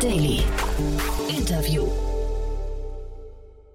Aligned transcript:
Daily. 0.00 0.44
Interview. 1.28 1.84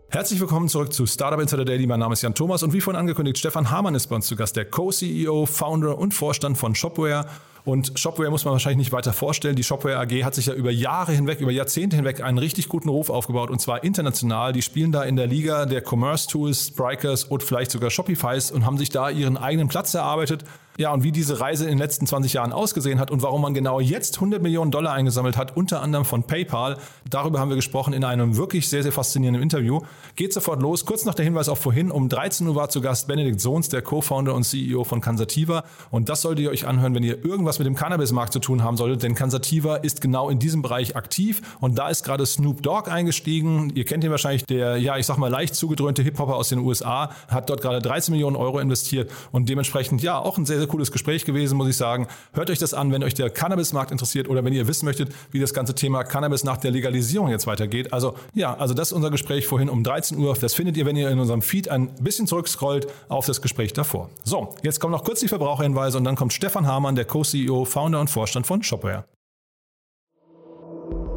Herzlich 0.09 0.39
willkommen 0.39 0.69
zurück 0.69 0.93
zu 0.93 1.05
Startup 1.05 1.37
Insider 1.37 1.65
Daily. 1.65 1.85
Mein 1.85 1.99
Name 1.99 2.13
ist 2.13 2.21
Jan 2.21 2.33
Thomas 2.33 2.63
und 2.63 2.71
wie 2.71 2.79
vorhin 2.79 2.97
angekündigt, 2.97 3.37
Stefan 3.37 3.69
Hamann 3.69 3.93
ist 3.93 4.07
bei 4.07 4.15
uns 4.15 4.27
zu 4.27 4.37
Gast, 4.37 4.55
der 4.55 4.63
Co-CEO, 4.63 5.45
Founder 5.45 5.97
und 5.97 6.13
Vorstand 6.13 6.57
von 6.57 6.75
Shopware. 6.75 7.25
Und 7.65 7.99
Shopware 7.99 8.29
muss 8.29 8.45
man 8.45 8.53
wahrscheinlich 8.53 8.77
nicht 8.77 8.91
weiter 8.93 9.11
vorstellen. 9.11 9.57
Die 9.57 9.65
Shopware 9.65 9.99
AG 9.99 10.23
hat 10.23 10.33
sich 10.33 10.45
ja 10.45 10.53
über 10.53 10.71
Jahre 10.71 11.11
hinweg, 11.11 11.41
über 11.41 11.51
Jahrzehnte 11.51 11.97
hinweg 11.97 12.23
einen 12.23 12.37
richtig 12.37 12.69
guten 12.69 12.87
Ruf 12.87 13.09
aufgebaut 13.09 13.49
und 13.49 13.59
zwar 13.59 13.83
international. 13.83 14.53
Die 14.53 14.61
spielen 14.61 14.93
da 14.93 15.03
in 15.03 15.17
der 15.17 15.27
Liga 15.27 15.65
der 15.65 15.83
Commerce 15.85 16.29
Tools, 16.29 16.67
Sprikers 16.67 17.25
und 17.25 17.43
vielleicht 17.43 17.71
sogar 17.71 17.89
Shopifys 17.89 18.49
und 18.49 18.65
haben 18.65 18.77
sich 18.77 18.89
da 18.89 19.09
ihren 19.09 19.35
eigenen 19.35 19.67
Platz 19.67 19.93
erarbeitet. 19.93 20.45
Ja, 20.77 20.91
und 20.91 21.03
wie 21.03 21.11
diese 21.11 21.39
Reise 21.39 21.65
in 21.65 21.69
den 21.69 21.77
letzten 21.77 22.07
20 22.07 22.33
Jahren 22.33 22.51
ausgesehen 22.51 22.99
hat 22.99 23.11
und 23.11 23.21
warum 23.21 23.43
man 23.43 23.53
genau 23.53 23.79
jetzt 23.79 24.15
100 24.15 24.41
Millionen 24.41 24.71
Dollar 24.71 24.93
eingesammelt 24.93 25.37
hat, 25.37 25.55
unter 25.55 25.83
anderem 25.83 26.03
von 26.03 26.23
PayPal, 26.23 26.77
darüber 27.07 27.39
haben 27.39 27.49
wir 27.49 27.55
gesprochen 27.55 27.93
in 27.93 28.03
einem 28.03 28.37
wirklich 28.37 28.67
sehr, 28.67 28.81
sehr 28.81 28.91
faszinierenden 28.91 29.43
Interview. 29.43 29.81
Geht 30.15 30.33
sofort 30.33 30.63
los. 30.63 30.85
Kurz 30.85 31.05
noch 31.05 31.13
der 31.13 31.25
Hinweis 31.25 31.47
auf 31.47 31.59
vorhin. 31.59 31.91
Um 31.91 32.09
13 32.09 32.47
Uhr 32.47 32.55
war 32.55 32.69
zu 32.69 32.81
Gast 32.81 33.07
Benedikt 33.07 33.39
Sohns, 33.39 33.69
der 33.69 33.83
Co-Founder 33.83 34.33
und 34.33 34.45
CEO 34.45 34.83
von 34.83 34.99
Cansativa. 34.99 35.63
Und 35.91 36.09
das 36.09 36.21
solltet 36.21 36.45
ihr 36.45 36.49
euch 36.49 36.65
anhören, 36.65 36.95
wenn 36.95 37.03
ihr 37.03 37.23
irgendwas 37.23 37.59
mit 37.59 37.67
dem 37.67 37.75
Cannabismarkt 37.75 38.33
zu 38.33 38.39
tun 38.39 38.63
haben 38.63 38.75
solltet, 38.75 39.03
denn 39.03 39.13
Cansativa 39.13 39.75
ist 39.75 40.01
genau 40.01 40.29
in 40.29 40.39
diesem 40.39 40.63
Bereich 40.63 40.95
aktiv. 40.95 41.43
Und 41.61 41.77
da 41.77 41.89
ist 41.89 42.03
gerade 42.03 42.25
Snoop 42.25 42.63
Dogg 42.63 42.89
eingestiegen. 42.89 43.71
Ihr 43.75 43.85
kennt 43.85 44.03
ihn 44.03 44.09
wahrscheinlich, 44.09 44.45
der, 44.45 44.77
ja, 44.77 44.97
ich 44.97 45.05
sag 45.05 45.17
mal, 45.17 45.29
leicht 45.29 45.53
zugedröhnte 45.53 46.01
Hip-Hopper 46.01 46.35
aus 46.35 46.49
den 46.49 46.59
USA, 46.59 47.11
hat 47.27 47.51
dort 47.51 47.61
gerade 47.61 47.79
13 47.79 48.11
Millionen 48.11 48.35
Euro 48.35 48.57
investiert 48.57 49.11
und 49.31 49.49
dementsprechend, 49.49 50.01
ja, 50.01 50.17
auch 50.17 50.39
ein 50.39 50.47
sehr, 50.47 50.62
sehr 50.63 50.67
cooles 50.67 50.91
Gespräch 50.91 51.25
gewesen, 51.25 51.57
muss 51.57 51.67
ich 51.67 51.77
sagen. 51.77 52.07
Hört 52.33 52.49
euch 52.49 52.59
das 52.59 52.73
an, 52.73 52.91
wenn 52.91 53.03
euch 53.03 53.13
der 53.13 53.29
Cannabismarkt 53.29 53.91
interessiert 53.91 54.29
oder 54.29 54.43
wenn 54.45 54.53
ihr 54.53 54.67
wissen 54.67 54.85
möchtet, 54.85 55.13
wie 55.31 55.39
das 55.39 55.53
ganze 55.53 55.75
Thema 55.75 56.03
Cannabis 56.03 56.43
nach 56.43 56.57
der 56.57 56.71
Legalisierung 56.71 57.29
jetzt 57.29 57.47
weitergeht. 57.47 57.91
Also 57.91 58.15
ja, 58.33 58.55
also 58.55 58.73
das 58.73 58.89
ist 58.89 58.93
unser 58.93 59.11
Gespräch 59.11 59.45
vorhin 59.45 59.69
um 59.69 59.83
13 59.83 60.17
Uhr. 60.17 60.35
Das 60.39 60.53
findet 60.53 60.77
ihr, 60.77 60.85
wenn 60.85 60.95
ihr 60.95 61.09
in 61.09 61.19
unserem 61.19 61.41
Feed 61.41 61.67
ein 61.67 61.93
bisschen 61.95 62.27
zurückscrollt 62.27 62.87
auf 63.09 63.25
das 63.25 63.41
Gespräch 63.41 63.73
davor. 63.73 64.09
So, 64.23 64.55
jetzt 64.61 64.79
kommen 64.79 64.93
noch 64.93 65.03
kurz 65.03 65.19
die 65.19 65.27
Verbraucherhinweise 65.27 65.97
und 65.97 66.05
dann 66.05 66.15
kommt 66.15 66.31
Stefan 66.33 66.65
Hamann, 66.65 66.95
der 66.95 67.05
Co-CEO, 67.05 67.65
Founder 67.65 67.99
und 67.99 68.09
Vorstand 68.09 68.47
von 68.47 68.63
Shopware. 68.63 69.05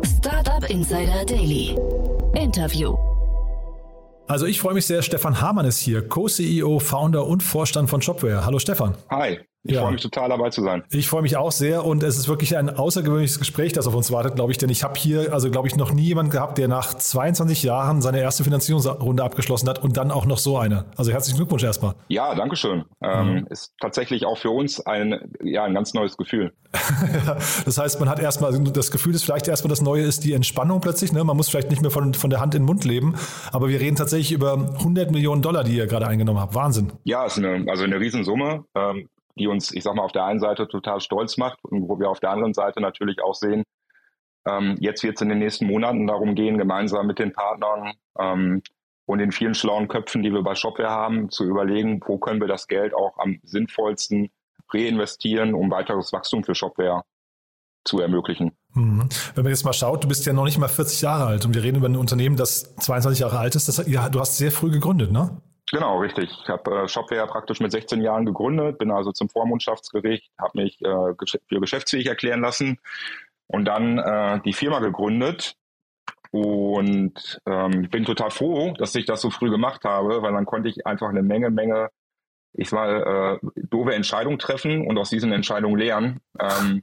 Startup 0.02 0.68
Insider 0.68 1.24
Daily. 1.24 1.76
Interview. 2.34 3.15
Also 4.28 4.46
ich 4.46 4.60
freue 4.60 4.74
mich 4.74 4.86
sehr, 4.86 5.02
Stefan 5.02 5.40
Hamann 5.40 5.66
ist 5.66 5.78
hier, 5.78 6.06
Co-CEO, 6.06 6.80
Founder 6.80 7.26
und 7.26 7.44
Vorstand 7.44 7.88
von 7.88 8.02
Shopware. 8.02 8.44
Hallo 8.44 8.58
Stefan. 8.58 8.96
Hi. 9.08 9.40
Ich 9.66 9.74
ja. 9.74 9.82
freue 9.82 9.92
mich 9.92 10.02
total 10.02 10.28
dabei 10.28 10.50
zu 10.50 10.62
sein. 10.62 10.84
Ich 10.90 11.08
freue 11.08 11.22
mich 11.22 11.36
auch 11.36 11.52
sehr 11.52 11.84
und 11.84 12.02
es 12.02 12.16
ist 12.16 12.28
wirklich 12.28 12.56
ein 12.56 12.70
außergewöhnliches 12.70 13.38
Gespräch, 13.38 13.72
das 13.72 13.86
auf 13.86 13.94
uns 13.94 14.12
wartet, 14.12 14.36
glaube 14.36 14.52
ich, 14.52 14.58
denn 14.58 14.70
ich 14.70 14.84
habe 14.84 14.94
hier, 14.98 15.32
also 15.32 15.50
glaube 15.50 15.66
ich, 15.68 15.76
noch 15.76 15.92
nie 15.92 16.04
jemanden 16.04 16.30
gehabt, 16.30 16.58
der 16.58 16.68
nach 16.68 16.94
22 16.94 17.62
Jahren 17.64 18.00
seine 18.00 18.20
erste 18.20 18.44
Finanzierungsrunde 18.44 19.24
abgeschlossen 19.24 19.68
hat 19.68 19.82
und 19.82 19.96
dann 19.96 20.10
auch 20.10 20.24
noch 20.24 20.38
so 20.38 20.56
eine. 20.58 20.86
Also 20.96 21.10
herzlichen 21.10 21.36
Glückwunsch 21.36 21.64
erstmal. 21.64 21.94
Ja, 22.08 22.34
danke 22.34 22.56
schön. 22.56 22.84
Ähm, 23.02 23.32
mhm. 23.32 23.46
ist 23.50 23.74
tatsächlich 23.80 24.24
auch 24.24 24.38
für 24.38 24.50
uns 24.50 24.80
ein, 24.80 25.32
ja, 25.42 25.64
ein 25.64 25.74
ganz 25.74 25.94
neues 25.94 26.16
Gefühl. 26.16 26.52
das 27.64 27.78
heißt, 27.78 28.00
man 28.00 28.08
hat 28.08 28.20
erstmal 28.20 28.52
das 28.58 28.90
Gefühl, 28.90 29.12
dass 29.12 29.22
vielleicht 29.22 29.48
erstmal 29.48 29.70
das 29.70 29.82
Neue 29.82 30.02
ist 30.02 30.24
die 30.24 30.32
Entspannung 30.32 30.80
plötzlich. 30.80 31.12
Ne? 31.12 31.24
Man 31.24 31.36
muss 31.36 31.48
vielleicht 31.48 31.70
nicht 31.70 31.82
mehr 31.82 31.90
von, 31.90 32.14
von 32.14 32.30
der 32.30 32.40
Hand 32.40 32.54
in 32.54 32.62
den 32.62 32.66
Mund 32.66 32.84
leben, 32.84 33.14
aber 33.52 33.68
wir 33.68 33.80
reden 33.80 33.96
tatsächlich 33.96 34.32
über 34.32 34.52
100 34.52 35.10
Millionen 35.10 35.42
Dollar, 35.42 35.64
die 35.64 35.76
ihr 35.76 35.86
gerade 35.86 36.06
eingenommen 36.06 36.40
habt. 36.40 36.54
Wahnsinn. 36.54 36.92
Ja, 37.04 37.24
ist 37.26 37.38
eine, 37.38 37.64
also 37.70 37.84
eine 37.84 37.98
Riesensumme. 37.98 38.64
Ähm, 38.74 39.08
die 39.38 39.46
uns, 39.46 39.72
ich 39.72 39.84
sag 39.84 39.94
mal, 39.94 40.02
auf 40.02 40.12
der 40.12 40.24
einen 40.24 40.40
Seite 40.40 40.68
total 40.68 41.00
stolz 41.00 41.36
macht 41.36 41.58
und 41.62 41.88
wo 41.88 41.98
wir 41.98 42.10
auf 42.10 42.20
der 42.20 42.30
anderen 42.30 42.54
Seite 42.54 42.80
natürlich 42.80 43.22
auch 43.22 43.34
sehen, 43.34 43.64
ähm, 44.46 44.76
jetzt 44.80 45.02
wird 45.02 45.16
es 45.16 45.22
in 45.22 45.28
den 45.28 45.38
nächsten 45.38 45.66
Monaten 45.66 46.06
darum 46.06 46.34
gehen, 46.34 46.58
gemeinsam 46.58 47.06
mit 47.06 47.18
den 47.18 47.32
Partnern 47.32 47.94
ähm, 48.18 48.62
und 49.06 49.18
den 49.18 49.32
vielen 49.32 49.54
schlauen 49.54 49.88
Köpfen, 49.88 50.22
die 50.22 50.32
wir 50.32 50.42
bei 50.42 50.54
Shopware 50.54 50.90
haben, 50.90 51.30
zu 51.30 51.44
überlegen, 51.44 52.00
wo 52.06 52.18
können 52.18 52.40
wir 52.40 52.48
das 52.48 52.68
Geld 52.68 52.94
auch 52.94 53.18
am 53.18 53.38
sinnvollsten 53.42 54.30
reinvestieren, 54.72 55.54
um 55.54 55.70
weiteres 55.70 56.12
Wachstum 56.12 56.44
für 56.44 56.54
Shopware 56.54 57.02
zu 57.84 58.00
ermöglichen. 58.00 58.52
Mhm. 58.74 59.08
Wenn 59.34 59.44
man 59.44 59.52
jetzt 59.52 59.64
mal 59.64 59.72
schaut, 59.72 60.02
du 60.02 60.08
bist 60.08 60.26
ja 60.26 60.32
noch 60.32 60.44
nicht 60.44 60.58
mal 60.58 60.68
40 60.68 61.00
Jahre 61.02 61.26
alt 61.26 61.46
und 61.46 61.54
wir 61.54 61.62
reden 61.62 61.76
über 61.76 61.88
ein 61.88 61.96
Unternehmen, 61.96 62.36
das 62.36 62.74
22 62.76 63.20
Jahre 63.20 63.38
alt 63.38 63.54
ist. 63.54 63.68
Das, 63.68 63.86
ja, 63.86 64.08
du 64.08 64.20
hast 64.20 64.36
sehr 64.36 64.50
früh 64.50 64.70
gegründet, 64.70 65.12
ne? 65.12 65.40
Genau, 65.72 65.98
richtig. 65.98 66.30
Ich 66.42 66.48
habe 66.48 66.84
äh, 66.84 66.88
Shopware 66.88 67.26
praktisch 67.26 67.60
mit 67.60 67.72
16 67.72 68.00
Jahren 68.00 68.24
gegründet, 68.24 68.78
bin 68.78 68.90
also 68.92 69.10
zum 69.12 69.28
Vormundschaftsgericht, 69.28 70.30
habe 70.38 70.62
mich 70.62 70.80
äh, 70.80 71.14
für 71.48 71.60
geschäftsfähig 71.60 72.06
erklären 72.06 72.40
lassen 72.40 72.78
und 73.48 73.64
dann 73.64 73.98
äh, 73.98 74.40
die 74.44 74.52
Firma 74.52 74.78
gegründet. 74.80 75.56
Und 76.32 77.40
ähm, 77.46 77.88
bin 77.88 78.04
total 78.04 78.30
froh, 78.30 78.74
dass 78.76 78.94
ich 78.94 79.06
das 79.06 79.22
so 79.22 79.30
früh 79.30 79.48
gemacht 79.48 79.84
habe, 79.84 80.20
weil 80.22 80.32
dann 80.32 80.44
konnte 80.44 80.68
ich 80.68 80.86
einfach 80.86 81.08
eine 81.08 81.22
Menge, 81.22 81.50
Menge, 81.50 81.88
ich 82.52 82.72
mal, 82.72 83.40
äh, 83.42 83.62
doofe 83.70 83.94
Entscheidungen 83.94 84.38
treffen 84.38 84.86
und 84.86 84.98
aus 84.98 85.08
diesen 85.08 85.32
Entscheidungen 85.32 85.78
lernen. 85.78 86.20
Ähm, 86.38 86.82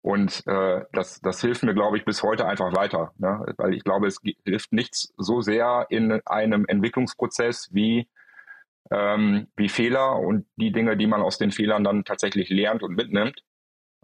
und 0.00 0.42
äh, 0.46 0.84
das, 0.92 1.20
das 1.20 1.40
hilft 1.42 1.62
mir, 1.62 1.74
glaube 1.74 1.98
ich, 1.98 2.04
bis 2.04 2.22
heute 2.22 2.46
einfach 2.46 2.74
weiter. 2.74 3.12
Ne? 3.18 3.54
Weil 3.56 3.74
ich 3.74 3.84
glaube, 3.84 4.06
es 4.08 4.18
hilft 4.44 4.72
nichts 4.72 5.12
so 5.16 5.42
sehr 5.42 5.86
in 5.90 6.20
einem 6.24 6.64
Entwicklungsprozess 6.66 7.68
wie 7.72 8.08
ähm, 8.90 9.48
wie 9.56 9.68
Fehler 9.68 10.18
und 10.18 10.46
die 10.56 10.72
Dinge, 10.72 10.96
die 10.96 11.06
man 11.06 11.22
aus 11.22 11.38
den 11.38 11.50
Fehlern 11.50 11.84
dann 11.84 12.04
tatsächlich 12.04 12.48
lernt 12.48 12.82
und 12.82 12.94
mitnimmt. 12.94 13.42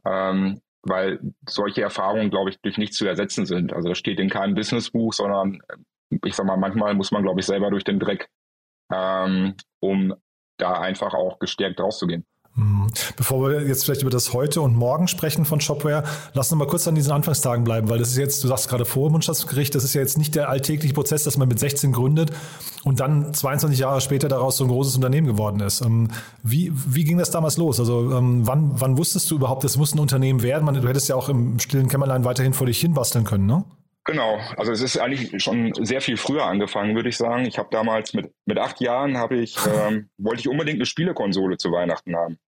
Ähm, 0.04 0.60
weil 0.86 1.20
solche 1.48 1.82
Erfahrungen, 1.82 2.30
glaube 2.30 2.50
ich, 2.50 2.60
durch 2.60 2.76
nichts 2.76 2.96
zu 2.96 3.06
ersetzen 3.06 3.46
sind. 3.46 3.72
Also 3.72 3.88
das 3.88 3.98
steht 3.98 4.20
in 4.20 4.28
keinem 4.28 4.54
Businessbuch, 4.54 5.12
sondern 5.12 5.60
äh, 5.68 6.18
ich 6.24 6.34
sag 6.34 6.46
mal, 6.46 6.56
manchmal 6.56 6.94
muss 6.94 7.10
man, 7.10 7.22
glaube 7.22 7.40
ich, 7.40 7.46
selber 7.46 7.70
durch 7.70 7.84
den 7.84 7.98
Dreck, 7.98 8.28
ähm, 8.92 9.54
um 9.80 10.14
da 10.58 10.80
einfach 10.80 11.14
auch 11.14 11.38
gestärkt 11.38 11.80
rauszugehen. 11.80 12.26
Mhm. 12.56 12.86
Bevor 13.16 13.48
wir 13.48 13.66
jetzt 13.66 13.84
vielleicht 13.84 14.02
über 14.02 14.10
das 14.10 14.32
heute 14.32 14.60
und 14.60 14.76
morgen 14.76 15.08
sprechen 15.08 15.44
von 15.44 15.60
Shopware, 15.60 16.04
lass 16.34 16.52
uns 16.52 16.58
mal 16.58 16.68
kurz 16.68 16.86
an 16.86 16.94
diesen 16.94 17.10
Anfangstagen 17.10 17.64
bleiben, 17.64 17.88
weil 17.88 17.98
das 17.98 18.10
ist 18.10 18.16
jetzt, 18.16 18.44
du 18.44 18.48
sagst 18.48 18.68
gerade 18.68 18.84
vor 18.84 19.10
Mundschaftsgericht, 19.10 19.74
das 19.74 19.82
ist 19.82 19.94
ja 19.94 20.00
jetzt 20.00 20.18
nicht 20.18 20.36
der 20.36 20.48
alltägliche 20.48 20.94
Prozess, 20.94 21.24
dass 21.24 21.36
man 21.36 21.48
mit 21.48 21.58
16 21.58 21.90
gründet 21.90 22.30
und 22.84 23.00
dann 23.00 23.34
22 23.34 23.80
Jahre 23.80 24.00
später 24.00 24.28
daraus 24.28 24.56
so 24.56 24.64
ein 24.64 24.70
großes 24.70 24.94
Unternehmen 24.94 25.26
geworden 25.26 25.58
ist. 25.60 25.80
Ähm, 25.80 26.10
wie, 26.44 26.70
wie 26.72 27.02
ging 27.02 27.18
das 27.18 27.32
damals 27.32 27.56
los? 27.56 27.80
Also 27.80 28.12
ähm, 28.16 28.46
wann, 28.46 28.80
wann 28.80 28.98
wusstest 28.98 29.28
du 29.32 29.36
überhaupt, 29.36 29.64
das 29.64 29.76
muss 29.76 29.92
ein 29.92 29.98
Unternehmen 29.98 30.42
werden? 30.42 30.64
du 30.74 30.88
hättest 30.88 31.08
ja 31.08 31.16
auch 31.16 31.28
im 31.28 31.58
stillen 31.58 31.88
Kämmerlein 31.88 32.24
weiterhin 32.24 32.52
vor 32.52 32.66
dich 32.68 32.80
hin 32.80 32.94
basteln 32.94 33.24
können, 33.24 33.46
ne? 33.46 33.64
Genau, 34.06 34.38
also 34.58 34.70
es 34.70 34.82
ist 34.82 34.98
eigentlich 34.98 35.42
schon 35.42 35.72
sehr 35.80 36.02
viel 36.02 36.18
früher 36.18 36.44
angefangen, 36.44 36.94
würde 36.94 37.08
ich 37.08 37.16
sagen. 37.16 37.46
Ich 37.46 37.56
habe 37.56 37.68
damals 37.70 38.12
mit, 38.12 38.30
mit 38.44 38.58
acht 38.58 38.80
Jahren 38.82 39.16
habe 39.16 39.36
ich, 39.36 39.56
ähm, 39.66 40.10
wollte 40.18 40.40
ich 40.40 40.48
unbedingt 40.48 40.76
eine 40.76 40.84
Spielekonsole 40.84 41.56
zu 41.56 41.72
Weihnachten 41.72 42.14
haben 42.14 42.38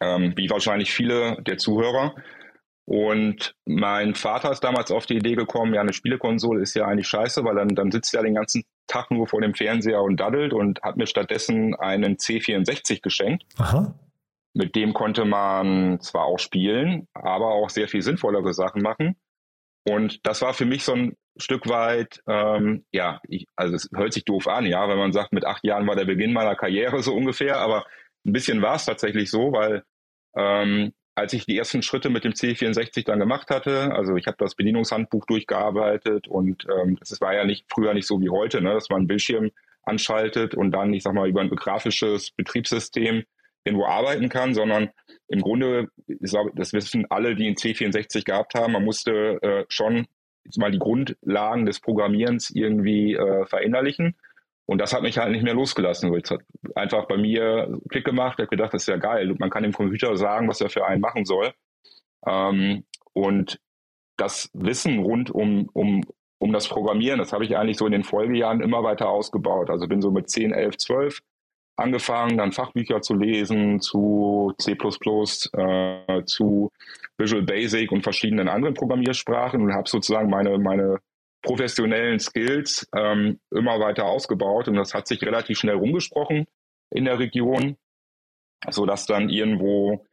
ähm, 0.00 0.32
wie 0.36 0.50
wahrscheinlich 0.50 0.92
viele 0.92 1.36
der 1.42 1.58
Zuhörer. 1.58 2.14
Und 2.86 3.54
mein 3.64 4.14
Vater 4.14 4.50
ist 4.50 4.60
damals 4.60 4.90
auf 4.90 5.06
die 5.06 5.16
Idee 5.16 5.36
gekommen, 5.36 5.72
ja, 5.72 5.80
eine 5.80 5.94
Spielekonsole 5.94 6.60
ist 6.60 6.74
ja 6.74 6.84
eigentlich 6.84 7.08
scheiße, 7.08 7.42
weil 7.44 7.54
dann, 7.54 7.68
dann 7.68 7.90
sitzt 7.90 8.14
er 8.14 8.22
den 8.22 8.34
ganzen 8.34 8.64
Tag 8.86 9.10
nur 9.10 9.26
vor 9.26 9.40
dem 9.40 9.54
Fernseher 9.54 10.02
und 10.02 10.18
daddelt 10.18 10.52
und 10.52 10.82
hat 10.82 10.96
mir 10.96 11.06
stattdessen 11.06 11.74
einen 11.74 12.16
C64 12.16 13.00
geschenkt. 13.00 13.44
Aha. 13.58 13.94
Mit 14.52 14.76
dem 14.76 14.92
konnte 14.92 15.24
man 15.24 15.98
zwar 16.00 16.26
auch 16.26 16.38
spielen, 16.38 17.08
aber 17.14 17.48
auch 17.54 17.70
sehr 17.70 17.88
viel 17.88 18.02
sinnvollere 18.02 18.52
Sachen 18.52 18.82
machen. 18.82 19.16
Und 19.88 20.26
das 20.26 20.42
war 20.42 20.54
für 20.54 20.66
mich 20.66 20.84
so 20.84 20.92
ein 20.92 21.16
Stück 21.36 21.68
weit, 21.68 22.22
ähm, 22.28 22.84
ja, 22.92 23.20
ich, 23.28 23.46
also 23.56 23.74
es 23.74 23.90
hört 23.94 24.12
sich 24.12 24.24
doof 24.24 24.46
an, 24.46 24.66
ja, 24.66 24.88
wenn 24.88 24.98
man 24.98 25.12
sagt, 25.12 25.32
mit 25.32 25.44
acht 25.44 25.64
Jahren 25.64 25.86
war 25.86 25.96
der 25.96 26.04
Beginn 26.04 26.32
meiner 26.32 26.54
Karriere 26.54 27.02
so 27.02 27.14
ungefähr, 27.14 27.58
aber 27.58 27.84
ein 28.24 28.32
bisschen 28.32 28.62
war 28.62 28.76
es 28.76 28.86
tatsächlich 28.86 29.30
so, 29.30 29.52
weil 29.52 29.84
ähm, 30.36 30.92
als 31.14 31.32
ich 31.32 31.46
die 31.46 31.56
ersten 31.56 31.82
Schritte 31.82 32.10
mit 32.10 32.24
dem 32.24 32.32
C64 32.32 33.04
dann 33.04 33.20
gemacht 33.20 33.50
hatte, 33.50 33.92
also 33.92 34.16
ich 34.16 34.26
habe 34.26 34.36
das 34.38 34.56
Bedienungshandbuch 34.56 35.26
durchgearbeitet 35.26 36.26
und 36.26 36.66
ähm, 36.68 36.96
das 36.98 37.20
war 37.20 37.34
ja 37.34 37.44
nicht 37.44 37.66
früher 37.72 37.94
nicht 37.94 38.06
so 38.06 38.20
wie 38.20 38.30
heute, 38.30 38.60
ne, 38.60 38.74
dass 38.74 38.88
man 38.88 39.00
einen 39.00 39.08
Bildschirm 39.08 39.50
anschaltet 39.82 40.54
und 40.54 40.72
dann, 40.72 40.92
ich 40.92 41.02
sag 41.02 41.14
mal, 41.14 41.28
über 41.28 41.40
ein 41.40 41.50
grafisches 41.50 42.30
Betriebssystem 42.32 43.24
irgendwo 43.64 43.86
arbeiten 43.86 44.28
kann, 44.28 44.54
sondern 44.54 44.90
im 45.28 45.40
Grunde, 45.40 45.88
ich 46.06 46.30
glaube, 46.30 46.50
das 46.54 46.72
wissen 46.72 47.06
alle, 47.10 47.34
die 47.34 47.46
einen 47.46 47.56
C64 47.56 48.24
gehabt 48.24 48.54
haben, 48.54 48.72
man 48.72 48.84
musste 48.84 49.38
äh, 49.42 49.64
schon 49.68 50.06
jetzt 50.44 50.58
mal 50.58 50.70
die 50.70 50.78
Grundlagen 50.78 51.64
des 51.64 51.80
Programmierens 51.80 52.50
irgendwie 52.50 53.14
äh, 53.14 53.46
verinnerlichen. 53.46 54.16
Und 54.66 54.78
das 54.78 54.94
hat 54.94 55.02
mich 55.02 55.18
halt 55.18 55.32
nicht 55.32 55.44
mehr 55.44 55.54
losgelassen. 55.54 56.14
Es 56.14 56.30
hat 56.30 56.40
einfach 56.74 57.06
bei 57.06 57.16
mir 57.16 57.78
Klick 57.90 58.04
gemacht. 58.04 58.40
Ich 58.40 58.48
gedacht, 58.48 58.72
das 58.72 58.82
ist 58.82 58.88
ja 58.88 58.96
geil. 58.96 59.34
Man 59.38 59.50
kann 59.50 59.62
dem 59.62 59.72
Computer 59.72 60.16
sagen, 60.16 60.48
was 60.48 60.60
er 60.60 60.70
für 60.70 60.86
einen 60.86 61.02
machen 61.02 61.24
soll. 61.24 61.52
Ähm, 62.26 62.84
und 63.12 63.60
das 64.16 64.50
Wissen 64.54 65.00
rund 65.00 65.30
um, 65.30 65.68
um, 65.72 66.02
um 66.38 66.52
das 66.52 66.68
Programmieren, 66.68 67.18
das 67.18 67.32
habe 67.32 67.44
ich 67.44 67.56
eigentlich 67.56 67.76
so 67.76 67.86
in 67.86 67.92
den 67.92 68.04
Folgejahren 68.04 68.60
immer 68.62 68.82
weiter 68.82 69.08
ausgebaut. 69.08 69.70
Also 69.70 69.86
bin 69.86 70.00
so 70.00 70.10
mit 70.10 70.30
10, 70.30 70.52
11, 70.52 70.78
12 70.78 71.20
angefangen, 71.76 72.38
dann 72.38 72.52
Fachbücher 72.52 73.02
zu 73.02 73.14
lesen 73.14 73.80
zu 73.80 74.52
C++, 74.58 74.72
äh, 74.72 76.24
zu 76.24 76.70
Visual 77.18 77.42
Basic 77.42 77.90
und 77.92 78.02
verschiedenen 78.02 78.48
anderen 78.48 78.74
Programmiersprachen 78.74 79.60
und 79.60 79.74
habe 79.74 79.88
sozusagen 79.88 80.30
meine, 80.30 80.58
meine 80.58 80.98
professionellen 81.44 82.18
Skills 82.18 82.88
ähm, 82.96 83.38
immer 83.50 83.78
weiter 83.78 84.06
ausgebaut 84.06 84.66
und 84.66 84.74
das 84.74 84.94
hat 84.94 85.06
sich 85.06 85.22
relativ 85.22 85.58
schnell 85.58 85.76
rumgesprochen 85.76 86.46
in 86.90 87.04
der 87.04 87.18
Region, 87.18 87.76
so 88.70 88.86
dass 88.86 89.06
dann 89.06 89.28
irgendwo, 89.28 90.04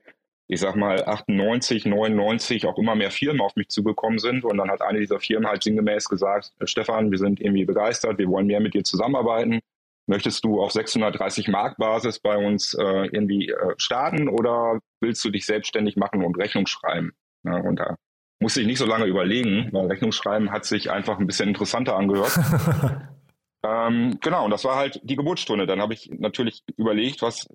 ich 0.47 0.59
sag 0.59 0.75
mal 0.75 1.03
98, 1.03 1.85
99 1.85 2.67
auch 2.67 2.77
immer 2.77 2.95
mehr 2.95 3.11
Firmen 3.11 3.41
auf 3.41 3.55
mich 3.55 3.69
zugekommen 3.69 4.19
sind 4.19 4.43
und 4.43 4.57
dann 4.57 4.69
hat 4.69 4.81
eine 4.81 4.99
dieser 4.99 5.19
Firmen 5.19 5.47
halt 5.47 5.63
sinngemäß 5.63 6.09
gesagt, 6.09 6.51
Stefan, 6.65 7.11
wir 7.11 7.17
sind 7.17 7.39
irgendwie 7.39 7.65
begeistert, 7.65 8.19
wir 8.19 8.27
wollen 8.27 8.47
mehr 8.47 8.59
mit 8.59 8.73
dir 8.73 8.83
zusammenarbeiten. 8.83 9.61
Möchtest 10.07 10.43
du 10.43 10.61
auf 10.61 10.71
630 10.71 11.47
Mark 11.47 11.77
Basis 11.77 12.19
bei 12.19 12.35
uns 12.35 12.73
äh, 12.73 13.05
irgendwie 13.05 13.49
äh, 13.49 13.73
starten 13.77 14.27
oder 14.27 14.79
willst 14.99 15.23
du 15.23 15.29
dich 15.29 15.45
selbstständig 15.45 15.95
machen 15.95 16.23
und 16.23 16.37
Rechnung 16.37 16.67
schreiben? 16.67 17.13
Ja, 17.43 17.57
und 17.57 17.77
da 17.77 17.95
musste 18.41 18.61
ich 18.61 18.67
nicht 18.67 18.79
so 18.79 18.85
lange 18.85 19.05
überlegen, 19.05 19.69
weil 19.71 19.87
Rechnung 19.87 20.11
schreiben 20.11 20.51
hat 20.51 20.65
sich 20.65 20.91
einfach 20.91 21.19
ein 21.19 21.27
bisschen 21.27 21.49
interessanter 21.49 21.95
angehört. 21.95 22.37
ähm, 23.63 24.17
genau, 24.19 24.45
und 24.45 24.51
das 24.51 24.65
war 24.65 24.75
halt 24.75 24.99
die 25.03 25.15
Geburtsstunde. 25.15 25.67
Dann 25.67 25.79
habe 25.79 25.93
ich 25.93 26.09
natürlich 26.17 26.63
überlegt, 26.75 27.21
was, 27.21 27.47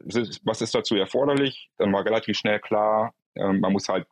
was 0.44 0.62
ist 0.62 0.74
dazu 0.74 0.94
erforderlich. 0.94 1.68
Dann 1.76 1.92
war 1.92 2.04
relativ 2.04 2.38
schnell 2.38 2.60
klar, 2.60 3.12
ähm, 3.34 3.60
man 3.60 3.72
muss 3.72 3.88
halt 3.88 4.06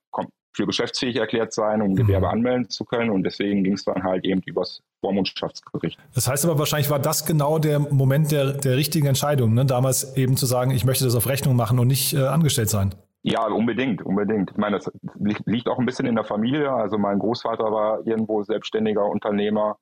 für 0.56 0.66
geschäftsfähig 0.66 1.16
erklärt 1.16 1.52
sein, 1.52 1.82
um 1.82 1.96
Gewerbe 1.96 2.26
mhm. 2.26 2.32
anmelden 2.32 2.70
zu 2.70 2.84
können. 2.84 3.10
Und 3.10 3.24
deswegen 3.24 3.64
ging 3.64 3.74
es 3.74 3.84
dann 3.84 4.02
halt 4.02 4.24
eben 4.24 4.40
übers 4.42 4.82
Vormundschaftsgericht. 5.00 5.98
Das 6.14 6.28
heißt 6.28 6.44
aber 6.44 6.58
wahrscheinlich 6.58 6.90
war 6.90 7.00
das 7.00 7.26
genau 7.26 7.58
der 7.58 7.78
Moment 7.78 8.30
der, 8.30 8.52
der 8.52 8.76
richtigen 8.76 9.06
Entscheidung, 9.06 9.54
ne? 9.54 9.66
damals 9.66 10.16
eben 10.16 10.36
zu 10.36 10.46
sagen, 10.46 10.70
ich 10.70 10.84
möchte 10.84 11.04
das 11.04 11.14
auf 11.14 11.26
Rechnung 11.28 11.56
machen 11.56 11.78
und 11.78 11.88
nicht 11.88 12.14
äh, 12.14 12.22
angestellt 12.22 12.70
sein. 12.70 12.94
Ja, 13.26 13.46
unbedingt, 13.46 14.02
unbedingt. 14.02 14.50
Ich 14.50 14.56
meine, 14.58 14.76
das 14.76 14.92
liegt 15.46 15.66
auch 15.66 15.78
ein 15.78 15.86
bisschen 15.86 16.04
in 16.04 16.14
der 16.14 16.24
Familie. 16.24 16.70
Also 16.70 16.98
mein 16.98 17.18
Großvater 17.18 17.64
war 17.72 18.06
irgendwo 18.06 18.42
selbstständiger 18.42 19.06
Unternehmer. 19.06 19.78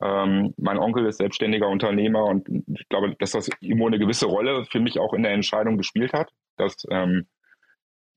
Ähm, 0.00 0.54
mein 0.56 0.78
Onkel 0.78 1.04
ist 1.04 1.18
selbstständiger 1.18 1.68
Unternehmer 1.68 2.24
und 2.24 2.48
ich 2.48 2.88
glaube, 2.88 3.14
dass 3.18 3.32
das 3.32 3.50
irgendwo 3.60 3.88
eine 3.88 3.98
gewisse 3.98 4.24
Rolle 4.24 4.64
für 4.64 4.80
mich 4.80 4.98
auch 4.98 5.12
in 5.12 5.22
der 5.22 5.32
Entscheidung 5.32 5.76
gespielt 5.76 6.14
hat, 6.14 6.32
dass 6.56 6.86
ähm, 6.90 7.26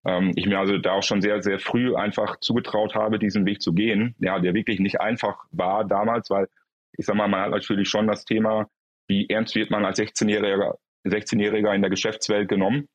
ähm, 0.05 0.31
ich 0.35 0.45
mir 0.45 0.57
also 0.57 0.77
da 0.77 0.93
auch 0.93 1.03
schon 1.03 1.21
sehr, 1.21 1.43
sehr 1.43 1.59
früh 1.59 1.93
einfach 1.93 2.39
zugetraut 2.39 2.95
habe, 2.95 3.19
diesen 3.19 3.45
Weg 3.45 3.61
zu 3.61 3.73
gehen, 3.73 4.15
ja, 4.19 4.39
der 4.39 4.53
wirklich 4.53 4.79
nicht 4.79 5.01
einfach 5.01 5.43
war 5.51 5.83
damals, 5.83 6.29
weil 6.29 6.47
ich 6.93 7.05
sag 7.05 7.17
mal, 7.17 7.27
man 7.27 7.41
hat 7.41 7.51
natürlich 7.51 7.89
schon 7.89 8.07
das 8.07 8.23
Thema, 8.23 8.69
wie 9.07 9.27
ernst 9.27 9.53
wird 9.55 9.69
man 9.69 9.83
als 9.83 9.99
16-Jähriger 9.99 10.75
16-Jähriger 11.05 11.73
in 11.75 11.81
der 11.81 11.89
Geschäftswelt 11.89 12.49
genommen. 12.49 12.87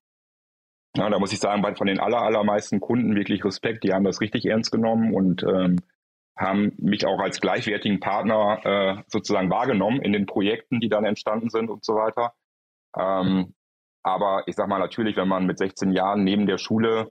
Ja, 0.96 1.08
da 1.08 1.18
muss 1.18 1.32
ich 1.32 1.38
sagen, 1.38 1.62
von 1.76 1.86
den 1.86 2.00
aller, 2.00 2.20
allermeisten 2.22 2.80
Kunden 2.80 3.14
wirklich 3.14 3.44
Respekt. 3.44 3.84
Die 3.84 3.92
haben 3.92 4.04
das 4.04 4.20
richtig 4.20 4.44
ernst 4.46 4.72
genommen 4.72 5.14
und 5.14 5.44
ähm, 5.44 5.76
haben 6.36 6.72
mich 6.78 7.06
auch 7.06 7.20
als 7.20 7.40
gleichwertigen 7.40 8.00
Partner 8.00 8.60
äh, 8.64 9.02
sozusagen 9.06 9.50
wahrgenommen 9.50 10.00
in 10.00 10.12
den 10.12 10.26
Projekten, 10.26 10.80
die 10.80 10.88
dann 10.88 11.04
entstanden 11.04 11.50
sind 11.50 11.70
und 11.70 11.84
so 11.84 11.94
weiter. 11.94 12.32
Ähm, 12.96 13.54
aber 14.02 14.44
ich 14.46 14.56
sag 14.56 14.66
mal 14.68 14.78
natürlich, 14.78 15.16
wenn 15.16 15.28
man 15.28 15.46
mit 15.46 15.58
16 15.58 15.92
Jahren 15.92 16.24
neben 16.24 16.46
der 16.46 16.58
Schule, 16.58 17.10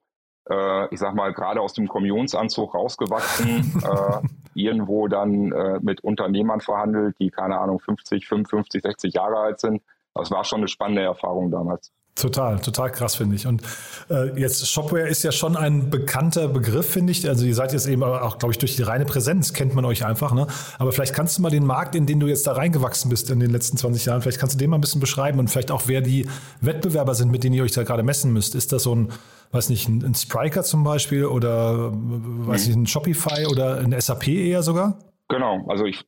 äh, 0.49 0.93
ich 0.93 0.99
sag 0.99 1.13
mal 1.13 1.31
gerade 1.33 1.61
aus 1.61 1.73
dem 1.73 1.87
Kommunionsanzug 1.87 2.73
rausgewachsen, 2.73 3.81
äh, 3.83 4.27
irgendwo 4.55 5.07
dann 5.07 5.51
äh, 5.51 5.79
mit 5.81 6.03
Unternehmern 6.03 6.59
verhandelt, 6.59 7.15
die 7.19 7.29
keine 7.29 7.59
Ahnung 7.59 7.79
50, 7.79 8.27
55, 8.27 8.81
60 8.81 9.13
Jahre 9.13 9.37
alt 9.37 9.59
sind, 9.59 9.81
das 10.15 10.31
war 10.31 10.43
schon 10.43 10.59
eine 10.59 10.67
spannende 10.67 11.03
Erfahrung 11.03 11.51
damals. 11.51 11.93
Total, 12.15 12.59
total 12.59 12.91
krass, 12.91 13.15
finde 13.15 13.35
ich. 13.35 13.47
Und 13.47 13.61
äh, 14.09 14.37
jetzt 14.37 14.67
Shopware 14.69 15.07
ist 15.07 15.23
ja 15.23 15.31
schon 15.31 15.55
ein 15.55 15.89
bekannter 15.89 16.49
Begriff, 16.49 16.89
finde 16.89 17.11
ich. 17.11 17.27
Also 17.27 17.45
ihr 17.45 17.55
seid 17.55 17.71
jetzt 17.71 17.87
eben 17.87 18.03
auch, 18.03 18.37
glaube 18.39 18.51
ich, 18.51 18.57
durch 18.57 18.75
die 18.75 18.81
reine 18.81 19.05
Präsenz 19.05 19.53
kennt 19.53 19.73
man 19.73 19.85
euch 19.85 20.05
einfach. 20.05 20.33
Ne? 20.33 20.47
Aber 20.79 20.91
vielleicht 20.91 21.13
kannst 21.13 21.37
du 21.37 21.41
mal 21.41 21.49
den 21.49 21.65
Markt, 21.65 21.95
in 21.95 22.05
den 22.05 22.19
du 22.19 22.27
jetzt 22.27 22.45
da 22.45 22.53
reingewachsen 22.53 23.09
bist 23.09 23.29
in 23.29 23.39
den 23.39 23.51
letzten 23.51 23.77
20 23.77 24.05
Jahren, 24.05 24.21
vielleicht 24.21 24.39
kannst 24.39 24.55
du 24.55 24.59
den 24.59 24.69
mal 24.69 24.77
ein 24.77 24.81
bisschen 24.81 24.99
beschreiben 24.99 25.39
und 25.39 25.49
vielleicht 25.49 25.71
auch, 25.71 25.83
wer 25.85 26.01
die 26.01 26.27
Wettbewerber 26.59 27.15
sind, 27.15 27.31
mit 27.31 27.43
denen 27.43 27.55
ihr 27.55 27.63
euch 27.63 27.71
da 27.71 27.83
gerade 27.83 28.03
messen 28.03 28.33
müsst. 28.33 28.53
Ist 28.53 28.73
das 28.73 28.83
so 28.83 28.93
ein, 28.93 29.13
weiß 29.51 29.69
nicht, 29.69 29.87
ein, 29.87 30.03
ein 30.03 30.15
Spriker 30.15 30.63
zum 30.63 30.83
Beispiel 30.83 31.25
oder 31.25 31.91
weiß 31.93 32.67
nicht, 32.67 32.75
ein 32.75 32.87
Shopify 32.87 33.45
oder 33.47 33.77
ein 33.77 33.99
SAP 33.99 34.27
eher 34.27 34.61
sogar? 34.61 34.99
Genau, 35.29 35.65
also 35.69 35.85
ich, 35.85 36.03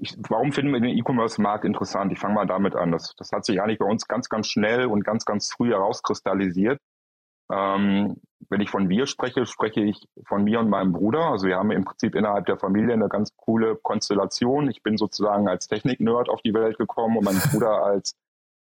ich 0.00 0.16
warum 0.28 0.52
finden 0.52 0.72
wir 0.72 0.80
den 0.80 0.96
E-Commerce-Markt 0.96 1.64
interessant? 1.64 2.12
Ich 2.12 2.18
fange 2.18 2.34
mal 2.34 2.46
damit 2.46 2.74
an. 2.74 2.92
Das, 2.92 3.14
das 3.16 3.30
hat 3.32 3.44
sich 3.44 3.60
eigentlich 3.60 3.78
bei 3.78 3.86
uns 3.86 4.06
ganz, 4.08 4.28
ganz 4.28 4.48
schnell 4.48 4.86
und 4.86 5.04
ganz, 5.04 5.24
ganz 5.24 5.52
früh 5.52 5.70
herauskristallisiert. 5.70 6.80
Ähm, 7.50 8.16
wenn 8.48 8.60
ich 8.60 8.70
von 8.70 8.88
wir 8.88 9.06
spreche, 9.06 9.46
spreche 9.46 9.80
ich 9.80 10.08
von 10.26 10.44
mir 10.44 10.60
und 10.60 10.70
meinem 10.70 10.92
Bruder. 10.92 11.30
Also 11.30 11.46
wir 11.46 11.56
haben 11.56 11.70
im 11.70 11.84
Prinzip 11.84 12.14
innerhalb 12.14 12.46
der 12.46 12.58
Familie 12.58 12.94
eine 12.94 13.08
ganz 13.08 13.30
coole 13.36 13.76
Konstellation. 13.76 14.70
Ich 14.70 14.82
bin 14.82 14.96
sozusagen 14.96 15.48
als 15.48 15.68
Technik-Nerd 15.68 16.28
auf 16.28 16.40
die 16.42 16.54
Welt 16.54 16.78
gekommen 16.78 17.16
und 17.18 17.24
mein 17.24 17.38
Bruder 17.38 17.82
als 17.84 18.14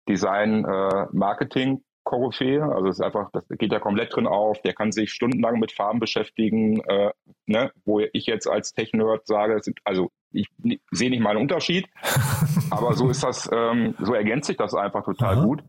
Design-Marketing 0.08 1.84
äh, 2.12 2.16
Koryphäe. 2.16 2.64
Also 2.64 2.88
es 2.88 3.00
ist 3.00 3.06
einfach, 3.06 3.30
das 3.32 3.48
geht 3.50 3.72
ja 3.72 3.80
komplett 3.80 4.16
drin 4.16 4.28
auf. 4.28 4.62
Der 4.62 4.74
kann 4.74 4.92
sich 4.92 5.12
stundenlang 5.12 5.60
mit 5.60 5.72
Farben 5.72 6.00
beschäftigen, 6.00 6.82
äh, 6.82 7.12
ne? 7.46 7.72
wo 7.86 8.00
ich 8.00 8.26
jetzt 8.26 8.48
als 8.48 8.74
Tech-Nerd 8.74 9.26
sage, 9.28 9.62
also 9.84 10.12
ich 10.32 10.48
sehe 10.92 11.10
nicht 11.10 11.22
mal 11.22 11.32
einen 11.32 11.42
Unterschied, 11.42 11.90
aber 12.72 12.94
so 12.94 13.10
ist 13.10 13.24
das, 13.24 13.50
ähm, 13.52 13.96
so 14.00 14.14
ergänzt 14.14 14.48
sich 14.48 14.58
das 14.58 14.74
einfach 14.74 15.04
total 15.04 15.38
Aha. 15.38 15.44
gut. 15.46 15.64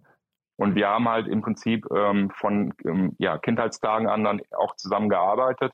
Und 0.57 0.75
wir 0.75 0.89
haben 0.89 1.09
halt 1.09 1.27
im 1.27 1.43
Prinzip 1.43 1.87
ähm, 1.95 2.31
von 2.31 2.73
ähm, 2.85 3.17
ja, 3.19 3.39
Kindheitstagen 3.39 4.07
an 4.07 4.23
dann 4.23 4.41
auch 4.57 4.77
zusammengearbeitet 4.77 5.73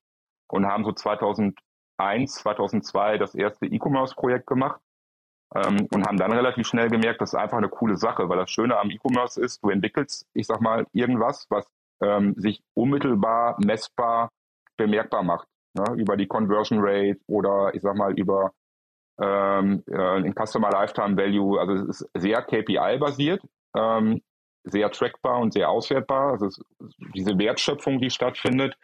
und 0.49 0.67
haben 0.67 0.85
so 0.85 0.93
2001, 0.93 1.57
2002 2.35 3.19
das 3.19 3.35
erste 3.35 3.67
E-Commerce-Projekt 3.67 4.47
gemacht 4.47 4.81
ähm, 5.55 5.89
und 5.93 6.07
haben 6.07 6.19
dann 6.19 6.33
relativ 6.33 6.67
schnell 6.67 6.89
gemerkt, 6.89 7.21
das 7.21 7.33
ist 7.33 7.39
einfach 7.39 7.59
eine 7.59 7.69
coole 7.69 7.97
Sache, 7.97 8.29
weil 8.29 8.39
das 8.39 8.51
Schöne 8.51 8.79
am 8.79 8.91
E-Commerce 8.91 9.41
ist, 9.41 9.63
du 9.63 9.71
entwickelst, 9.71 10.27
ich 10.35 10.47
sag 10.47 10.61
mal, 10.61 10.87
irgendwas, 10.93 11.47
was 11.49 11.67
ähm, 12.03 12.35
sich 12.37 12.63
unmittelbar 12.75 13.57
messbar 13.65 14.31
bemerkbar 14.77 15.23
macht. 15.23 15.49
Ne? 15.75 15.85
Über 15.97 16.17
die 16.17 16.27
Conversion 16.27 16.79
Rate 16.81 17.19
oder 17.27 17.75
ich 17.75 17.83
sag 17.83 17.97
mal 17.97 18.19
über 18.19 18.53
ähm, 19.21 19.83
äh, 19.91 20.19
in 20.19 20.35
Customer 20.35 20.71
Lifetime 20.71 21.17
Value, 21.17 21.59
also 21.59 21.73
es 21.73 22.03
ist 22.03 22.11
sehr 22.15 22.43
KPI-basiert, 22.43 23.43
ähm, 23.77 24.23
sehr 24.65 24.91
trackbar 24.91 25.41
und 25.41 25.53
sehr 25.53 25.69
auswertbar. 25.69 26.33
Also 26.33 26.47
es, 26.47 26.61
diese 27.15 27.37
Wertschöpfung, 27.39 28.01
die 28.01 28.11
stattfindet, 28.11 28.77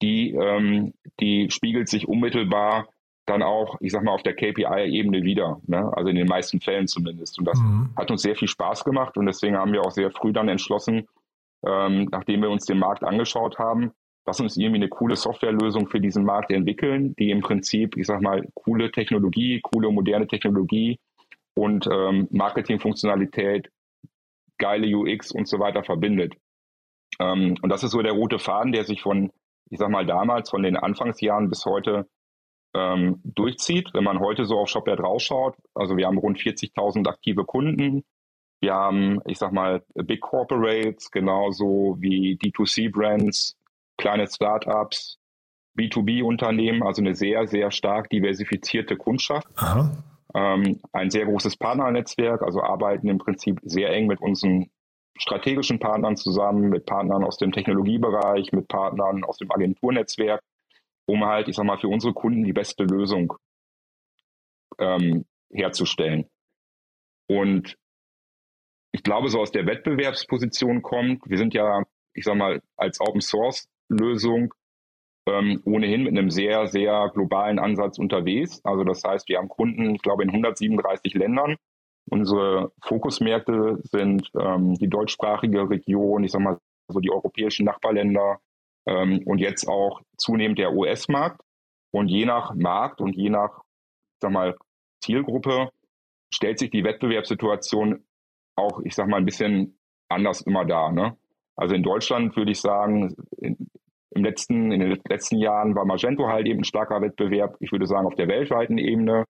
die, 0.00 0.32
ähm, 0.32 0.94
die 1.20 1.50
spiegelt 1.50 1.88
sich 1.88 2.08
unmittelbar 2.08 2.88
dann 3.28 3.42
auch, 3.42 3.76
ich 3.80 3.92
sag 3.92 4.02
mal, 4.02 4.12
auf 4.12 4.22
der 4.22 4.34
KPI-Ebene 4.34 5.22
wieder. 5.22 5.60
Ne? 5.66 5.90
Also 5.94 6.08
in 6.08 6.16
den 6.16 6.26
meisten 6.26 6.60
Fällen 6.60 6.86
zumindest. 6.86 7.38
Und 7.38 7.46
das 7.46 7.58
mhm. 7.58 7.90
hat 7.96 8.10
uns 8.10 8.22
sehr 8.22 8.36
viel 8.36 8.48
Spaß 8.48 8.84
gemacht 8.84 9.16
und 9.16 9.26
deswegen 9.26 9.56
haben 9.56 9.72
wir 9.72 9.82
auch 9.82 9.90
sehr 9.90 10.10
früh 10.10 10.32
dann 10.32 10.48
entschlossen, 10.48 11.06
ähm, 11.66 12.08
nachdem 12.10 12.42
wir 12.42 12.50
uns 12.50 12.64
den 12.66 12.78
Markt 12.78 13.04
angeschaut 13.04 13.58
haben, 13.58 13.92
lass 14.26 14.40
uns 14.40 14.56
irgendwie 14.56 14.76
eine 14.76 14.88
coole 14.88 15.16
Softwarelösung 15.16 15.88
für 15.88 16.00
diesen 16.00 16.24
Markt 16.24 16.50
entwickeln, 16.50 17.14
die 17.18 17.30
im 17.30 17.40
Prinzip, 17.40 17.96
ich 17.96 18.06
sag 18.06 18.20
mal, 18.20 18.46
coole 18.54 18.90
Technologie, 18.90 19.60
coole 19.62 19.90
moderne 19.90 20.26
Technologie 20.26 20.98
und 21.54 21.88
ähm, 21.90 22.28
Marketingfunktionalität, 22.30 23.70
geile 24.58 24.96
UX 24.96 25.32
und 25.32 25.48
so 25.48 25.58
weiter 25.58 25.82
verbindet. 25.82 26.34
Ähm, 27.18 27.56
und 27.62 27.68
das 27.70 27.82
ist 27.82 27.92
so 27.92 28.02
der 28.02 28.12
rote 28.12 28.38
Faden, 28.38 28.72
der 28.72 28.84
sich 28.84 29.02
von, 29.02 29.32
ich 29.70 29.78
sag 29.78 29.90
mal, 29.90 30.06
damals, 30.06 30.50
von 30.50 30.62
den 30.62 30.76
Anfangsjahren 30.76 31.48
bis 31.48 31.64
heute 31.64 32.06
ähm, 32.74 33.20
durchzieht. 33.24 33.90
Wenn 33.92 34.04
man 34.04 34.20
heute 34.20 34.44
so 34.44 34.58
auf 34.58 34.68
Shopware 34.68 34.96
draufschaut, 34.96 35.56
also 35.74 35.96
wir 35.96 36.06
haben 36.06 36.18
rund 36.18 36.38
40.000 36.38 37.08
aktive 37.08 37.44
Kunden. 37.44 38.04
Wir 38.60 38.74
haben, 38.74 39.20
ich 39.26 39.38
sag 39.38 39.52
mal, 39.52 39.84
Big 39.94 40.20
Corporates, 40.20 41.10
genauso 41.10 41.96
wie 42.00 42.36
D2C-Brands, 42.36 43.56
kleine 43.96 44.26
Startups, 44.26 45.18
B2B-Unternehmen, 45.78 46.82
also 46.82 47.00
eine 47.00 47.14
sehr, 47.14 47.46
sehr 47.46 47.70
stark 47.70 48.10
diversifizierte 48.10 48.96
Kundschaft. 48.96 49.46
Ähm, 50.34 50.80
ein 50.92 51.10
sehr 51.10 51.24
großes 51.24 51.56
Partnernetzwerk, 51.56 52.42
also 52.42 52.62
arbeiten 52.62 53.08
im 53.08 53.18
Prinzip 53.18 53.60
sehr 53.62 53.90
eng 53.90 54.08
mit 54.08 54.20
unseren 54.20 54.70
strategischen 55.16 55.78
Partnern 55.78 56.16
zusammen, 56.16 56.68
mit 56.68 56.84
Partnern 56.84 57.24
aus 57.24 57.38
dem 57.38 57.52
Technologiebereich, 57.52 58.52
mit 58.52 58.68
Partnern 58.68 59.24
aus 59.24 59.38
dem 59.38 59.50
Agenturnetzwerk, 59.50 60.42
um 61.08 61.24
halt, 61.24 61.48
ich 61.48 61.56
sag 61.56 61.64
mal, 61.64 61.78
für 61.78 61.88
unsere 61.88 62.12
Kunden 62.12 62.44
die 62.44 62.52
beste 62.52 62.84
Lösung 62.84 63.32
ähm, 64.78 65.24
herzustellen. 65.50 66.28
Und 67.26 67.76
ich 68.92 69.02
glaube, 69.02 69.28
so 69.30 69.40
aus 69.40 69.50
der 69.50 69.66
Wettbewerbsposition 69.66 70.82
kommt, 70.82 71.22
wir 71.28 71.38
sind 71.38 71.54
ja, 71.54 71.82
ich 72.14 72.24
sag 72.24 72.36
mal, 72.36 72.60
als 72.76 73.00
Open 73.00 73.22
Source 73.22 73.68
Lösung 73.88 74.52
ähm, 75.26 75.62
ohnehin 75.64 76.02
mit 76.02 76.16
einem 76.16 76.30
sehr, 76.30 76.66
sehr 76.66 77.10
globalen 77.14 77.58
Ansatz 77.58 77.98
unterwegs. 77.98 78.60
Also 78.64 78.84
das 78.84 79.02
heißt, 79.02 79.28
wir 79.28 79.38
haben 79.38 79.48
Kunden, 79.48 79.94
ich 79.94 80.02
glaube, 80.02 80.24
in 80.24 80.30
137 80.30 81.14
Ländern. 81.14 81.56
Unsere 82.10 82.72
Fokusmärkte 82.82 83.78
sind 83.82 84.30
ähm, 84.38 84.74
die 84.74 84.88
deutschsprachige 84.88 85.68
Region, 85.68 86.24
ich 86.24 86.32
sag 86.32 86.42
mal 86.42 86.58
so 86.88 87.00
die 87.00 87.10
europäischen 87.10 87.64
Nachbarländer 87.64 88.40
und 88.92 89.38
jetzt 89.38 89.68
auch 89.68 90.00
zunehmend 90.16 90.58
der 90.58 90.72
US-Markt. 90.72 91.40
Und 91.90 92.08
je 92.08 92.26
nach 92.26 92.54
Markt 92.54 93.00
und 93.00 93.16
je 93.16 93.30
nach, 93.30 93.62
sag 94.20 94.32
mal, 94.32 94.56
Zielgruppe 95.02 95.70
stellt 96.32 96.58
sich 96.58 96.70
die 96.70 96.84
Wettbewerbssituation 96.84 98.04
auch, 98.56 98.80
ich 98.84 98.94
sag 98.94 99.08
mal, 99.08 99.16
ein 99.16 99.24
bisschen 99.24 99.78
anders 100.08 100.40
immer 100.42 100.64
dar. 100.64 100.92
Ne? 100.92 101.16
Also 101.56 101.74
in 101.74 101.82
Deutschland 101.82 102.36
würde 102.36 102.52
ich 102.52 102.60
sagen, 102.60 103.14
in, 103.38 103.56
im 104.10 104.24
letzten, 104.24 104.72
in 104.72 104.80
den 104.80 105.00
letzten 105.08 105.38
Jahren 105.38 105.74
war 105.74 105.84
Magento 105.84 106.26
halt 106.28 106.46
eben 106.46 106.60
ein 106.60 106.64
starker 106.64 107.00
Wettbewerb. 107.00 107.56
Ich 107.60 107.72
würde 107.72 107.86
sagen, 107.86 108.06
auf 108.06 108.14
der 108.14 108.28
weltweiten 108.28 108.78
Ebene. 108.78 109.24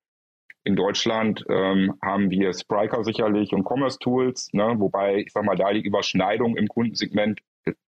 In 0.64 0.76
Deutschland 0.76 1.44
ähm, 1.48 1.94
haben 2.02 2.30
wir 2.30 2.52
Spriker 2.52 3.02
sicherlich 3.04 3.52
und 3.52 3.64
Commerce 3.64 3.98
Tools, 3.98 4.50
ne? 4.52 4.74
wobei 4.76 5.18
ich 5.18 5.32
sag 5.32 5.44
mal, 5.44 5.56
da 5.56 5.72
die 5.72 5.80
Überschneidung 5.80 6.56
im 6.56 6.66
Kundensegment 6.66 7.40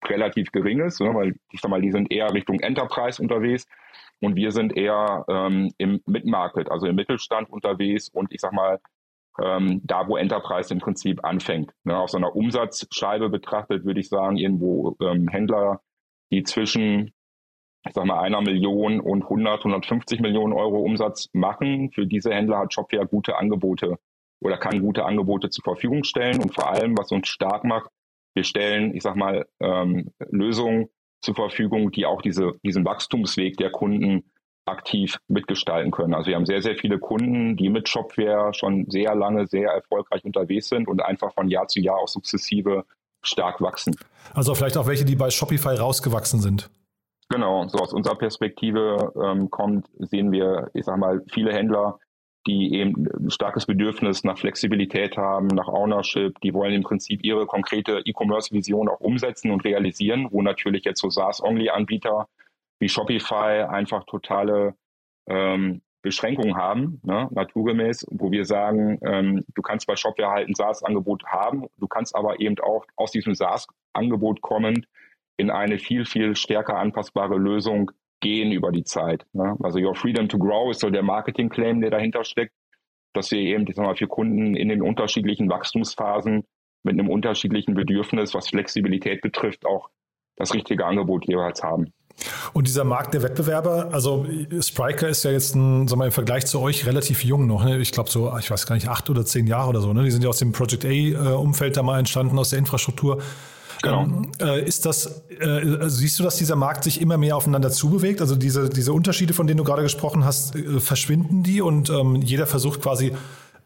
relativ 0.05 0.51
gering 0.51 0.79
ist, 0.81 1.01
ne? 1.01 1.13
weil 1.13 1.35
ich 1.51 1.61
sag 1.61 1.69
mal, 1.69 1.81
die 1.81 1.91
sind 1.91 2.11
eher 2.11 2.33
Richtung 2.33 2.59
Enterprise 2.59 3.21
unterwegs 3.21 3.65
und 4.21 4.35
wir 4.35 4.51
sind 4.51 4.75
eher 4.75 5.25
ähm, 5.29 5.71
im 5.77 6.01
Mid-Market, 6.05 6.71
also 6.71 6.87
im 6.87 6.95
Mittelstand 6.95 7.49
unterwegs 7.49 8.09
und 8.09 8.33
ich 8.33 8.41
sag 8.41 8.53
mal, 8.53 8.79
ähm, 9.41 9.81
da 9.83 10.07
wo 10.07 10.17
Enterprise 10.17 10.73
im 10.73 10.79
Prinzip 10.79 11.23
anfängt. 11.23 11.71
Ne? 11.83 11.97
Auf 11.97 12.09
so 12.09 12.17
einer 12.17 12.35
Umsatzscheibe 12.35 13.29
betrachtet 13.29 13.85
würde 13.85 13.99
ich 13.99 14.09
sagen, 14.09 14.37
irgendwo 14.37 14.95
ähm, 15.01 15.27
Händler, 15.27 15.81
die 16.31 16.43
zwischen 16.43 17.13
ich 17.87 17.93
sag 17.93 18.05
mal, 18.05 18.19
einer 18.19 18.41
Million 18.41 18.99
und 18.99 19.23
100, 19.23 19.59
150 19.59 20.19
Millionen 20.19 20.53
Euro 20.53 20.79
Umsatz 20.79 21.29
machen. 21.33 21.91
Für 21.91 22.05
diese 22.05 22.33
Händler 22.33 22.59
hat 22.59 22.73
Shopware 22.73 23.07
gute 23.07 23.37
Angebote 23.37 23.97
oder 24.41 24.57
kann 24.57 24.81
gute 24.81 25.05
Angebote 25.05 25.49
zur 25.49 25.63
Verfügung 25.63 26.03
stellen. 26.03 26.41
Und 26.41 26.53
vor 26.53 26.69
allem, 26.69 26.97
was 26.97 27.11
uns 27.11 27.27
stark 27.27 27.63
macht, 27.63 27.89
wir 28.37 28.43
stellen, 28.43 28.95
ich 28.95 29.01
sag 29.01 29.15
mal, 29.15 29.47
ähm, 29.59 30.11
Lösungen 30.29 30.89
zur 31.21 31.33
Verfügung, 31.33 31.91
die 31.91 32.05
auch 32.05 32.21
diese, 32.21 32.51
diesen 32.63 32.85
Wachstumsweg 32.85 33.57
der 33.57 33.71
Kunden 33.71 34.23
aktiv 34.65 35.17
mitgestalten 35.27 35.91
können. 35.91 36.13
Also 36.13 36.27
wir 36.27 36.35
haben 36.35 36.45
sehr, 36.45 36.61
sehr 36.61 36.75
viele 36.75 36.99
Kunden, 36.99 37.57
die 37.57 37.69
mit 37.69 37.89
Shopware 37.89 38.53
schon 38.53 38.85
sehr 38.89 39.15
lange, 39.15 39.47
sehr 39.47 39.71
erfolgreich 39.71 40.23
unterwegs 40.23 40.69
sind 40.69 40.87
und 40.87 41.01
einfach 41.01 41.33
von 41.33 41.49
Jahr 41.49 41.67
zu 41.67 41.79
Jahr 41.79 41.97
auch 41.97 42.07
sukzessive 42.07 42.85
stark 43.23 43.59
wachsen. 43.59 43.95
Also 44.33 44.53
vielleicht 44.53 44.77
auch 44.77 44.85
welche, 44.85 45.05
die 45.05 45.15
bei 45.15 45.31
Shopify 45.31 45.75
rausgewachsen 45.75 46.39
sind. 46.39 46.69
Genau, 47.29 47.67
so 47.67 47.79
aus 47.79 47.91
unserer 47.91 48.15
Perspektive 48.15 49.13
ähm, 49.21 49.49
kommt, 49.49 49.87
sehen 49.97 50.31
wir, 50.31 50.69
ich 50.73 50.85
sag 50.85 50.97
mal, 50.97 51.23
viele 51.31 51.53
Händler, 51.53 51.97
die 52.47 52.73
eben 52.73 53.07
ein 53.19 53.29
starkes 53.29 53.65
Bedürfnis 53.65 54.23
nach 54.23 54.37
Flexibilität 54.37 55.17
haben, 55.17 55.47
nach 55.47 55.67
Ownership, 55.67 56.39
die 56.41 56.53
wollen 56.53 56.73
im 56.73 56.83
Prinzip 56.83 57.23
ihre 57.23 57.45
konkrete 57.45 58.01
E-Commerce-Vision 58.05 58.89
auch 58.89 58.99
umsetzen 58.99 59.51
und 59.51 59.65
realisieren, 59.65 60.27
wo 60.31 60.41
natürlich 60.41 60.85
jetzt 60.85 61.01
so 61.01 61.09
SaaS-Only-Anbieter 61.09 62.27
wie 62.79 62.89
Shopify 62.89 63.65
einfach 63.69 64.05
totale 64.05 64.75
ähm, 65.27 65.81
Beschränkungen 66.01 66.55
haben, 66.55 67.01
ne, 67.03 67.27
naturgemäß, 67.31 68.05
wo 68.09 68.31
wir 68.31 68.45
sagen, 68.45 68.99
ähm, 69.03 69.43
du 69.53 69.61
kannst 69.61 69.87
bei 69.87 69.95
Shopware 69.95 70.31
halt 70.31 70.47
ein 70.47 70.55
SaaS-Angebot 70.55 71.25
haben, 71.25 71.65
du 71.77 71.87
kannst 71.87 72.15
aber 72.15 72.39
eben 72.39 72.57
auch 72.59 72.85
aus 72.95 73.11
diesem 73.11 73.35
SaaS-Angebot 73.35 74.41
kommend 74.41 74.87
in 75.37 75.49
eine 75.51 75.79
viel, 75.79 76.05
viel 76.05 76.35
stärker 76.35 76.77
anpassbare 76.77 77.37
Lösung 77.37 77.91
gehen 78.19 78.51
über 78.51 78.71
die 78.71 78.83
Zeit. 78.83 79.25
Ne? 79.33 79.55
Also 79.63 79.79
Your 79.79 79.95
Freedom 79.95 80.27
to 80.27 80.37
Grow 80.37 80.71
ist 80.71 80.81
so 80.81 80.89
der 80.89 81.03
Marketing-Claim, 81.03 81.81
der 81.81 81.91
dahinter 81.91 82.23
steckt, 82.23 82.53
dass 83.13 83.31
wir 83.31 83.39
eben 83.39 83.65
sag 83.73 83.85
mal, 83.85 83.95
für 83.95 84.07
Kunden 84.07 84.55
in 84.55 84.69
den 84.69 84.81
unterschiedlichen 84.81 85.49
Wachstumsphasen 85.49 86.43
mit 86.83 86.93
einem 86.93 87.09
unterschiedlichen 87.09 87.73
Bedürfnis, 87.73 88.33
was 88.33 88.49
Flexibilität 88.49 89.21
betrifft, 89.21 89.65
auch 89.65 89.89
das 90.35 90.53
richtige 90.53 90.85
Angebot 90.85 91.27
jeweils 91.27 91.63
haben. 91.63 91.93
Und 92.53 92.67
dieser 92.67 92.83
Markt 92.83 93.13
der 93.13 93.21
Wettbewerber, 93.21 93.89
also 93.91 94.25
Spriker 94.61 95.07
ist 95.07 95.23
ja 95.23 95.31
jetzt 95.31 95.55
ein, 95.55 95.87
sagen 95.87 96.01
wir, 96.01 96.05
im 96.05 96.11
Vergleich 96.11 96.47
zu 96.47 96.59
euch 96.59 96.85
relativ 96.87 97.23
jung 97.23 97.45
noch. 97.45 97.63
Ne? 97.63 97.77
Ich 97.79 97.91
glaube 97.91 98.09
so, 98.09 98.35
ich 98.39 98.49
weiß 98.49 98.65
gar 98.65 98.75
nicht, 98.75 98.87
acht 98.87 99.09
oder 99.09 99.25
zehn 99.25 99.45
Jahre 99.45 99.69
oder 99.69 99.81
so. 99.81 99.93
Ne? 99.93 100.03
Die 100.03 100.11
sind 100.11 100.23
ja 100.23 100.29
aus 100.29 100.39
dem 100.39 100.51
Project 100.51 100.85
A-Umfeld 100.85 101.73
äh, 101.73 101.75
da 101.75 101.83
mal 101.83 101.99
entstanden, 101.99 102.39
aus 102.39 102.49
der 102.49 102.59
Infrastruktur. 102.59 103.21
Genau. 103.81 104.03
Ähm, 104.03 104.31
äh, 104.41 104.63
ist 104.65 104.85
das, 104.85 105.23
äh, 105.39 105.89
siehst 105.89 106.19
du, 106.19 106.23
dass 106.23 106.37
dieser 106.37 106.55
Markt 106.55 106.83
sich 106.83 107.01
immer 107.01 107.17
mehr 107.17 107.37
aufeinander 107.37 107.71
zubewegt? 107.71 108.21
Also 108.21 108.35
diese, 108.35 108.69
diese 108.69 108.93
Unterschiede, 108.93 109.33
von 109.33 109.47
denen 109.47 109.57
du 109.57 109.63
gerade 109.63 109.83
gesprochen 109.83 110.25
hast, 110.25 110.55
äh, 110.55 110.79
verschwinden 110.79 111.43
die 111.43 111.61
und 111.61 111.89
ähm, 111.89 112.15
jeder 112.15 112.47
versucht 112.47 112.81
quasi 112.81 113.13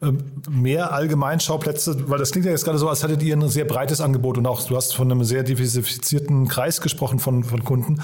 ähm, 0.02 0.42
mehr 0.50 0.94
Allgemeinschauplätze, 0.94 2.10
weil 2.10 2.18
das 2.18 2.32
klingt 2.32 2.46
ja 2.46 2.52
jetzt 2.52 2.66
gerade 2.66 2.80
so, 2.80 2.90
als 2.90 3.04
hättet 3.04 3.22
ihr 3.22 3.36
ein 3.36 3.48
sehr 3.50 3.66
breites 3.66 4.02
Angebot 4.02 4.38
und 4.38 4.48
auch 4.48 4.68
du 4.68 4.76
hast 4.76 4.96
von 4.96 5.12
einem 5.12 5.24
sehr 5.24 5.44
diversifizierten 5.44 6.48
Kreis 6.48 6.82
gesprochen 6.82 7.20
von, 7.20 7.44
von 7.44 7.64
Kunden. 7.64 8.02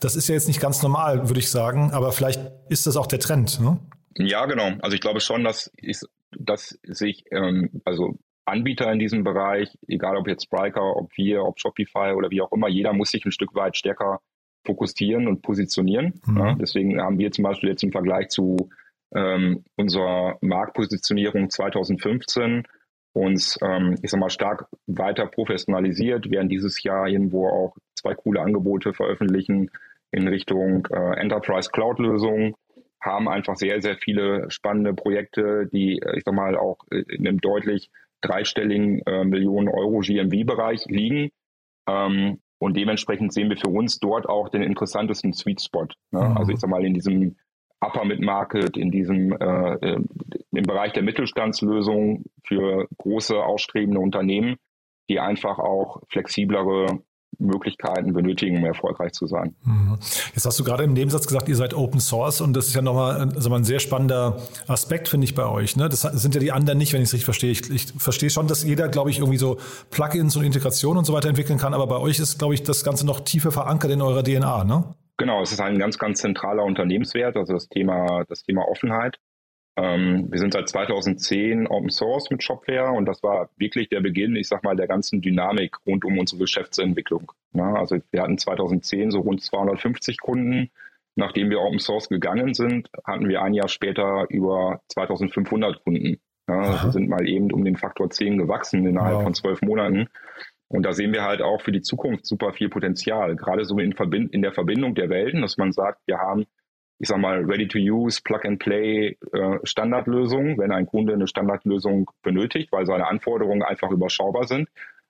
Das 0.00 0.16
ist 0.16 0.28
ja 0.28 0.34
jetzt 0.34 0.48
nicht 0.48 0.60
ganz 0.60 0.82
normal, 0.82 1.28
würde 1.28 1.38
ich 1.38 1.50
sagen, 1.50 1.92
aber 1.92 2.12
vielleicht 2.12 2.40
ist 2.68 2.86
das 2.86 2.96
auch 2.96 3.06
der 3.06 3.20
Trend. 3.20 3.60
Ne? 3.60 3.78
Ja, 4.18 4.46
genau. 4.46 4.72
Also 4.80 4.94
ich 4.94 5.00
glaube 5.00 5.20
schon, 5.20 5.44
dass, 5.44 5.70
ich, 5.76 6.00
dass 6.36 6.78
sich 6.82 7.24
ähm, 7.30 7.80
also 7.84 8.18
Anbieter 8.46 8.90
in 8.92 8.98
diesem 8.98 9.24
Bereich, 9.24 9.76
egal 9.88 10.16
ob 10.16 10.28
jetzt 10.28 10.44
Spriker, 10.44 10.96
ob 10.96 11.10
wir, 11.16 11.44
ob 11.44 11.58
Shopify 11.58 12.12
oder 12.16 12.30
wie 12.30 12.40
auch 12.40 12.52
immer, 12.52 12.68
jeder 12.68 12.92
muss 12.92 13.10
sich 13.10 13.24
ein 13.24 13.32
Stück 13.32 13.54
weit 13.54 13.76
stärker 13.76 14.20
fokussieren 14.64 15.28
und 15.28 15.42
positionieren. 15.42 16.20
Mhm. 16.26 16.38
Ja, 16.38 16.54
deswegen 16.54 17.00
haben 17.00 17.18
wir 17.18 17.32
zum 17.32 17.44
Beispiel 17.44 17.70
jetzt 17.70 17.82
im 17.82 17.92
Vergleich 17.92 18.28
zu 18.28 18.70
ähm, 19.14 19.64
unserer 19.76 20.38
Marktpositionierung 20.40 21.50
2015 21.50 22.64
uns, 23.12 23.58
ähm, 23.62 23.96
ich 24.02 24.10
sag 24.10 24.20
mal, 24.20 24.30
stark 24.30 24.66
weiter 24.86 25.26
professionalisiert, 25.26 26.30
werden 26.30 26.48
dieses 26.48 26.82
Jahr 26.82 27.08
irgendwo 27.08 27.48
auch 27.48 27.76
zwei 27.94 28.14
coole 28.14 28.42
Angebote 28.42 28.92
veröffentlichen 28.92 29.70
in 30.10 30.28
Richtung 30.28 30.86
äh, 30.90 31.18
Enterprise 31.18 31.70
Cloud 31.72 31.98
Lösungen, 31.98 32.54
haben 33.00 33.28
einfach 33.28 33.56
sehr, 33.56 33.80
sehr 33.80 33.96
viele 33.96 34.50
spannende 34.50 34.92
Projekte, 34.92 35.66
die, 35.72 36.00
ich 36.14 36.24
sag 36.24 36.34
mal, 36.34 36.56
auch 36.56 36.78
in 36.90 37.26
einem 37.26 37.40
deutlich 37.40 37.90
dreistelligen 38.26 39.00
äh, 39.06 39.24
Millionen 39.24 39.68
Euro 39.68 40.00
GMV-Bereich 40.00 40.86
liegen. 40.86 41.30
Ähm, 41.88 42.40
und 42.58 42.76
dementsprechend 42.76 43.32
sehen 43.32 43.50
wir 43.50 43.56
für 43.56 43.68
uns 43.68 43.98
dort 43.98 44.28
auch 44.28 44.48
den 44.48 44.62
interessantesten 44.62 45.32
Sweet 45.32 45.60
Spot. 45.60 45.86
Ne? 46.10 46.20
Mhm. 46.20 46.36
Also 46.36 46.52
ich 46.52 46.58
sag 46.58 46.70
mal, 46.70 46.84
in 46.84 46.94
diesem 46.94 47.36
Upper 47.80 48.04
Mid 48.04 48.20
Market, 48.20 48.76
in 48.76 48.90
diesem 48.90 49.32
äh, 49.32 49.74
äh, 49.74 50.00
im 50.52 50.62
Bereich 50.62 50.92
der 50.92 51.02
Mittelstandslösung 51.02 52.24
für 52.44 52.88
große 52.96 53.36
ausstrebende 53.36 54.00
Unternehmen, 54.00 54.56
die 55.10 55.20
einfach 55.20 55.58
auch 55.58 56.00
flexiblere 56.08 57.02
Möglichkeiten 57.38 58.12
benötigen, 58.12 58.58
um 58.58 58.64
erfolgreich 58.64 59.12
zu 59.12 59.26
sein. 59.26 59.54
Mhm. 59.64 59.98
Jetzt 60.34 60.46
hast 60.46 60.58
du 60.58 60.64
gerade 60.64 60.84
im 60.84 60.92
Nebensatz 60.92 61.26
gesagt, 61.26 61.48
ihr 61.48 61.56
seid 61.56 61.74
Open 61.74 62.00
Source 62.00 62.40
und 62.40 62.54
das 62.54 62.68
ist 62.68 62.74
ja 62.74 62.82
nochmal 62.82 63.32
also 63.34 63.52
ein 63.52 63.64
sehr 63.64 63.80
spannender 63.80 64.38
Aspekt, 64.66 65.08
finde 65.08 65.24
ich, 65.24 65.34
bei 65.34 65.46
euch. 65.46 65.76
Ne? 65.76 65.88
Das 65.88 66.02
sind 66.02 66.34
ja 66.34 66.40
die 66.40 66.52
anderen 66.52 66.78
nicht, 66.78 66.92
wenn 66.92 67.02
ich 67.02 67.08
es 67.08 67.12
richtig 67.14 67.24
verstehe. 67.24 67.50
Ich, 67.50 67.70
ich 67.70 67.86
verstehe 67.98 68.30
schon, 68.30 68.46
dass 68.46 68.62
jeder, 68.64 68.88
glaube 68.88 69.10
ich, 69.10 69.18
irgendwie 69.18 69.38
so 69.38 69.58
Plugins 69.90 70.36
und 70.36 70.44
Integration 70.44 70.96
und 70.96 71.04
so 71.04 71.12
weiter 71.12 71.28
entwickeln 71.28 71.58
kann, 71.58 71.74
aber 71.74 71.86
bei 71.86 71.98
euch 71.98 72.18
ist, 72.18 72.38
glaube 72.38 72.54
ich, 72.54 72.62
das 72.62 72.84
Ganze 72.84 73.06
noch 73.06 73.20
tiefer 73.20 73.52
verankert 73.52 73.90
in 73.90 74.02
eurer 74.02 74.22
DNA, 74.22 74.64
ne? 74.64 74.84
Genau, 75.18 75.42
es 75.42 75.50
ist 75.50 75.60
ein 75.60 75.78
ganz, 75.78 75.96
ganz 75.98 76.20
zentraler 76.20 76.62
Unternehmenswert, 76.62 77.36
also 77.36 77.54
das 77.54 77.68
Thema, 77.68 78.24
das 78.28 78.42
Thema 78.42 78.68
Offenheit. 78.68 79.18
Ähm, 79.78 80.28
wir 80.30 80.38
sind 80.38 80.54
seit 80.54 80.68
2010 80.68 81.66
Open 81.66 81.90
Source 81.90 82.30
mit 82.30 82.42
Shopware 82.42 82.92
und 82.92 83.04
das 83.04 83.22
war 83.22 83.50
wirklich 83.56 83.90
der 83.90 84.00
Beginn, 84.00 84.34
ich 84.34 84.48
sag 84.48 84.64
mal, 84.64 84.74
der 84.74 84.86
ganzen 84.86 85.20
Dynamik 85.20 85.76
rund 85.86 86.04
um 86.04 86.18
unsere 86.18 86.40
Geschäftsentwicklung. 86.40 87.30
Ja, 87.52 87.74
also 87.74 87.98
wir 88.10 88.22
hatten 88.22 88.38
2010 88.38 89.10
so 89.10 89.20
rund 89.20 89.42
250 89.42 90.18
Kunden. 90.20 90.70
Nachdem 91.18 91.48
wir 91.48 91.60
Open 91.60 91.78
Source 91.78 92.08
gegangen 92.08 92.52
sind, 92.52 92.90
hatten 93.04 93.28
wir 93.28 93.40
ein 93.40 93.54
Jahr 93.54 93.68
später 93.68 94.26
über 94.28 94.80
2500 94.88 95.82
Kunden. 95.82 96.18
Ja, 96.48 96.84
wir 96.84 96.92
sind 96.92 97.08
mal 97.08 97.26
eben 97.26 97.50
um 97.52 97.64
den 97.64 97.76
Faktor 97.76 98.10
10 98.10 98.38
gewachsen 98.38 98.86
innerhalb 98.86 99.16
wow. 99.16 99.22
von 99.24 99.34
zwölf 99.34 99.62
Monaten. 99.62 100.08
Und 100.68 100.84
da 100.84 100.92
sehen 100.92 101.12
wir 101.12 101.22
halt 101.22 101.42
auch 101.42 101.60
für 101.60 101.72
die 101.72 101.80
Zukunft 101.80 102.26
super 102.26 102.52
viel 102.52 102.68
Potenzial, 102.68 103.36
gerade 103.36 103.64
so 103.64 103.78
in, 103.78 103.94
Verbind 103.94 104.32
in 104.32 104.42
der 104.42 104.52
Verbindung 104.52 104.94
der 104.94 105.08
Welten, 105.08 105.42
dass 105.42 105.56
man 105.56 105.72
sagt, 105.72 106.00
wir 106.06 106.18
haben 106.18 106.46
ich 106.98 107.08
sag 107.08 107.18
mal, 107.18 107.44
ready-to-use, 107.44 108.22
Plug-and-Play 108.22 109.16
äh, 109.32 109.58
Standardlösung, 109.64 110.58
wenn 110.58 110.72
ein 110.72 110.86
Kunde 110.86 111.12
eine 111.12 111.26
Standardlösung 111.26 112.10
benötigt, 112.22 112.72
weil 112.72 112.86
seine 112.86 113.06
Anforderungen 113.06 113.62
einfach 113.62 113.90
überschaubar 113.90 114.44
sind. 114.44 114.68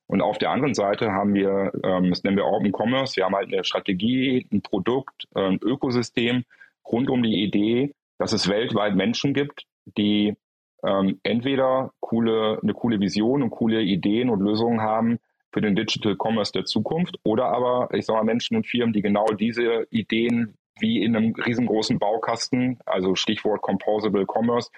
Und 0.08 0.20
auf 0.20 0.38
der 0.38 0.50
anderen 0.50 0.74
Seite 0.74 1.12
haben 1.12 1.34
wir, 1.34 1.72
ähm, 1.84 2.10
das 2.10 2.22
nennen 2.22 2.36
wir 2.36 2.46
Open 2.46 2.72
Commerce, 2.72 3.16
wir 3.16 3.24
haben 3.24 3.34
halt 3.34 3.52
eine 3.52 3.64
Strategie, 3.64 4.46
ein 4.52 4.62
Produkt, 4.62 5.26
äh, 5.34 5.40
ein 5.40 5.58
Ökosystem 5.62 6.44
rund 6.84 7.10
um 7.10 7.22
die 7.22 7.42
Idee, 7.42 7.94
dass 8.18 8.32
es 8.32 8.48
weltweit 8.48 8.94
Menschen 8.94 9.34
gibt, 9.34 9.64
die 9.84 10.34
ähm, 10.84 11.18
entweder 11.22 11.92
coole, 12.00 12.60
eine 12.62 12.74
coole 12.74 13.00
Vision 13.00 13.42
und 13.42 13.50
coole 13.50 13.82
Ideen 13.82 14.30
und 14.30 14.40
Lösungen 14.40 14.80
haben 14.80 15.18
für 15.52 15.60
den 15.60 15.74
Digital 15.74 16.16
Commerce 16.16 16.52
der 16.52 16.64
Zukunft 16.64 17.16
oder 17.24 17.46
aber, 17.46 17.88
ich 17.92 18.06
sage 18.06 18.18
mal, 18.18 18.24
Menschen 18.24 18.56
und 18.56 18.66
Firmen, 18.66 18.92
die 18.92 19.02
genau 19.02 19.26
diese 19.26 19.86
Ideen 19.90 20.54
wie 20.78 21.02
in 21.02 21.16
einem 21.16 21.34
riesengroßen 21.34 21.98
Baukasten, 21.98 22.78
also 22.86 23.14
Stichwort 23.14 23.62
Composable 23.62 24.26
Commerce, 24.26 24.70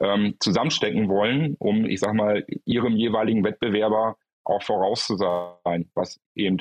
ähm, 0.00 0.34
zusammenstecken 0.40 1.08
wollen, 1.08 1.56
um, 1.58 1.84
ich 1.84 2.00
sag 2.00 2.14
mal, 2.14 2.44
ihrem 2.64 2.96
jeweiligen 2.96 3.44
Wettbewerber 3.44 4.16
auch 4.44 4.62
voraus 4.62 5.06
zu 5.06 5.16
sein, 5.16 5.90
was 5.94 6.20
eben 6.34 6.58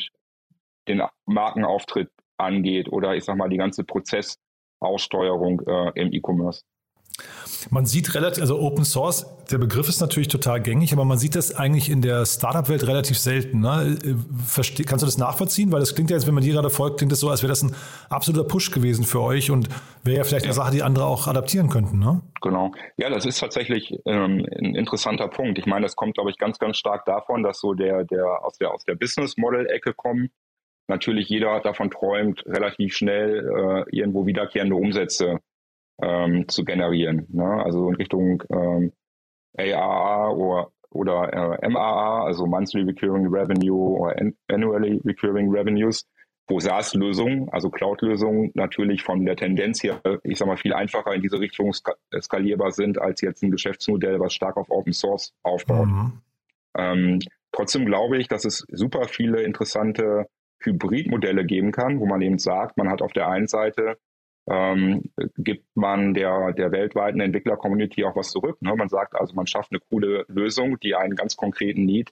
den 0.88 1.01
Markenauftritt 1.25 2.10
angeht 2.38 2.89
oder 2.89 3.15
ich 3.15 3.25
sag 3.25 3.38
mal 3.38 3.50
die 3.50 3.57
ganze 3.57 3.84
Prozessaussteuerung 3.84 5.62
äh, 5.67 5.91
im 5.96 6.13
E-Commerce. 6.13 6.63
Man 7.70 7.86
sieht 7.86 8.14
relativ, 8.16 8.42
also 8.42 8.60
Open 8.60 8.86
Source, 8.86 9.26
der 9.52 9.58
Begriff 9.58 9.90
ist 9.90 10.00
natürlich 10.00 10.28
total 10.28 10.62
gängig, 10.62 10.94
aber 10.94 11.06
man 11.06 11.18
sieht 11.18 11.36
das 11.36 11.56
eigentlich 11.56 11.90
in 11.90 12.02
der 12.02 12.26
Startup-Welt 12.26 12.86
relativ 12.88 13.18
selten. 13.18 13.62
Ne? 13.62 13.98
Verste 14.46 14.84
kannst 14.84 15.04
du 15.04 15.06
das 15.06 15.18
nachvollziehen? 15.18 15.72
Weil 15.72 15.80
das 15.80 15.96
klingt 15.96 16.10
ja 16.10 16.16
jetzt, 16.16 16.28
wenn 16.28 16.34
man 16.34 16.44
dir 16.44 16.54
gerade 16.54 16.70
folgt, 16.70 16.98
klingt 16.98 17.12
das 17.12 17.20
so, 17.20 17.30
als 17.30 17.42
wäre 17.42 17.50
das 17.50 17.64
ein 17.64 17.76
absoluter 18.10 18.48
Push 18.48 18.72
gewesen 18.72 19.06
für 19.06 19.22
euch 19.22 19.52
und 19.52 19.70
wäre 20.04 20.18
ja 20.18 20.24
vielleicht 20.24 20.46
ja. 20.46 20.52
eine 20.52 20.56
Sache, 20.56 20.72
die 20.72 20.84
andere 20.84 21.06
auch 21.06 21.28
adaptieren 21.28 21.70
könnten. 21.70 22.00
Ne? 22.00 22.22
Genau. 22.42 22.72
Ja, 22.98 23.10
das 23.10 23.26
ist 23.26 23.40
tatsächlich 23.40 24.00
ähm, 24.06 24.46
ein 24.60 24.76
interessanter 24.76 25.28
Punkt. 25.28 25.58
Ich 25.58 25.66
meine, 25.66 25.84
das 25.84 25.96
kommt, 25.96 26.16
glaube 26.16 26.30
ich, 26.30 26.38
ganz, 26.38 26.60
ganz 26.60 26.78
stark 26.78 27.06
davon, 27.06 27.44
dass 27.44 27.60
so 27.60 27.74
der, 27.74 28.04
der 28.06 28.44
aus 28.44 28.58
der, 28.58 28.72
aus 28.72 28.86
der 28.86 28.96
Business-Model-Ecke 28.96 29.94
kommt. 29.94 30.32
Natürlich 30.88 31.28
jeder 31.28 31.60
davon 31.60 31.92
träumt, 31.92 32.46
relativ 32.46 32.96
schnell 32.96 33.86
äh, 33.90 33.96
irgendwo 33.96 34.26
wiederkehrende 34.26 34.76
Umsätze 34.76 35.40
ähm, 36.01 36.48
zu 36.48 36.63
generieren. 36.63 37.27
Ne? 37.30 37.63
Also 37.63 37.89
in 37.89 37.96
Richtung 37.96 38.44
ähm, 38.51 38.92
ARR 39.58 40.36
oder, 40.38 40.72
oder 40.89 41.60
äh, 41.62 41.70
MAA, 41.70 42.25
also 42.25 42.46
Monthly 42.46 42.84
Recurring 42.84 43.27
Revenue 43.27 43.98
oder 44.00 44.16
Annually 44.48 45.01
Recurring 45.04 45.50
Revenues, 45.50 46.06
wo 46.48 46.60
SaaS-Lösungen, 46.60 47.50
also 47.50 47.70
Cloud-Lösungen 47.70 48.51
natürlich 48.54 49.04
von 49.04 49.25
der 49.25 49.36
Tendenz 49.36 49.84
her, 49.84 50.00
ich 50.24 50.38
sage 50.38 50.50
mal, 50.50 50.58
viel 50.58 50.74
einfacher 50.74 51.13
in 51.13 51.22
diese 51.22 51.39
Richtung 51.39 51.74
skalierbar 51.74 52.72
sind, 52.72 53.00
als 53.01 53.22
jetzt 53.22 53.44
ein 53.44 53.51
Geschäftsmodell, 53.51 54.20
was 54.20 54.34
stark 54.34 54.56
auf 54.56 54.70
Open 54.70 54.94
Source 54.94 55.34
aufbaut. 55.44 55.88
Mhm. 55.88 56.22
Ähm, 56.77 57.20
trotzdem 57.51 57.86
glaube 57.86 58.18
ich, 58.18 58.27
dass 58.27 58.46
es 58.46 58.66
super 58.72 59.08
viele 59.10 59.42
interessante 59.42 60.27
Hybridmodelle 60.63 61.46
geben 61.46 61.72
kann, 61.72 62.00
wo 62.00 62.06
man 62.06 62.22
eben 62.22 62.39
sagt, 62.39 62.77
man 62.77 62.89
hat 62.89 63.01
auf 63.01 63.12
der 63.12 63.27
einen 63.27 63.48
Seite 63.48 63.98
ähm, 64.50 65.12
gibt 65.38 65.66
man 65.75 66.13
der, 66.13 66.54
der 66.54 66.72
weltweiten 66.72 67.20
Entwickler-Community 67.20 68.06
auch 68.06 68.16
was 68.16 68.32
zurück. 68.32 68.62
Ne? 68.62 68.74
Man 68.75 68.89
sagt 68.89 69.16
also, 69.16 69.36
man 69.36 69.48
schafft 69.48 69.72
eine 69.72 69.82
coole 69.89 70.25
Lösung, 70.27 70.80
die 70.80 70.96
einen 70.96 71.16
ganz 71.16 71.36
konkreten 71.36 71.86
Need 71.86 72.12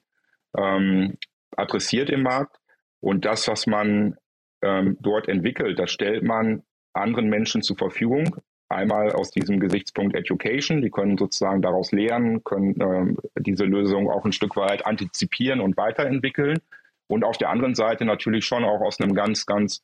ähm, 0.57 1.17
adressiert 1.55 2.09
im 2.09 2.23
Markt. 2.23 2.57
Und 2.99 3.25
das, 3.25 3.47
was 3.47 3.67
man 3.67 4.17
ähm, 4.61 4.97
dort 4.99 5.29
entwickelt, 5.29 5.79
das 5.79 5.91
stellt 5.91 6.23
man 6.23 6.63
anderen 6.93 7.29
Menschen 7.29 7.61
zur 7.61 7.77
Verfügung. 7.77 8.35
Einmal 8.67 9.11
aus 9.11 9.31
diesem 9.31 9.59
Gesichtspunkt 9.59 10.15
Education, 10.15 10.81
die 10.81 10.89
können 10.89 11.17
sozusagen 11.17 11.61
daraus 11.61 11.91
lernen, 11.91 12.43
können 12.43 12.75
ähm, 12.81 13.17
diese 13.37 13.63
Lösung 13.63 14.09
auch 14.09 14.25
ein 14.25 14.31
Stück 14.31 14.55
weit 14.55 14.85
antizipieren 14.85 15.61
und 15.61 15.77
weiterentwickeln. 15.77 16.59
Und 17.07 17.23
auf 17.23 17.37
der 17.37 17.49
anderen 17.49 17.75
Seite 17.75 18.05
natürlich 18.05 18.45
schon 18.45 18.63
auch 18.63 18.81
aus 18.81 18.99
einem 18.99 19.13
ganz, 19.13 19.45
ganz 19.45 19.83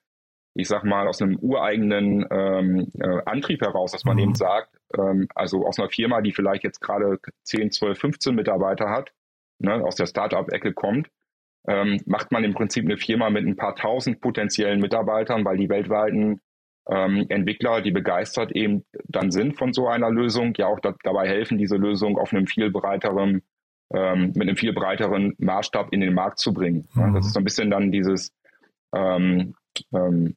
ich 0.53 0.67
sag 0.67 0.83
mal, 0.83 1.07
aus 1.07 1.21
einem 1.21 1.37
ureigenen 1.37 2.25
ähm, 2.29 2.91
äh, 2.99 3.21
Antrieb 3.25 3.61
heraus, 3.61 3.91
dass 3.91 4.03
man 4.03 4.17
mhm. 4.17 4.23
eben 4.23 4.35
sagt, 4.35 4.69
ähm, 4.97 5.27
also 5.35 5.65
aus 5.65 5.79
einer 5.79 5.89
Firma, 5.89 6.21
die 6.21 6.33
vielleicht 6.33 6.63
jetzt 6.63 6.81
gerade 6.81 7.19
10, 7.43 7.71
12, 7.71 7.97
15 7.97 8.35
Mitarbeiter 8.35 8.89
hat, 8.89 9.11
ne, 9.59 9.75
aus 9.83 9.95
der 9.95 10.07
Startup-Ecke 10.07 10.73
kommt, 10.73 11.09
ähm, 11.67 12.01
macht 12.05 12.31
man 12.31 12.43
im 12.43 12.53
Prinzip 12.53 12.85
eine 12.85 12.97
Firma 12.97 13.29
mit 13.29 13.45
ein 13.45 13.55
paar 13.55 13.75
tausend 13.75 14.19
potenziellen 14.19 14.79
Mitarbeitern, 14.79 15.45
weil 15.45 15.57
die 15.57 15.69
weltweiten 15.69 16.41
ähm, 16.89 17.25
Entwickler, 17.29 17.81
die 17.81 17.91
begeistert 17.91 18.51
eben 18.51 18.83
dann 19.07 19.31
sind 19.31 19.57
von 19.57 19.71
so 19.71 19.87
einer 19.87 20.09
Lösung, 20.09 20.53
ja 20.57 20.67
auch 20.67 20.79
da, 20.79 20.95
dabei 21.03 21.27
helfen, 21.27 21.57
diese 21.57 21.77
Lösung 21.77 22.17
auf 22.17 22.33
einem 22.33 22.47
viel 22.47 22.71
breiteren, 22.71 23.43
ähm, 23.93 24.33
mit 24.35 24.47
einem 24.47 24.57
viel 24.57 24.73
breiteren 24.73 25.35
Maßstab 25.37 25.93
in 25.93 26.01
den 26.01 26.13
Markt 26.13 26.39
zu 26.39 26.53
bringen. 26.53 26.87
Mhm. 26.93 27.01
Ja, 27.01 27.11
das 27.11 27.27
ist 27.27 27.33
so 27.33 27.39
ein 27.39 27.43
bisschen 27.43 27.69
dann 27.69 27.91
dieses 27.91 28.33
ähm, 28.93 29.53
ähm, 29.93 30.35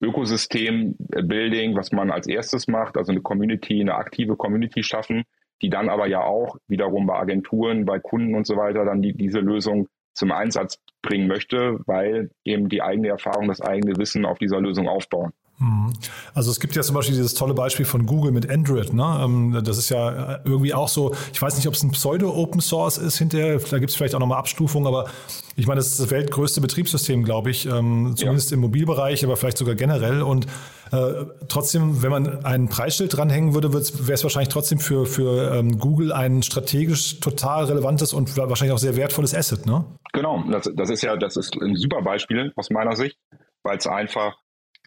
Ökosystem-Building, 0.00 1.74
was 1.74 1.92
man 1.92 2.10
als 2.10 2.26
erstes 2.26 2.68
macht, 2.68 2.96
also 2.96 3.12
eine 3.12 3.22
Community, 3.22 3.80
eine 3.80 3.94
aktive 3.94 4.36
Community 4.36 4.82
schaffen, 4.82 5.24
die 5.62 5.70
dann 5.70 5.88
aber 5.88 6.06
ja 6.06 6.20
auch 6.20 6.56
wiederum 6.68 7.06
bei 7.06 7.14
Agenturen, 7.14 7.86
bei 7.86 7.98
Kunden 7.98 8.34
und 8.34 8.46
so 8.46 8.56
weiter 8.56 8.84
dann 8.84 9.00
die, 9.00 9.14
diese 9.14 9.40
Lösung 9.40 9.88
zum 10.12 10.32
Einsatz 10.32 10.78
bringen 11.02 11.28
möchte, 11.28 11.80
weil 11.86 12.30
eben 12.44 12.68
die 12.68 12.82
eigene 12.82 13.08
Erfahrung, 13.08 13.48
das 13.48 13.60
eigene 13.60 13.96
Wissen 13.96 14.24
auf 14.24 14.38
dieser 14.38 14.60
Lösung 14.60 14.88
aufbauen. 14.88 15.32
Mhm. 15.58 15.92
Also 16.34 16.50
es 16.50 16.60
gibt 16.60 16.76
ja 16.76 16.82
zum 16.82 16.94
Beispiel 16.94 17.14
dieses 17.14 17.34
tolle 17.34 17.54
Beispiel 17.54 17.86
von 17.86 18.04
Google 18.04 18.30
mit 18.30 18.50
Android. 18.50 18.92
Ne? 18.92 19.20
Ähm, 19.22 19.62
das 19.64 19.78
ist 19.78 19.88
ja 19.88 20.40
irgendwie 20.44 20.74
auch 20.74 20.88
so, 20.88 21.14
ich 21.32 21.40
weiß 21.40 21.56
nicht, 21.56 21.66
ob 21.66 21.74
es 21.74 21.82
ein 21.82 21.92
Pseudo-Open 21.92 22.60
Source 22.60 22.98
ist 22.98 23.18
hinterher, 23.18 23.58
da 23.58 23.78
gibt 23.78 23.90
es 23.90 23.96
vielleicht 23.96 24.14
auch 24.14 24.20
nochmal 24.20 24.38
Abstufungen, 24.38 24.86
aber 24.86 25.08
ich 25.56 25.66
meine, 25.66 25.78
das 25.78 25.88
ist 25.88 26.00
das 26.00 26.10
weltgrößte 26.10 26.60
Betriebssystem, 26.60 27.24
glaube 27.24 27.50
ich, 27.50 27.64
ähm, 27.64 28.14
zumindest 28.16 28.50
ja. 28.50 28.56
im 28.56 28.60
Mobilbereich, 28.60 29.24
aber 29.24 29.38
vielleicht 29.38 29.56
sogar 29.56 29.74
generell. 29.74 30.20
Und 30.20 30.46
äh, 30.92 31.24
trotzdem, 31.48 32.02
wenn 32.02 32.10
man 32.10 32.44
ein 32.44 32.68
Preisschild 32.68 33.16
dranhängen 33.16 33.54
würde, 33.54 33.72
wäre 33.72 33.80
es 33.80 34.22
wahrscheinlich 34.22 34.50
trotzdem 34.50 34.78
für, 34.78 35.06
für 35.06 35.54
ähm, 35.54 35.78
Google 35.78 36.12
ein 36.12 36.42
strategisch 36.42 37.20
total 37.20 37.64
relevantes 37.64 38.12
und 38.12 38.36
wahrscheinlich 38.36 38.74
auch 38.74 38.78
sehr 38.78 38.96
wertvolles 38.96 39.34
Asset, 39.34 39.64
ne? 39.64 39.86
Genau, 40.12 40.44
das, 40.50 40.70
das 40.74 40.90
ist 40.90 41.02
ja, 41.02 41.16
das 41.16 41.36
ist 41.36 41.56
ein 41.60 41.76
super 41.76 42.02
Beispiel 42.02 42.52
aus 42.56 42.68
meiner 42.70 42.94
Sicht, 42.94 43.18
weil 43.62 43.78
es 43.78 43.86
einfach 43.86 44.36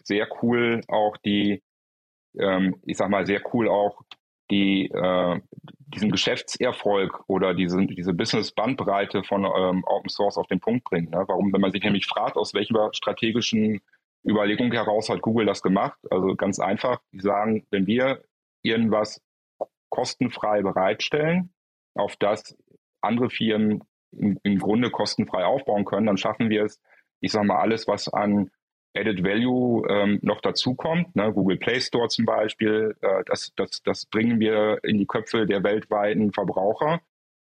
sehr 0.04 0.28
cool 0.42 0.82
auch 0.88 1.16
die, 1.18 1.62
ähm, 2.38 2.76
ich 2.84 2.96
sag 2.96 3.10
mal, 3.10 3.26
sehr 3.26 3.42
cool 3.52 3.68
auch 3.68 4.02
die, 4.50 4.90
äh, 4.90 5.40
diesen 5.78 6.10
Geschäftserfolg 6.10 7.24
oder 7.28 7.54
diese, 7.54 7.86
diese 7.86 8.12
Business-Bandbreite 8.12 9.22
von 9.24 9.44
ähm, 9.44 9.84
Open 9.86 10.08
Source 10.08 10.36
auf 10.36 10.46
den 10.46 10.60
Punkt 10.60 10.84
bringt. 10.84 11.10
Ne? 11.10 11.24
Warum, 11.26 11.52
wenn 11.52 11.60
man 11.60 11.72
sich 11.72 11.82
nämlich 11.82 12.06
fragt, 12.06 12.36
aus 12.36 12.54
welcher 12.54 12.90
strategischen 12.92 13.80
Überlegung 14.26 14.72
heraus 14.72 15.08
hat 15.08 15.22
Google 15.22 15.46
das 15.46 15.62
gemacht? 15.62 15.98
Also 16.10 16.34
ganz 16.36 16.58
einfach, 16.58 17.00
die 17.12 17.20
sagen, 17.20 17.66
wenn 17.70 17.86
wir 17.86 18.22
irgendwas 18.62 19.22
kostenfrei 19.88 20.62
bereitstellen, 20.62 21.52
auf 21.94 22.16
das 22.16 22.56
andere 23.00 23.30
Firmen 23.30 23.82
im, 24.12 24.38
im 24.42 24.58
Grunde 24.58 24.90
kostenfrei 24.90 25.44
aufbauen 25.44 25.84
können, 25.84 26.06
dann 26.06 26.16
schaffen 26.16 26.50
wir 26.50 26.64
es, 26.64 26.80
ich 27.20 27.32
sage 27.32 27.46
mal, 27.46 27.60
alles, 27.60 27.88
was 27.88 28.08
an 28.08 28.50
Added 28.96 29.22
Value 29.22 29.86
ähm, 29.88 30.18
noch 30.22 30.40
dazukommt, 30.40 31.14
ne, 31.14 31.32
Google 31.32 31.58
Play 31.58 31.80
Store 31.80 32.08
zum 32.08 32.24
Beispiel, 32.24 32.96
äh, 33.02 33.22
das, 33.26 33.52
das, 33.56 33.82
das 33.82 34.06
bringen 34.06 34.40
wir 34.40 34.78
in 34.82 34.98
die 34.98 35.06
Köpfe 35.06 35.46
der 35.46 35.62
weltweiten 35.62 36.32
Verbraucher. 36.32 37.00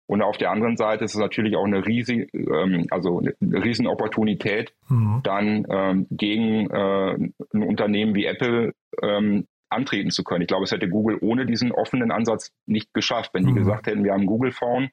Und 0.07 0.21
auf 0.21 0.37
der 0.37 0.51
anderen 0.51 0.77
Seite 0.77 1.05
ist 1.05 1.15
es 1.15 1.21
natürlich 1.21 1.57
auch 1.57 1.65
eine 1.65 1.87
riesige, 1.87 2.27
ähm, 2.35 2.87
also 2.91 3.21
eine 3.21 3.65
Riesenopportunität, 3.65 4.75
mhm. 4.89 5.21
dann 5.23 5.67
ähm, 5.71 6.07
gegen 6.11 6.71
äh, 6.71 7.15
ein 7.55 7.63
Unternehmen 7.63 8.15
wie 8.15 8.27
Apple 8.27 8.73
ähm, 9.03 9.47
antreten 9.71 10.11
zu 10.11 10.23
können. 10.23 10.43
Ich 10.43 10.49
glaube, 10.49 10.65
es 10.65 10.73
hätte 10.73 10.89
Google 10.89 11.19
ohne 11.21 11.47
diesen 11.47 11.73
offenen 11.73 12.11
Ansatz 12.11 12.53
nicht 12.67 12.93
geschafft, 12.93 13.31
wenn 13.33 13.47
die 13.47 13.53
mhm. 13.53 13.57
gesagt 13.57 13.87
hätten, 13.87 14.05
wir 14.05 14.13
haben 14.13 14.27
Google 14.27 14.53
Phone 14.53 14.91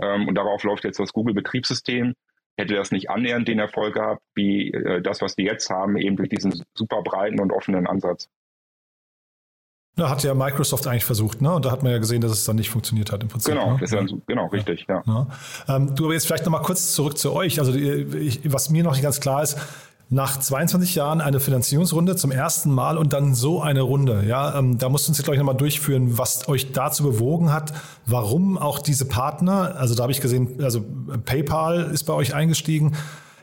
ähm, 0.00 0.28
und 0.28 0.36
darauf 0.36 0.62
läuft 0.62 0.84
jetzt 0.84 1.00
das 1.00 1.12
Google 1.12 1.34
Betriebssystem 1.34 2.14
hätte 2.56 2.74
das 2.74 2.90
nicht 2.90 3.10
annähernd 3.10 3.48
den 3.48 3.58
Erfolg 3.58 3.94
gehabt, 3.94 4.22
wie 4.34 4.72
äh, 4.72 5.02
das, 5.02 5.20
was 5.20 5.36
wir 5.36 5.44
jetzt 5.44 5.70
haben, 5.70 5.96
eben 5.96 6.16
durch 6.16 6.28
diesen 6.28 6.62
super 6.74 7.02
breiten 7.02 7.40
und 7.40 7.52
offenen 7.52 7.86
Ansatz. 7.86 8.28
Da 9.96 10.10
hat 10.10 10.24
ja 10.24 10.34
Microsoft 10.34 10.88
eigentlich 10.88 11.04
versucht, 11.04 11.40
ne? 11.40 11.54
Und 11.54 11.64
da 11.64 11.70
hat 11.70 11.84
man 11.84 11.92
ja 11.92 11.98
gesehen, 11.98 12.20
dass 12.20 12.32
es 12.32 12.44
dann 12.44 12.56
nicht 12.56 12.68
funktioniert 12.68 13.12
hat 13.12 13.22
im 13.22 13.28
Prinzip. 13.28 13.54
Genau, 13.54 13.74
ne? 13.74 13.78
das 13.80 13.92
ist 13.92 14.10
ja, 14.10 14.18
genau, 14.26 14.46
richtig, 14.46 14.86
ja. 14.88 15.02
ja. 15.06 15.26
Ähm, 15.68 15.94
du 15.94 16.06
aber 16.06 16.14
jetzt 16.14 16.26
vielleicht 16.26 16.44
nochmal 16.44 16.62
kurz 16.62 16.94
zurück 16.94 17.16
zu 17.16 17.32
euch. 17.32 17.60
Also 17.60 17.72
ich, 17.74 18.40
was 18.52 18.70
mir 18.70 18.82
noch 18.82 18.92
nicht 18.92 19.02
ganz 19.02 19.20
klar 19.20 19.44
ist, 19.44 19.56
nach 20.14 20.38
22 20.38 20.94
Jahren 20.94 21.20
eine 21.20 21.40
Finanzierungsrunde 21.40 22.14
zum 22.14 22.30
ersten 22.30 22.70
Mal 22.70 22.98
und 22.98 23.12
dann 23.12 23.34
so 23.34 23.60
eine 23.60 23.80
Runde. 23.80 24.24
Ja, 24.26 24.56
ähm, 24.56 24.78
da 24.78 24.88
musst 24.88 25.08
du 25.08 25.10
uns 25.10 25.18
jetzt 25.18 25.26
gleich 25.26 25.38
nochmal 25.38 25.56
durchführen, 25.56 26.16
was 26.16 26.48
euch 26.48 26.70
dazu 26.70 27.02
bewogen 27.02 27.52
hat, 27.52 27.74
warum 28.06 28.56
auch 28.56 28.78
diese 28.78 29.06
Partner, 29.06 29.74
also 29.76 29.96
da 29.96 30.04
habe 30.04 30.12
ich 30.12 30.20
gesehen, 30.20 30.62
also 30.62 30.84
PayPal 31.24 31.90
ist 31.92 32.04
bei 32.04 32.12
euch 32.12 32.32
eingestiegen. 32.32 32.94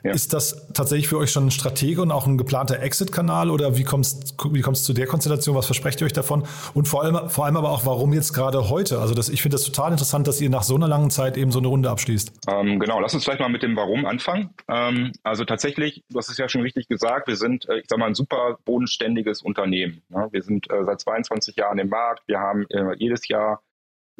Ja. 0.04 0.12
Ist 0.14 0.34
das 0.34 0.68
tatsächlich 0.74 1.08
für 1.08 1.18
euch 1.18 1.32
schon 1.32 1.48
ein 1.48 1.52
Stratege 1.52 2.02
und 2.02 2.12
auch 2.12 2.26
ein 2.26 2.38
geplanter 2.38 2.80
Exit-Kanal 2.80 3.52
oder 3.52 3.78
wie 3.78 3.84
kommst 3.84 4.36
wie 4.52 4.62
kommst 4.62 4.86
zu 4.86 4.94
der 4.94 5.06
Konstellation? 5.06 5.56
Was 5.56 5.68
versprecht 5.68 6.02
ihr 6.02 6.06
euch 6.06 6.14
davon? 6.14 6.44
Und 6.74 6.88
vor 6.88 7.04
allem, 7.04 7.30
vor 7.30 7.46
allem 7.46 7.58
aber 7.58 7.70
auch, 7.70 7.86
warum 7.86 8.14
jetzt 8.14 8.34
gerade 8.34 8.70
heute? 8.70 9.00
Also 9.00 9.14
das, 9.14 9.30
ich 9.30 9.42
finde 9.42 9.56
das 9.56 9.64
total 9.64 9.92
interessant, 9.92 10.28
dass 10.28 10.42
ihr 10.42 10.50
nach 10.50 10.64
so 10.64 10.76
einer 10.76 10.88
langen 10.88 11.12
Zeit 11.12 11.38
eben 11.38 11.52
so 11.52 11.60
eine 11.60 11.68
Runde 11.68 11.90
abschließt. 11.90 12.32
Ähm, 12.50 12.80
genau, 12.80 13.00
lass 13.00 13.14
uns 13.14 13.24
vielleicht 13.24 13.40
mal 13.40 13.50
mit 13.50 13.62
dem 13.62 13.76
Warum 13.76 14.06
anfangen. 14.06 14.50
Ähm, 14.68 15.12
also 15.24 15.46
tatsächlich, 15.46 16.04
du 16.10 16.18
hast 16.18 16.30
es 16.30 16.38
ja 16.38 16.50
schon 16.50 16.62
richtig 16.62 16.88
gesagt, 16.88 17.28
wir 17.28 17.36
sind, 17.36 17.70
äh, 17.70 17.80
ich 17.80 17.86
sag 17.88 18.00
mal, 18.00 18.08
ein 18.08 18.16
super 18.16 18.58
bodenständiges 18.66 19.42
Unternehmen. 19.44 20.02
Ne? 20.10 20.28
Wir 20.32 20.42
sind 20.42 20.70
äh, 20.72 20.84
seit 20.84 21.02
22 21.02 21.56
Jahren 21.56 21.78
im 21.78 21.90
Markt. 21.90 22.24
Wir 22.28 22.40
haben 22.40 22.66
äh, 22.70 22.96
jedes 22.98 23.28
Jahr 23.28 23.62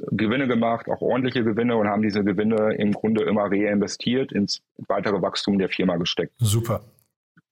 Gewinne 0.10 0.48
gemacht, 0.48 0.88
auch 0.90 1.02
ordentliche 1.02 1.44
Gewinne 1.44 1.76
und 1.76 1.88
haben 1.88 2.02
diese 2.02 2.24
Gewinne 2.24 2.76
im 2.76 2.92
Grunde 2.92 3.24
immer 3.24 3.44
reinvestiert 3.44 4.32
ins 4.32 4.62
weitere 4.88 5.22
Wachstum 5.22 5.60
der 5.60 5.70
Firma 5.70 5.98
gesteckt. 5.98 6.34
Super. 6.38 6.82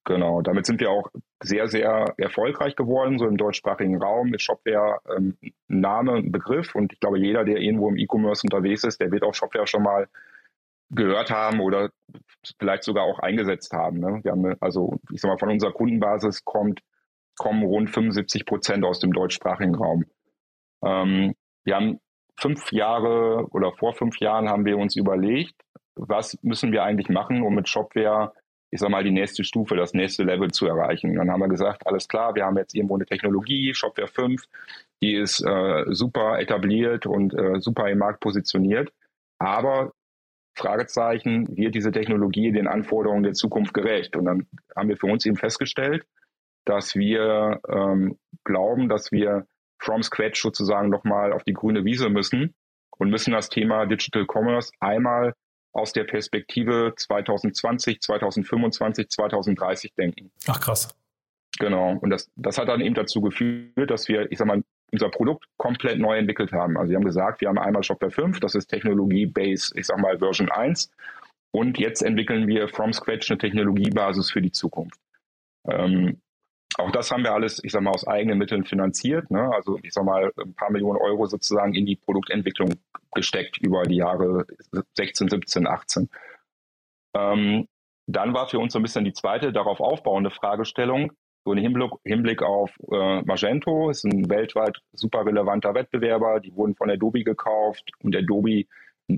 Genau, 0.06 0.42
damit 0.42 0.66
sind 0.66 0.80
wir 0.80 0.90
auch 0.90 1.10
sehr, 1.44 1.68
sehr 1.68 2.16
erfolgreich 2.18 2.76
geworden, 2.76 3.20
so 3.20 3.28
im 3.28 3.38
deutschsprachigen 3.38 4.02
Raum. 4.02 4.34
Ist 4.34 4.42
Shopware 4.42 5.00
ähm, 5.16 5.38
Name, 5.68 6.24
Begriff 6.24 6.74
und 6.74 6.94
ich 6.94 7.00
glaube, 7.00 7.20
jeder, 7.20 7.44
der 7.44 7.58
irgendwo 7.58 7.90
im 7.90 7.98
E-Commerce 7.98 8.42
unterwegs 8.44 8.84
ist, 8.84 9.00
der 9.00 9.12
wird 9.12 9.24
auch 9.24 9.36
Shopware 9.36 9.68
schon 9.68 9.84
mal 9.84 10.08
gehört 10.90 11.30
haben 11.30 11.60
oder 11.60 11.92
vielleicht 12.58 12.84
sogar 12.84 13.04
auch 13.04 13.20
eingesetzt 13.20 13.74
haben. 13.74 14.00
Ne? 14.00 14.22
Wir 14.24 14.32
haben 14.32 14.56
also, 14.60 15.00
ich 15.12 15.22
sag 15.22 15.30
mal, 15.30 15.38
von 15.38 15.52
unserer 15.52 15.74
Kundenbasis 15.74 16.44
kommt, 16.44 16.82
kommen 17.38 17.64
rund 17.64 17.92
75 17.92 18.46
Prozent 18.46 18.84
aus 18.86 19.00
dem 19.00 19.14
deutschsprachigen 19.14 19.76
Raum. 19.76 20.06
Ähm, 20.84 21.36
wir 21.64 21.76
haben 21.76 22.00
fünf 22.40 22.72
Jahre 22.72 23.48
oder 23.52 23.72
vor 23.74 23.94
fünf 23.94 24.20
Jahren 24.20 24.50
haben 24.50 24.66
wir 24.66 24.78
uns 24.78 24.96
überlegt, 24.96 25.56
was 25.96 26.38
müssen 26.42 26.72
wir 26.72 26.84
eigentlich 26.84 27.10
machen, 27.10 27.42
um 27.44 27.56
mit 27.56 27.68
Shopware, 27.68 28.34
ich 28.72 28.80
sag 28.80 28.90
mal, 28.90 29.04
die 29.04 29.12
nächste 29.12 29.44
Stufe, 29.44 29.76
das 29.76 29.94
nächste 29.94 30.24
Level 30.24 30.52
zu 30.52 30.68
erreichen. 30.68 31.16
dann 31.16 31.30
haben 31.32 31.42
wir 31.42 31.50
gesagt, 31.50 31.86
alles 31.86 32.08
klar, 32.08 32.36
wir 32.36 32.46
haben 32.46 32.58
jetzt 32.58 32.76
irgendwo 32.76 32.96
eine 32.96 33.06
Technologie, 33.06 33.74
Shopware 33.74 34.08
5, 34.08 34.44
die 35.02 35.16
ist 35.16 35.42
äh, 35.46 35.86
super 35.88 36.40
etabliert 36.40 37.06
und 37.06 37.34
äh, 37.34 37.60
super 37.60 37.90
im 37.90 38.00
Markt 38.00 38.22
positioniert. 38.22 38.92
Aber 39.40 39.92
Fragezeichen, 40.56 41.56
wird 41.56 41.76
diese 41.76 41.92
Technologie 41.92 42.52
den 42.52 42.68
Anforderungen 42.68 43.24
der 43.24 43.34
Zukunft 43.34 43.74
gerecht? 43.74 44.16
Und 44.16 44.26
dann 44.26 44.48
haben 44.76 44.90
wir 44.90 44.98
für 44.98 45.08
uns 45.08 45.26
eben 45.26 45.38
festgestellt, 45.38 46.06
dass 46.66 46.96
wir 46.96 47.62
ähm, 47.68 48.18
glauben, 48.44 48.90
dass 48.90 49.12
wir 49.12 49.48
from 49.80 50.04
scratch 50.04 50.42
sozusagen 50.42 50.90
nochmal 50.90 51.34
auf 51.34 51.44
die 51.44 51.54
grüne 51.54 51.86
Wiese 51.86 52.10
müssen 52.10 52.54
und 52.98 53.10
müssen 53.10 53.32
das 53.32 53.50
Thema 53.50 53.86
Digital 53.86 54.26
Commerce 54.26 54.72
einmal 54.80 55.34
aus 55.72 55.94
der 55.94 56.04
Perspektive 56.04 56.94
2020, 56.96 58.02
2025, 58.02 59.10
2030 59.10 59.94
denken. 59.96 60.32
Ach 60.48 60.60
krass. 60.60 60.90
Genau. 61.60 61.98
Und 62.00 62.10
das, 62.10 62.30
das 62.36 62.58
hat 62.58 62.68
dann 62.68 62.82
eben 62.82 62.96
dazu 62.96 63.22
geführt, 63.22 63.90
dass 63.90 64.08
wir, 64.08 64.32
ich 64.32 64.38
sag 64.38 64.48
mal, 64.48 64.64
unser 64.92 65.10
Produkt 65.10 65.46
komplett 65.58 66.00
neu 66.00 66.18
entwickelt 66.18 66.52
haben. 66.52 66.78
Also 66.78 66.90
wir 66.90 66.98
haben 66.98 67.06
gesagt, 67.06 67.42
wir 67.42 67.50
haben 67.50 67.60
einmal 67.60 67.84
Shopware 67.84 68.12
5, 68.12 68.40
das 68.40 68.56
ist 68.56 68.68
Technologie 68.68 69.28
Base, 69.28 69.72
ich 69.76 69.86
sag 69.86 70.00
mal 70.00 70.18
Version 70.18 70.50
1. 70.50 70.90
Und 71.52 71.78
jetzt 71.78 72.02
entwickeln 72.02 72.48
wir 72.48 72.68
from 72.68 72.94
scratch 72.94 73.30
eine 73.30 73.38
Technologiebasis 73.38 74.32
für 74.32 74.42
die 74.42 74.52
Zukunft. 74.52 75.00
Ähm, 75.68 76.22
auch 76.80 76.92
das 76.92 77.12
haben 77.12 77.24
wir 77.24 77.34
alles, 77.34 77.64
ich 77.64 77.72
sag 77.72 77.82
mal, 77.82 77.92
aus 77.92 78.08
eigenen 78.08 78.38
Mitteln 78.38 78.64
finanziert. 78.64 79.30
Ne? 79.32 79.52
Also 79.54 79.80
ich 79.84 79.94
sag 79.94 80.06
mal, 80.06 80.32
ein 80.38 80.54
paar 80.54 80.72
Millionen 80.72 80.98
Euro 80.98 81.26
sozusagen 81.26 81.74
in 81.76 81.86
die 81.86 81.96
Produktentwicklung 81.96 82.76
gesteckt 83.14 83.58
über 83.58 83.84
die 83.84 83.98
Jahre 83.98 84.46
16, 84.96 85.30
17, 85.30 85.68
18. 85.68 86.10
Ähm, 87.16 87.68
dann 88.08 88.34
war 88.34 88.48
für 88.48 88.60
uns 88.60 88.74
so 88.74 88.80
ein 88.80 88.84
bisschen 88.84 89.06
die 89.06 89.14
zweite 89.14 89.52
darauf 89.52 89.80
aufbauende 89.80 90.32
Fragestellung, 90.32 91.12
so 91.46 91.54
im 91.54 91.60
Hinblick, 91.60 91.92
Hinblick 92.04 92.42
auf 92.42 92.72
äh, 92.92 93.22
Magento, 93.22 93.90
ist 93.90 94.04
ein 94.04 94.30
weltweit 94.30 94.78
super 94.94 95.26
relevanter 95.26 95.74
Wettbewerber, 95.74 96.40
die 96.40 96.54
wurden 96.56 96.76
von 96.76 96.90
Adobe 96.90 97.24
gekauft 97.24 97.92
und 98.04 98.16
Adobe 98.16 98.66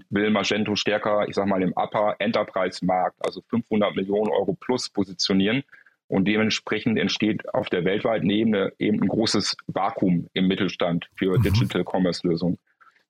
will 0.09 0.29
Magento 0.29 0.75
stärker, 0.75 1.27
ich 1.27 1.35
sag 1.35 1.47
mal, 1.47 1.61
im 1.61 1.73
Upper 1.75 2.15
Enterprise 2.19 2.85
Markt, 2.85 3.17
also 3.25 3.41
500 3.49 3.95
Millionen 3.95 4.31
Euro 4.31 4.53
plus 4.53 4.89
positionieren. 4.89 5.63
Und 6.11 6.27
dementsprechend 6.27 6.99
entsteht 6.99 7.53
auf 7.53 7.69
der 7.69 7.85
weltweiten 7.85 8.29
Ebene 8.29 8.73
eben 8.77 9.01
ein 9.01 9.07
großes 9.07 9.55
Vakuum 9.67 10.27
im 10.33 10.49
Mittelstand 10.49 11.09
für 11.15 11.37
mhm. 11.37 11.41
Digital 11.41 11.85
Commerce 11.85 12.27
Lösungen. 12.27 12.59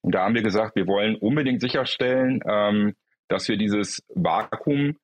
Und 0.02 0.14
da 0.14 0.24
haben 0.24 0.36
wir 0.36 0.44
gesagt, 0.44 0.76
wir 0.76 0.86
wollen 0.86 1.16
unbedingt 1.16 1.62
sicherstellen, 1.62 2.42
ähm, 2.48 2.94
dass 3.28 3.48
wir 3.48 3.58
dieses 3.58 4.06
Vakuum 4.14 4.98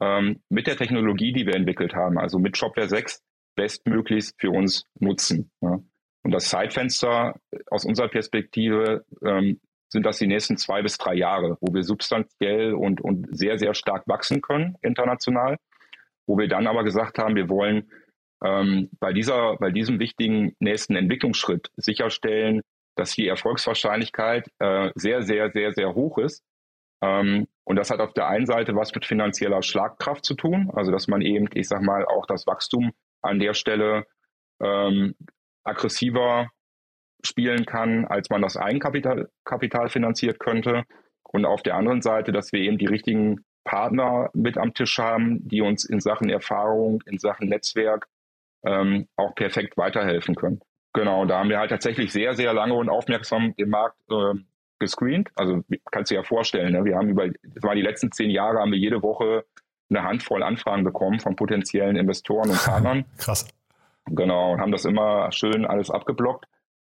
ähm, 0.00 0.40
mit 0.48 0.68
der 0.68 0.76
Technologie, 0.76 1.32
die 1.32 1.44
wir 1.44 1.56
entwickelt 1.56 1.92
haben, 1.92 2.18
also 2.18 2.38
mit 2.38 2.56
Shopware 2.56 2.88
6, 2.88 3.20
bestmöglichst 3.56 4.40
für 4.40 4.50
uns 4.50 4.86
nutzen. 5.00 5.50
Ja. 5.60 5.80
Und 6.22 6.30
das 6.30 6.50
Zeitfenster 6.50 7.34
aus 7.68 7.84
unserer 7.84 8.08
Perspektive 8.08 9.04
ähm, 9.26 9.58
sind 9.88 10.06
das 10.06 10.18
die 10.18 10.28
nächsten 10.28 10.56
zwei 10.56 10.82
bis 10.82 10.98
drei 10.98 11.14
Jahre, 11.14 11.58
wo 11.60 11.74
wir 11.74 11.82
substanziell 11.82 12.74
und, 12.74 13.00
und 13.00 13.26
sehr, 13.36 13.58
sehr 13.58 13.74
stark 13.74 14.06
wachsen 14.06 14.40
können 14.40 14.76
international 14.82 15.56
wo 16.30 16.38
wir 16.38 16.46
dann 16.46 16.68
aber 16.68 16.84
gesagt 16.84 17.18
haben, 17.18 17.34
wir 17.34 17.48
wollen 17.48 17.90
ähm, 18.44 18.88
bei, 19.00 19.12
dieser, 19.12 19.56
bei 19.56 19.72
diesem 19.72 19.98
wichtigen 19.98 20.54
nächsten 20.60 20.94
Entwicklungsschritt 20.94 21.72
sicherstellen, 21.76 22.60
dass 22.94 23.16
die 23.16 23.26
Erfolgswahrscheinlichkeit 23.26 24.48
äh, 24.60 24.92
sehr, 24.94 25.22
sehr, 25.22 25.50
sehr, 25.50 25.72
sehr 25.72 25.92
hoch 25.96 26.18
ist. 26.18 26.44
Ähm, 27.02 27.48
und 27.64 27.74
das 27.74 27.90
hat 27.90 27.98
auf 27.98 28.12
der 28.12 28.28
einen 28.28 28.46
Seite 28.46 28.76
was 28.76 28.94
mit 28.94 29.06
finanzieller 29.06 29.60
Schlagkraft 29.62 30.24
zu 30.24 30.34
tun, 30.34 30.70
also 30.72 30.92
dass 30.92 31.08
man 31.08 31.20
eben, 31.20 31.48
ich 31.54 31.66
sag 31.66 31.82
mal, 31.82 32.04
auch 32.04 32.26
das 32.26 32.46
Wachstum 32.46 32.92
an 33.22 33.40
der 33.40 33.54
Stelle 33.54 34.06
ähm, 34.62 35.16
aggressiver 35.64 36.48
spielen 37.24 37.66
kann, 37.66 38.04
als 38.04 38.30
man 38.30 38.40
das 38.40 38.56
Eigenkapital 38.56 39.28
Kapital 39.44 39.88
finanziert 39.88 40.38
könnte. 40.38 40.84
Und 41.24 41.44
auf 41.44 41.64
der 41.64 41.74
anderen 41.74 42.02
Seite, 42.02 42.30
dass 42.30 42.52
wir 42.52 42.60
eben 42.60 42.78
die 42.78 42.86
richtigen 42.86 43.44
Partner 43.64 44.30
mit 44.32 44.58
am 44.58 44.74
Tisch 44.74 44.98
haben, 44.98 45.46
die 45.48 45.60
uns 45.60 45.84
in 45.84 46.00
Sachen 46.00 46.30
Erfahrung, 46.30 47.02
in 47.06 47.18
Sachen 47.18 47.48
Netzwerk 47.48 48.06
ähm, 48.64 49.08
auch 49.16 49.34
perfekt 49.34 49.76
weiterhelfen 49.76 50.34
können. 50.34 50.60
Genau, 50.92 51.24
da 51.24 51.38
haben 51.38 51.50
wir 51.50 51.58
halt 51.58 51.70
tatsächlich 51.70 52.12
sehr, 52.12 52.34
sehr 52.34 52.52
lange 52.52 52.74
und 52.74 52.88
aufmerksam 52.88 53.54
den 53.56 53.70
Markt 53.70 53.96
äh, 54.10 54.34
gescreent. 54.78 55.30
Also 55.36 55.62
kannst 55.90 56.10
du 56.10 56.14
dir 56.14 56.20
ja 56.20 56.26
vorstellen, 56.26 56.72
ne? 56.72 56.84
wir 56.84 56.96
haben 56.96 57.08
über, 57.08 57.28
das 57.28 57.62
war 57.62 57.74
die 57.74 57.82
letzten 57.82 58.10
zehn 58.10 58.30
Jahre, 58.30 58.58
haben 58.58 58.72
wir 58.72 58.78
jede 58.78 59.02
Woche 59.02 59.44
eine 59.88 60.02
Handvoll 60.02 60.42
Anfragen 60.42 60.84
bekommen 60.84 61.20
von 61.20 61.36
potenziellen 61.36 61.96
Investoren 61.96 62.50
und 62.50 62.64
Partnern. 62.64 63.04
Krass. 63.18 63.46
Genau, 64.06 64.52
und 64.52 64.60
haben 64.60 64.72
das 64.72 64.84
immer 64.84 65.30
schön 65.30 65.64
alles 65.64 65.90
abgeblockt 65.90 66.46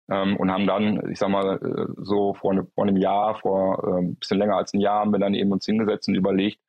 ähm, 0.09 0.37
und 0.37 0.51
haben 0.51 0.67
dann, 0.67 1.11
ich 1.11 1.19
sag 1.19 1.29
mal, 1.29 1.57
äh, 1.57 1.93
so 1.97 2.33
vor, 2.33 2.53
ne, 2.53 2.67
vor 2.75 2.85
einem 2.85 2.97
Jahr, 2.97 3.35
vor 3.35 3.83
äh, 3.83 4.01
ein 4.01 4.15
bisschen 4.15 4.37
länger 4.37 4.57
als 4.57 4.73
ein 4.73 4.81
Jahr, 4.81 4.99
haben 4.99 5.11
wir 5.11 5.19
dann 5.19 5.33
eben 5.33 5.51
uns 5.51 5.65
hingesetzt 5.65 6.07
und 6.07 6.15
überlegt, 6.15 6.59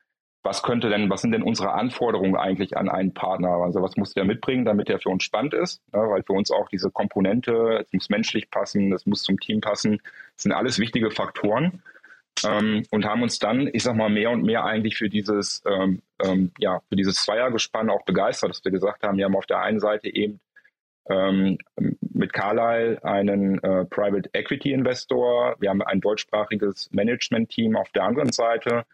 was 0.46 0.62
könnte 0.62 0.88
denn, 0.88 1.10
was 1.10 1.22
sind 1.22 1.32
denn 1.32 1.42
unsere 1.42 1.72
Anforderungen 1.72 2.36
eigentlich 2.36 2.76
an 2.76 2.88
einen 2.88 3.12
Partner? 3.12 3.50
Also 3.50 3.82
was 3.82 3.96
muss 3.96 4.14
der 4.14 4.24
mitbringen, 4.24 4.64
damit 4.64 4.88
der 4.88 5.00
für 5.00 5.08
uns 5.08 5.24
spannend 5.24 5.54
ist? 5.54 5.82
Ja, 5.92 6.08
weil 6.08 6.22
für 6.22 6.34
uns 6.34 6.52
auch 6.52 6.68
diese 6.68 6.90
Komponente, 6.90 7.84
es 7.84 7.92
muss 7.92 8.08
menschlich 8.08 8.48
passen, 8.48 8.92
es 8.92 9.06
muss 9.06 9.24
zum 9.24 9.40
Team 9.40 9.60
passen, 9.60 9.98
das 10.34 10.44
sind 10.44 10.52
alles 10.52 10.78
wichtige 10.78 11.10
Faktoren. 11.10 11.82
Ähm, 12.44 12.84
und 12.90 13.06
haben 13.06 13.22
uns 13.22 13.38
dann, 13.38 13.68
ich 13.72 13.82
sag 13.82 13.96
mal, 13.96 14.10
mehr 14.10 14.30
und 14.30 14.44
mehr 14.44 14.64
eigentlich 14.64 14.96
für 14.96 15.08
dieses, 15.08 15.62
ähm, 15.66 16.02
ähm, 16.22 16.52
ja, 16.58 16.80
für 16.88 16.96
dieses 16.96 17.16
Zweiergespann 17.16 17.90
auch 17.90 18.04
begeistert, 18.04 18.50
dass 18.50 18.64
wir 18.64 18.72
gesagt 18.72 19.02
haben, 19.02 19.16
wir 19.16 19.24
haben 19.24 19.36
auf 19.36 19.46
der 19.46 19.60
einen 19.60 19.80
Seite 19.80 20.14
eben 20.14 20.38
ähm, 21.08 21.58
mit 22.00 22.32
Carlyle 22.32 23.02
einen 23.04 23.62
äh, 23.62 23.84
Private 23.84 24.28
Equity 24.32 24.72
Investor. 24.72 25.56
Wir 25.60 25.70
haben 25.70 25.82
ein 25.82 26.00
deutschsprachiges 26.00 26.90
Management-Team 26.92 27.76
auf 27.76 27.90
der 27.90 28.04
anderen 28.04 28.32
Seite. 28.32 28.84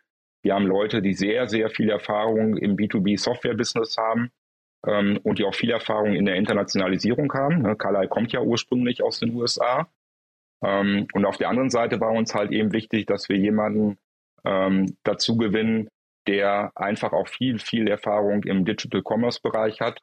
Wir 0.43 0.55
haben 0.55 0.67
Leute, 0.67 1.01
die 1.01 1.15
sehr, 1.15 1.49
sehr 1.49 1.71
viel 1.71 1.91
Erfahrung 1.91 2.57
im 2.57 2.77
B2B-Software-Business 2.77 3.97
haben 3.97 4.31
ähm, 4.87 5.19
und 5.23 5.39
die 5.39 5.45
auch 5.45 5.55
viel 5.55 5.71
Erfahrung 5.71 6.15
in 6.15 6.27
der 6.27 6.37
Internationalisierung 6.37 7.33
haben. 7.33 7.63
Ne, 7.63 7.77
Carlyle 7.77 8.09
kommt 8.09 8.33
ja 8.33 8.41
ursprünglich 8.41 9.03
aus 9.03 9.21
den 9.21 9.35
USA. 9.35 9.89
Ähm, 10.63 11.07
und 11.13 11.25
auf 11.25 11.39
der 11.39 11.49
anderen 11.49 11.71
Seite 11.71 12.01
war 12.01 12.11
uns 12.11 12.35
halt 12.35 12.51
eben 12.51 12.73
wichtig, 12.73 13.07
dass 13.07 13.29
wir 13.29 13.37
jemanden 13.37 13.99
ähm, 14.45 14.97
dazu 15.05 15.37
gewinnen, 15.37 15.89
der 16.27 16.73
einfach 16.75 17.13
auch 17.13 17.29
viel, 17.29 17.59
viel 17.59 17.89
Erfahrung 17.89 18.43
im 18.45 18.65
Digital 18.65 19.03
Commerce 19.03 19.41
Bereich 19.41 19.81
hat 19.81 20.01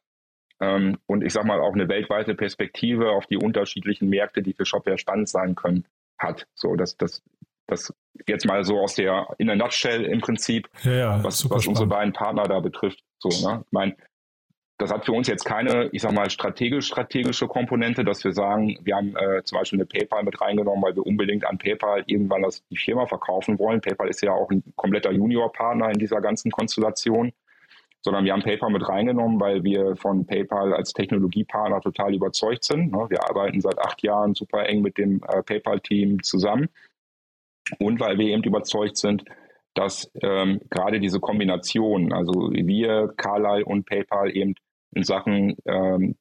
und 0.60 1.24
ich 1.24 1.34
sag 1.34 1.46
mal 1.46 1.60
auch 1.62 1.74
eine 1.74 1.88
weltweite 1.88 2.36
Perspektive 2.36 3.12
auf 3.12 3.26
die 3.28 3.38
unterschiedlichen 3.38 4.10
Märkte, 4.10 4.42
die 4.42 4.54
für 4.54 4.66
Shopware 4.66 4.98
spannend 4.98 5.30
sein 5.30 5.56
können, 5.56 5.86
hat. 6.18 6.48
So, 6.54 6.76
das, 6.76 6.98
das, 6.98 7.24
das 7.68 7.94
jetzt 8.28 8.46
mal 8.46 8.64
so 8.66 8.80
aus 8.80 8.96
der, 8.96 9.28
in 9.38 9.48
der 9.48 9.56
Nutshell 9.56 10.04
im 10.04 10.20
Prinzip, 10.20 10.70
ja, 10.84 10.92
ja, 10.92 11.24
was, 11.24 11.50
was 11.50 11.66
unsere 11.66 11.88
beiden 11.88 12.14
Partner 12.14 12.44
da 12.44 12.60
betrifft. 12.60 13.00
So, 13.20 13.30
ne? 13.30 13.64
Ich 13.66 13.72
meine, 13.72 13.96
das 14.80 14.92
hat 14.92 15.06
für 15.06 15.12
uns 15.12 15.28
jetzt 15.28 15.44
keine, 15.44 15.90
ich 15.92 16.02
sag 16.02 16.14
mal, 16.14 16.30
strategisch-strategische 16.30 17.48
Komponente, 17.48 18.06
dass 18.06 18.24
wir 18.24 18.32
sagen, 18.32 18.78
wir 18.82 18.96
haben 18.96 19.16
äh, 19.18 19.44
zum 19.44 19.60
Beispiel 19.60 19.78
eine 19.78 19.86
PayPal 19.86 20.24
mit 20.24 20.40
reingenommen, 20.40 20.82
weil 20.82 20.96
wir 20.96 21.06
unbedingt 21.06 21.46
an 21.46 21.58
PayPal 21.58 22.04
irgendwann 22.08 22.44
das, 22.44 22.66
die 22.68 22.78
Firma 22.78 23.06
verkaufen 23.06 23.60
wollen. 23.60 23.82
PayPal 23.82 24.08
ist 24.08 24.22
ja 24.22 24.32
auch 24.32 24.50
ein 24.50 24.64
kompletter 24.78 25.12
Junior-Partner 25.12 25.92
in 25.92 26.00
dieser 26.00 26.22
ganzen 26.22 26.50
Konstellation 26.50 27.34
sondern 28.02 28.26
wir 28.26 28.34
haben 28.34 28.44
PayPal 28.44 28.72
mit 28.72 28.88
reingenommen, 28.88 29.40
weil 29.40 29.64
wir 29.64 29.96
von 29.96 30.26
PayPal 30.26 30.74
als 30.74 30.94
Technologiepartner 30.94 31.82
total 31.82 32.14
überzeugt 32.14 32.64
sind. 32.64 32.92
Ne? 32.92 33.06
Wir 33.10 33.30
arbeiten 33.30 33.60
seit 33.62 33.78
acht 33.80 34.02
Jahren 34.04 34.36
super 34.36 34.68
eng 34.68 34.82
mit 34.82 34.98
dem 34.98 35.22
äh, 35.28 35.44
PayPal-Team 35.44 36.24
zusammen 36.24 36.70
und 37.78 38.00
weil 38.00 38.18
wir 38.18 38.28
eben 38.28 38.44
überzeugt 38.44 38.98
sind, 38.98 39.26
dass 39.74 40.12
ähm, 40.22 40.60
gerade 40.70 41.00
diese 41.00 41.20
Kombination, 41.20 42.12
also 42.12 42.52
wir, 42.52 43.14
Carlyle 43.18 43.66
und 43.66 43.86
PayPal 43.86 44.36
eben 44.36 44.56
in 44.96 45.04
Sachen 45.04 45.56
ähm, 45.66 46.16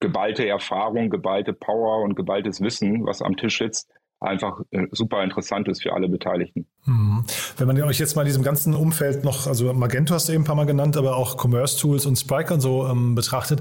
geballte 0.00 0.46
Erfahrung, 0.48 1.10
geballte 1.10 1.52
Power 1.52 2.02
und 2.02 2.16
geballtes 2.16 2.60
Wissen, 2.60 3.06
was 3.06 3.22
am 3.22 3.36
Tisch 3.36 3.58
sitzt, 3.58 3.88
einfach 4.22 4.60
äh, 4.70 4.86
super 4.92 5.22
interessant 5.22 5.68
ist 5.68 5.82
für 5.82 5.92
alle 5.92 6.08
Beteiligten. 6.08 6.66
Mhm. 6.84 7.24
Wenn 7.56 7.66
man 7.66 7.80
euch 7.82 7.98
jetzt 7.98 8.16
mal 8.16 8.22
in 8.22 8.28
diesem 8.28 8.42
ganzen 8.42 8.74
Umfeld 8.74 9.24
noch, 9.24 9.46
also 9.46 9.72
Magento 9.72 10.14
hast 10.14 10.28
du 10.28 10.32
eben 10.32 10.42
ein 10.42 10.46
paar 10.46 10.56
Mal 10.56 10.66
genannt, 10.66 10.96
aber 10.96 11.16
auch 11.16 11.42
Commerce 11.42 11.78
Tools 11.78 12.06
und 12.06 12.16
Spryker 12.16 12.54
und 12.54 12.60
so 12.60 12.86
ähm, 12.86 13.14
betrachtet, 13.14 13.60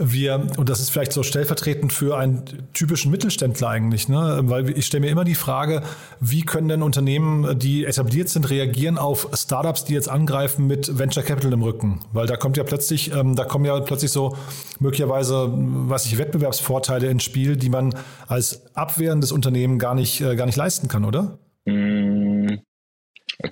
wir, 0.00 0.46
und 0.56 0.68
das 0.68 0.80
ist 0.80 0.90
vielleicht 0.90 1.12
so 1.12 1.22
stellvertretend 1.22 1.92
für 1.92 2.16
einen 2.16 2.42
typischen 2.72 3.10
Mittelständler 3.10 3.68
eigentlich, 3.68 4.08
ne? 4.08 4.40
weil 4.44 4.70
ich 4.70 4.86
stelle 4.86 5.02
mir 5.02 5.10
immer 5.10 5.24
die 5.24 5.34
Frage, 5.34 5.82
wie 6.20 6.40
können 6.40 6.68
denn 6.68 6.82
Unternehmen, 6.82 7.58
die 7.58 7.84
etabliert 7.84 8.30
sind, 8.30 8.48
reagieren 8.48 8.96
auf 8.98 9.28
Startups, 9.34 9.84
die 9.84 9.92
jetzt 9.92 10.08
angreifen 10.08 10.66
mit 10.66 10.98
Venture 10.98 11.22
Capital 11.22 11.52
im 11.52 11.62
Rücken? 11.62 12.00
Weil 12.12 12.26
da 12.26 12.36
kommt 12.36 12.56
ja 12.56 12.64
plötzlich, 12.64 13.14
ähm, 13.14 13.36
da 13.36 13.44
kommen 13.44 13.66
ja 13.66 13.78
plötzlich 13.80 14.10
so 14.10 14.36
möglicherweise, 14.78 15.52
was 15.52 16.06
ich, 16.06 16.16
Wettbewerbsvorteile 16.16 17.08
ins 17.08 17.22
Spiel, 17.22 17.56
die 17.56 17.68
man 17.68 17.94
als 18.26 18.62
abwehrendes 18.74 19.32
Unternehmen 19.32 19.78
gar 19.78 19.94
nicht, 19.94 20.20
äh, 20.22 20.34
gar 20.34 20.46
nicht 20.46 20.56
leisten 20.56 20.88
kann, 20.88 21.04
oder? 21.04 21.38
Mm, 21.66 22.09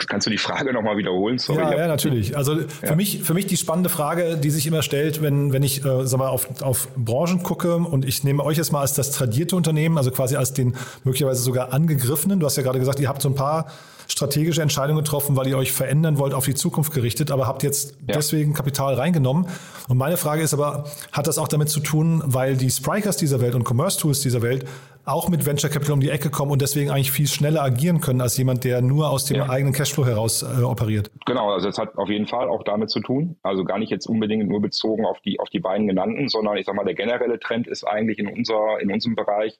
Kannst 0.08 0.26
du 0.26 0.30
die 0.30 0.38
Frage 0.38 0.72
nochmal 0.72 0.96
wiederholen? 0.96 1.38
Sorry, 1.38 1.60
ja, 1.60 1.76
ja, 1.76 1.86
natürlich. 1.86 2.36
Also 2.36 2.56
für, 2.56 2.86
ja. 2.86 2.96
mich, 2.96 3.22
für 3.22 3.34
mich 3.34 3.46
die 3.46 3.56
spannende 3.56 3.88
Frage, 3.88 4.36
die 4.36 4.50
sich 4.50 4.66
immer 4.66 4.82
stellt, 4.82 5.22
wenn, 5.22 5.52
wenn 5.52 5.62
ich 5.62 5.84
äh, 5.84 6.06
sag 6.06 6.18
mal, 6.18 6.28
auf, 6.28 6.62
auf 6.62 6.88
Branchen 6.96 7.42
gucke 7.42 7.76
und 7.76 8.04
ich 8.04 8.24
nehme 8.24 8.44
euch 8.44 8.58
jetzt 8.58 8.72
mal 8.72 8.80
als 8.80 8.94
das 8.94 9.12
tradierte 9.12 9.56
Unternehmen, 9.56 9.96
also 9.96 10.10
quasi 10.10 10.36
als 10.36 10.52
den 10.52 10.74
möglicherweise 11.04 11.42
sogar 11.42 11.72
angegriffenen. 11.72 12.40
Du 12.40 12.46
hast 12.46 12.56
ja 12.56 12.62
gerade 12.62 12.78
gesagt, 12.78 13.00
ihr 13.00 13.08
habt 13.08 13.22
so 13.22 13.28
ein 13.28 13.34
paar 13.34 13.66
strategische 14.08 14.62
Entscheidungen 14.62 15.04
getroffen, 15.04 15.36
weil 15.36 15.46
ihr 15.46 15.58
euch 15.58 15.72
verändern 15.72 16.18
wollt, 16.18 16.32
auf 16.32 16.46
die 16.46 16.54
Zukunft 16.54 16.92
gerichtet, 16.92 17.30
aber 17.30 17.46
habt 17.46 17.62
jetzt 17.62 17.90
ja. 18.06 18.14
deswegen 18.14 18.54
Kapital 18.54 18.94
reingenommen. 18.94 19.46
Und 19.86 19.98
meine 19.98 20.16
Frage 20.16 20.42
ist 20.42 20.54
aber, 20.54 20.84
hat 21.12 21.26
das 21.26 21.38
auch 21.38 21.48
damit 21.48 21.68
zu 21.68 21.80
tun, 21.80 22.22
weil 22.24 22.56
die 22.56 22.70
Sprikers 22.70 23.18
dieser 23.18 23.40
Welt 23.40 23.54
und 23.54 23.68
Commerce 23.68 23.98
Tools 23.98 24.20
dieser 24.20 24.42
Welt 24.42 24.66
auch 25.08 25.28
mit 25.28 25.46
Venture 25.46 25.70
Capital 25.70 25.94
um 25.94 26.00
die 26.00 26.10
Ecke 26.10 26.30
kommen 26.30 26.52
und 26.52 26.62
deswegen 26.62 26.90
eigentlich 26.90 27.10
viel 27.10 27.26
schneller 27.26 27.62
agieren 27.62 28.00
können 28.00 28.20
als 28.20 28.36
jemand, 28.36 28.64
der 28.64 28.82
nur 28.82 29.10
aus 29.10 29.24
dem 29.24 29.38
ja. 29.38 29.48
eigenen 29.48 29.72
Cashflow 29.72 30.06
heraus 30.06 30.42
äh, 30.42 30.62
operiert. 30.62 31.10
Genau, 31.26 31.50
also 31.50 31.68
es 31.68 31.78
hat 31.78 31.96
auf 31.96 32.08
jeden 32.08 32.26
Fall 32.26 32.48
auch 32.48 32.62
damit 32.64 32.90
zu 32.90 33.00
tun. 33.00 33.36
Also 33.42 33.64
gar 33.64 33.78
nicht 33.78 33.90
jetzt 33.90 34.06
unbedingt 34.06 34.48
nur 34.48 34.60
bezogen 34.60 35.04
auf 35.04 35.20
die, 35.20 35.40
auf 35.40 35.48
die 35.48 35.60
beiden 35.60 35.86
genannten, 35.86 36.28
sondern 36.28 36.56
ich 36.56 36.66
sag 36.66 36.74
mal, 36.74 36.84
der 36.84 36.94
generelle 36.94 37.38
Trend 37.38 37.66
ist 37.66 37.84
eigentlich 37.84 38.18
in 38.18 38.28
unserer, 38.28 38.80
in 38.80 38.92
unserem 38.92 39.14
Bereich 39.14 39.58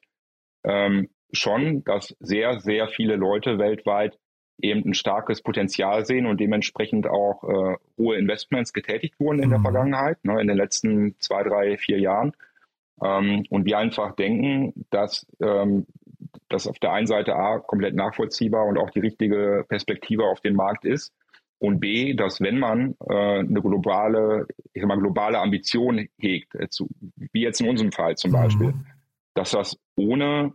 ähm, 0.65 1.09
schon, 1.33 1.85
dass 1.85 2.17
sehr, 2.21 2.61
sehr 2.61 2.89
viele 2.89 3.17
Leute 3.17 3.59
weltweit 3.59 4.19
eben 4.61 4.91
ein 4.91 4.95
starkes 4.95 5.43
Potenzial 5.43 6.05
sehen 6.05 6.27
und 6.27 6.41
dementsprechend 6.41 7.07
auch 7.07 7.45
äh, 7.45 7.77
hohe 7.97 8.17
Investments 8.17 8.73
getätigt 8.73 9.15
wurden 9.21 9.41
in 9.41 9.47
mhm. 9.49 9.53
der 9.53 9.61
Vergangenheit, 9.61 10.25
ne, 10.25 10.41
in 10.41 10.49
den 10.49 10.57
letzten 10.57 11.15
zwei, 11.21 11.43
drei, 11.43 11.77
vier 11.77 12.01
Jahren. 12.01 12.33
Ähm, 13.03 13.45
und 13.51 13.65
wir 13.65 13.79
einfach 13.79 14.15
denken, 14.15 14.87
dass 14.91 15.27
ähm, 15.41 15.87
das 16.49 16.67
auf 16.67 16.79
der 16.79 16.93
einen 16.93 17.07
Seite 17.07 17.37
A 17.37 17.59
komplett 17.59 17.95
nachvollziehbar 17.95 18.67
und 18.67 18.79
auch 18.79 18.91
die 18.91 19.01
richtige 19.01 19.65
Perspektive 19.69 20.25
auf 20.25 20.41
den 20.41 20.55
Markt 20.55 20.85
ist. 20.85 21.13
Und 21.61 21.81
B, 21.81 22.15
dass 22.15 22.41
wenn 22.41 22.59
man 22.59 22.95
äh, 23.09 23.41
eine 23.41 23.61
globale, 23.61 24.47
ich 24.73 24.81
sag 24.81 24.89
mal, 24.89 24.99
globale 24.99 25.39
Ambition 25.39 26.09
hegt, 26.19 26.55
äh, 26.55 26.69
zu, 26.69 26.89
wie 27.33 27.43
jetzt 27.43 27.61
in 27.61 27.69
unserem 27.69 27.91
Fall 27.91 28.17
zum 28.17 28.31
Beispiel, 28.31 28.69
mhm. 28.69 28.87
dass 29.35 29.51
das 29.51 29.77
ohne, 29.97 30.53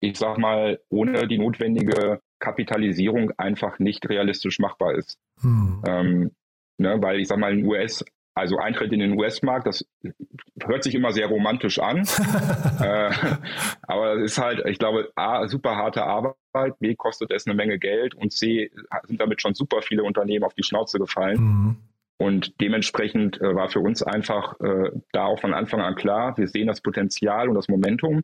ich 0.00 0.18
sag 0.18 0.36
mal, 0.38 0.78
ohne 0.90 1.26
die 1.26 1.38
notwendige 1.38 2.20
Kapitalisierung 2.38 3.30
einfach 3.38 3.78
nicht 3.78 4.06
realistisch 4.08 4.58
machbar 4.58 4.94
ist. 4.94 5.18
Mhm. 5.40 5.82
Ähm, 5.86 6.30
ne, 6.76 7.00
weil 7.00 7.20
ich 7.20 7.28
sag 7.28 7.38
mal, 7.38 7.58
in 7.58 7.64
US 7.64 8.04
also 8.34 8.56
Eintritt 8.58 8.92
in 8.92 9.00
den 9.00 9.18
US-Markt, 9.18 9.66
das 9.66 9.84
hört 10.62 10.84
sich 10.84 10.94
immer 10.94 11.12
sehr 11.12 11.26
romantisch 11.26 11.78
an. 11.78 11.98
äh, 12.80 13.10
aber 13.82 14.16
es 14.16 14.32
ist 14.32 14.38
halt, 14.38 14.62
ich 14.66 14.78
glaube, 14.78 15.10
A, 15.16 15.46
super 15.48 15.76
harte 15.76 16.04
Arbeit, 16.04 16.78
B, 16.78 16.94
kostet 16.94 17.30
es 17.30 17.46
eine 17.46 17.54
Menge 17.54 17.78
Geld 17.78 18.14
und 18.14 18.32
C, 18.32 18.70
sind 19.06 19.20
damit 19.20 19.42
schon 19.42 19.54
super 19.54 19.82
viele 19.82 20.04
Unternehmen 20.04 20.44
auf 20.44 20.54
die 20.54 20.62
Schnauze 20.62 20.98
gefallen. 20.98 21.40
Mhm. 21.40 21.76
Und 22.18 22.60
dementsprechend 22.60 23.40
äh, 23.40 23.54
war 23.54 23.68
für 23.68 23.80
uns 23.80 24.02
einfach 24.02 24.58
äh, 24.60 24.90
da 25.12 25.24
auch 25.24 25.40
von 25.40 25.54
Anfang 25.54 25.80
an 25.80 25.96
klar, 25.96 26.38
wir 26.38 26.46
sehen 26.46 26.68
das 26.68 26.80
Potenzial 26.80 27.48
und 27.48 27.56
das 27.56 27.68
Momentum. 27.68 28.22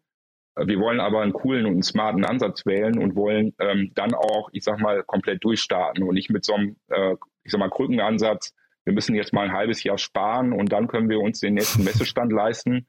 Äh, 0.54 0.68
wir 0.68 0.78
wollen 0.78 1.00
aber 1.00 1.22
einen 1.22 1.32
coolen 1.32 1.66
und 1.66 1.72
einen 1.72 1.82
smarten 1.82 2.24
Ansatz 2.24 2.64
wählen 2.64 2.98
und 2.98 3.16
wollen 3.16 3.54
ähm, 3.58 3.90
dann 3.94 4.14
auch, 4.14 4.50
ich 4.52 4.62
sag 4.62 4.78
mal, 4.78 5.02
komplett 5.02 5.42
durchstarten 5.42 6.04
und 6.04 6.14
nicht 6.14 6.30
mit 6.30 6.44
so 6.44 6.54
einem, 6.54 6.76
äh, 6.88 7.16
ich 7.42 7.50
sag 7.50 7.58
mal, 7.58 7.70
Krückenansatz, 7.70 8.54
wir 8.88 8.94
müssen 8.94 9.14
jetzt 9.14 9.34
mal 9.34 9.44
ein 9.44 9.52
halbes 9.52 9.84
Jahr 9.84 9.98
sparen 9.98 10.54
und 10.54 10.72
dann 10.72 10.88
können 10.88 11.10
wir 11.10 11.20
uns 11.20 11.40
den 11.40 11.52
nächsten 11.52 11.84
Messestand 11.84 12.32
leisten. 12.32 12.86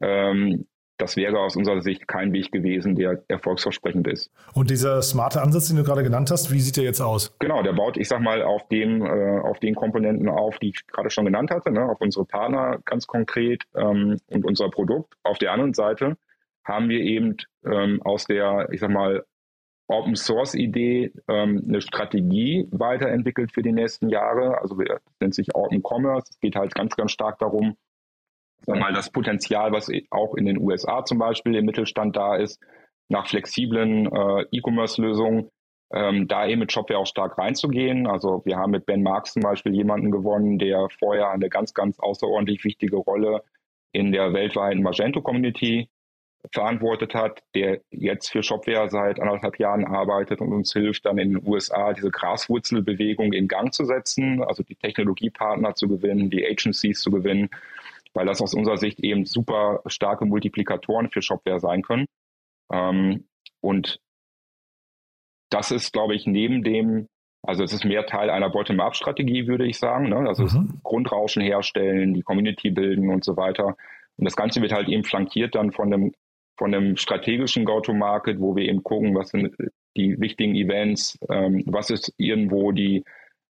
Ähm, 0.00 0.64
das 0.96 1.18
wäre 1.18 1.38
aus 1.40 1.56
unserer 1.56 1.82
Sicht 1.82 2.08
kein 2.08 2.32
Weg 2.32 2.50
gewesen, 2.52 2.94
der 2.94 3.22
erfolgsversprechend 3.28 4.08
ist. 4.08 4.30
Und 4.54 4.70
dieser 4.70 5.02
smarte 5.02 5.42
Ansatz, 5.42 5.68
den 5.68 5.76
du 5.76 5.84
gerade 5.84 6.02
genannt 6.02 6.30
hast, 6.30 6.50
wie 6.50 6.60
sieht 6.60 6.78
der 6.78 6.84
jetzt 6.84 7.02
aus? 7.02 7.36
Genau, 7.38 7.62
der 7.62 7.74
baut, 7.74 7.98
ich 7.98 8.08
sag 8.08 8.22
mal, 8.22 8.42
auf 8.42 8.66
dem, 8.68 9.04
äh, 9.04 9.40
auf 9.40 9.60
den 9.60 9.74
Komponenten 9.74 10.30
auf, 10.30 10.58
die 10.58 10.70
ich 10.70 10.86
gerade 10.86 11.10
schon 11.10 11.26
genannt 11.26 11.50
hatte, 11.50 11.70
ne, 11.70 11.84
auf 11.84 12.00
unsere 12.00 12.24
Partner 12.24 12.78
ganz 12.86 13.06
konkret 13.06 13.64
ähm, 13.74 14.16
und 14.28 14.46
unser 14.46 14.70
Produkt. 14.70 15.12
Auf 15.22 15.36
der 15.36 15.52
anderen 15.52 15.74
Seite 15.74 16.16
haben 16.64 16.88
wir 16.88 17.00
eben 17.00 17.36
ähm, 17.66 18.00
aus 18.00 18.24
der, 18.24 18.68
ich 18.72 18.80
sag 18.80 18.88
mal, 18.88 19.22
Open 19.88 20.16
Source 20.16 20.54
Idee 20.54 21.12
ähm, 21.28 21.64
eine 21.68 21.80
Strategie 21.80 22.68
weiterentwickelt 22.72 23.52
für 23.52 23.62
die 23.62 23.72
nächsten 23.72 24.08
Jahre. 24.08 24.60
Also 24.60 24.76
das 24.76 25.00
nennt 25.20 25.34
sich 25.34 25.54
Open 25.54 25.82
Commerce. 25.82 26.30
Es 26.30 26.40
geht 26.40 26.56
halt 26.56 26.74
ganz, 26.74 26.96
ganz 26.96 27.12
stark 27.12 27.38
darum, 27.38 27.76
mal 28.66 28.92
das 28.92 29.10
Potenzial, 29.10 29.72
was 29.72 29.90
auch 30.10 30.34
in 30.34 30.46
den 30.46 30.58
USA 30.58 31.04
zum 31.04 31.18
Beispiel 31.18 31.54
im 31.54 31.66
Mittelstand 31.66 32.16
da 32.16 32.36
ist, 32.36 32.60
nach 33.08 33.28
flexiblen 33.28 34.06
äh, 34.06 34.44
E-Commerce-Lösungen, 34.50 35.50
ähm, 35.92 36.26
da 36.26 36.46
eben 36.46 36.60
mit 36.60 36.72
Shopware 36.72 36.98
auch 36.98 37.06
stark 37.06 37.38
reinzugehen. 37.38 38.08
Also 38.08 38.42
wir 38.44 38.56
haben 38.56 38.72
mit 38.72 38.86
Ben 38.86 39.02
Marks 39.02 39.34
zum 39.34 39.42
Beispiel 39.42 39.74
jemanden 39.74 40.10
gewonnen, 40.10 40.58
der 40.58 40.88
vorher 40.98 41.30
eine 41.30 41.48
ganz, 41.48 41.74
ganz 41.74 42.00
außerordentlich 42.00 42.64
wichtige 42.64 42.96
Rolle 42.96 43.44
in 43.92 44.10
der 44.10 44.32
weltweiten 44.32 44.82
Magento-Community 44.82 45.88
verantwortet 46.52 47.14
hat, 47.14 47.42
der 47.54 47.80
jetzt 47.90 48.30
für 48.30 48.42
Shopware 48.42 48.88
seit 48.88 49.20
anderthalb 49.20 49.58
Jahren 49.58 49.84
arbeitet 49.84 50.40
und 50.40 50.52
uns 50.52 50.72
hilft, 50.72 51.06
dann 51.06 51.18
in 51.18 51.32
den 51.32 51.46
USA 51.46 51.92
diese 51.92 52.10
Graswurzelbewegung 52.10 53.32
in 53.32 53.48
Gang 53.48 53.72
zu 53.72 53.84
setzen, 53.84 54.42
also 54.42 54.62
die 54.62 54.76
Technologiepartner 54.76 55.74
zu 55.74 55.88
gewinnen, 55.88 56.30
die 56.30 56.46
Agencies 56.46 57.00
zu 57.00 57.10
gewinnen, 57.10 57.48
weil 58.14 58.26
das 58.26 58.40
aus 58.40 58.54
unserer 58.54 58.78
Sicht 58.78 59.00
eben 59.00 59.24
super 59.24 59.82
starke 59.86 60.24
Multiplikatoren 60.24 61.10
für 61.10 61.22
Shopware 61.22 61.60
sein 61.60 61.82
können. 61.82 62.06
Ähm, 62.72 63.24
und 63.60 64.00
das 65.50 65.70
ist, 65.70 65.92
glaube 65.92 66.14
ich, 66.14 66.26
neben 66.26 66.62
dem, 66.62 67.08
also 67.42 67.62
es 67.62 67.72
ist 67.72 67.84
mehr 67.84 68.06
Teil 68.06 68.30
einer 68.30 68.50
Bottom-up-Strategie, 68.50 69.46
würde 69.46 69.66
ich 69.66 69.78
sagen. 69.78 70.08
Ne? 70.08 70.16
Also 70.28 70.44
mhm. 70.44 70.80
Grundrauschen 70.82 71.42
herstellen, 71.42 72.14
die 72.14 72.22
Community 72.22 72.70
bilden 72.70 73.10
und 73.10 73.24
so 73.24 73.36
weiter. 73.36 73.76
Und 74.16 74.24
das 74.24 74.36
Ganze 74.36 74.62
wird 74.62 74.72
halt 74.72 74.88
eben 74.88 75.04
flankiert 75.04 75.54
dann 75.54 75.72
von 75.72 75.92
einem 75.92 76.12
von 76.56 76.74
einem 76.74 76.96
strategischen 76.96 77.64
Go-to-Market, 77.64 78.40
wo 78.40 78.56
wir 78.56 78.64
eben 78.64 78.82
gucken, 78.82 79.14
was 79.14 79.30
sind 79.30 79.54
die 79.96 80.20
wichtigen 80.20 80.54
Events, 80.54 81.18
ähm, 81.30 81.62
was 81.66 81.90
ist 81.90 82.12
irgendwo 82.18 82.72
die, 82.72 83.04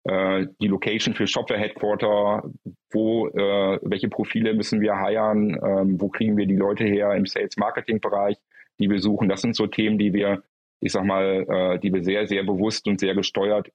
äh, 0.05 0.47
die 0.61 0.69
Location 0.69 1.15
für 1.15 1.27
Shopware 1.27 1.61
Headquarter, 1.61 2.43
wo, 2.91 3.29
äh, 3.29 3.79
welche 3.83 4.09
Profile 4.09 4.55
müssen 4.55 4.81
wir 4.81 4.97
heiren, 4.97 5.59
ähm, 5.65 6.01
wo 6.01 6.09
kriegen 6.09 6.37
wir 6.37 6.47
die 6.47 6.57
Leute 6.57 6.85
her 6.85 7.15
im 7.15 7.27
Sales 7.27 7.57
Marketing 7.57 8.01
Bereich, 8.01 8.37
die 8.79 8.91
wir 8.91 9.01
suchen. 9.01 9.29
Das 9.29 9.43
sind 9.43 9.57
so 9.57 9.67
Themen, 9.67 9.99
die 9.99 10.13
wir, 10.13 10.43
ich 10.81 10.93
sag 10.93 11.05
mal, 11.05 11.47
äh, 11.49 11.79
die 11.79 11.93
wir 11.93 12.03
sehr, 12.03 12.27
sehr 12.27 12.45
bewusst 12.45 12.87
und 12.89 13.01
sehr 13.01 13.15
gesteuert 13.15 13.71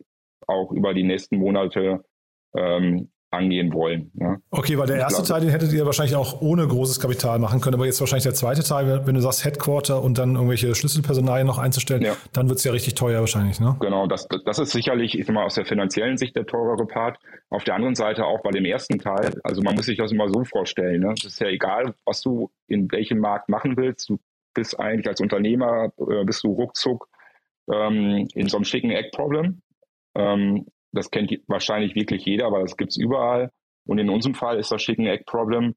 auch 0.48 0.72
über 0.72 0.94
die 0.94 1.04
nächsten 1.04 1.38
Monate 1.38 2.04
ähm, 2.56 3.10
angehen 3.30 3.74
wollen. 3.74 4.12
Ja. 4.16 4.38
Okay, 4.52 4.78
weil 4.78 4.88
der 4.88 4.98
erste 4.98 5.24
Teil, 5.24 5.42
den 5.42 5.50
hättet 5.50 5.74
ihr 5.74 5.86
wahrscheinlich 5.86 6.16
auch 6.16 6.42
ohne 6.42 6.66
großes 6.66 7.00
Kapital 7.00 7.40
machen 7.40 7.60
können, 7.60 7.76
aber 7.76 7.86
jetzt 7.86 8.00
wahrscheinlich 8.00 8.24
der 8.24 8.34
zweite 8.34 8.64
Teil, 8.64 9.06
wenn 9.06 9.16
du 9.16 9.22
sagst 9.22 9.44
Headquarter 9.44 10.02
und 10.02 10.18
dann 10.18 10.36
irgendwelche 10.36 10.74
Schlüsselpersonalien 10.74 11.46
noch 11.46 11.58
einzustellen, 11.58 12.02
ja. 12.04 12.16
dann 12.32 12.48
wird 12.48 12.60
es 12.60 12.64
ja 12.64 12.72
richtig 12.72 12.96
teuer 12.96 13.20
wahrscheinlich, 13.20 13.60
ne? 13.60 13.76
Genau, 13.82 14.08
das, 14.08 14.28
das 14.46 14.60
ist 14.60 14.72
sicherlich, 14.72 15.20
ich 15.20 15.26
sag 15.26 15.34
mal, 15.34 15.44
aus 15.44 15.56
der 15.56 15.66
finanziellen 15.66 16.18
Sicht 16.18 16.36
der 16.36 16.46
teurere 16.46 16.86
Part. 16.86 17.20
Auf 17.50 17.64
der 17.66 17.76
anderen 17.76 17.96
Seite 17.96 18.26
auch 18.26 18.42
bei 18.42 18.52
dem 18.52 18.66
ersten 18.66 19.00
Teil, 19.00 19.34
also 19.44 19.62
man 19.62 19.76
muss 19.76 19.86
sich 19.86 19.98
das 19.98 20.12
immer 20.12 20.30
so 20.30 20.46
vorstellen, 20.46 21.02
ne? 21.02 21.14
Es 21.18 21.26
ist 21.26 21.42
ja 21.42 21.48
egal, 21.48 21.96
was 22.06 22.22
du 22.22 22.50
in 22.68 22.90
welchem 22.92 23.20
Markt 23.20 23.50
machen 23.50 23.76
willst, 23.76 24.10
du 24.10 24.20
bist 24.54 24.80
eigentlich 24.80 25.08
als 25.08 25.22
Unternehmer, 25.22 25.92
äh, 25.98 26.24
bist 26.24 26.44
du 26.44 26.52
ruckzuck 26.54 27.08
ähm, 27.72 28.28
in 28.34 28.48
so 28.48 28.58
einem 28.58 28.64
schicken 28.64 28.92
Egg-Problem. 28.92 29.62
Ähm, 30.16 30.66
das 30.92 31.12
kennt 31.12 31.32
wahrscheinlich 31.48 31.96
wirklich 31.96 32.26
jeder, 32.26 32.46
aber 32.46 32.62
das 32.62 32.78
gibt 32.78 32.92
es 32.92 32.98
überall. 32.98 33.52
Und 33.86 34.00
in 34.00 34.10
unserem 34.10 34.36
Fall 34.36 34.60
ist 34.60 34.72
das 34.72 34.82
Chicken 34.82 35.08
Egg 35.08 35.24
Problem, 35.26 35.76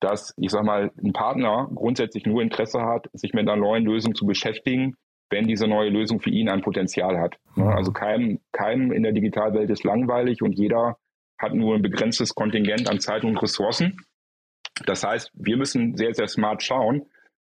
dass, 0.00 0.34
ich 0.38 0.50
sag 0.50 0.64
mal, 0.64 0.90
ein 1.02 1.12
Partner 1.12 1.68
grundsätzlich 1.74 2.24
nur 2.26 2.42
Interesse 2.42 2.80
hat, 2.82 3.08
sich 3.12 3.34
mit 3.34 3.48
einer 3.48 3.60
neuen 3.60 3.84
Lösung 3.84 4.14
zu 4.14 4.26
beschäftigen, 4.26 4.96
wenn 5.28 5.46
diese 5.46 5.68
neue 5.68 5.90
Lösung 5.90 6.20
für 6.20 6.30
ihn 6.30 6.48
ein 6.48 6.62
Potenzial 6.62 7.18
hat. 7.18 7.38
Ne? 7.54 7.64
Mhm. 7.64 7.70
Also 7.70 7.92
keinem, 7.92 8.40
keinem 8.52 8.92
in 8.92 9.02
der 9.02 9.12
Digitalwelt 9.12 9.70
ist 9.70 9.84
langweilig 9.84 10.42
und 10.42 10.52
jeder 10.52 10.96
hat 11.38 11.54
nur 11.54 11.74
ein 11.74 11.82
begrenztes 11.82 12.34
Kontingent 12.34 12.88
an 12.88 13.00
Zeit 13.00 13.24
und 13.24 13.40
Ressourcen. 13.40 13.96
Das 14.86 15.04
heißt, 15.04 15.30
wir 15.34 15.56
müssen 15.56 15.96
sehr, 15.96 16.14
sehr 16.14 16.28
smart 16.28 16.62
schauen, 16.62 17.06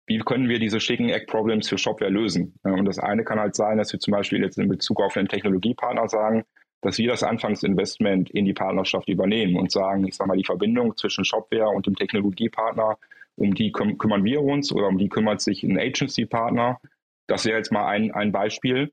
wie 0.07 0.19
können 0.19 0.47
wir 0.47 0.59
diese 0.59 0.77
Chicken 0.77 1.09
Egg 1.09 1.25
Problems 1.27 1.67
für 1.67 1.77
Shopware 1.77 2.09
lösen? 2.09 2.55
Und 2.63 2.85
das 2.85 2.97
eine 2.97 3.25
kann 3.25 3.39
halt 3.39 3.55
sein, 3.55 3.77
dass 3.77 3.91
wir 3.91 3.99
zum 3.99 4.13
Beispiel 4.13 4.41
jetzt 4.41 4.57
in 4.57 4.69
Bezug 4.69 5.01
auf 5.01 5.17
einen 5.17 5.27
Technologiepartner 5.27 6.07
sagen, 6.07 6.45
dass 6.81 6.97
wir 6.97 7.09
das 7.09 7.23
Anfangsinvestment 7.23 8.29
in 8.29 8.45
die 8.45 8.53
Partnerschaft 8.53 9.09
übernehmen 9.09 9.57
und 9.57 9.71
sagen, 9.71 10.07
ich 10.07 10.15
sage 10.15 10.27
mal, 10.27 10.37
die 10.37 10.45
Verbindung 10.45 10.95
zwischen 10.95 11.25
Shopware 11.25 11.69
und 11.69 11.87
dem 11.87 11.95
Technologiepartner, 11.95 12.97
um 13.35 13.53
die 13.53 13.71
küm 13.71 13.97
kümmern 13.97 14.23
wir 14.23 14.41
uns 14.41 14.71
oder 14.71 14.87
um 14.87 14.97
die 14.97 15.09
kümmert 15.09 15.41
sich 15.41 15.63
ein 15.63 15.79
Agency-Partner. 15.79 16.79
Das 17.27 17.45
wäre 17.45 17.57
jetzt 17.57 17.71
mal 17.71 17.87
ein, 17.87 18.11
ein 18.11 18.31
Beispiel. 18.31 18.91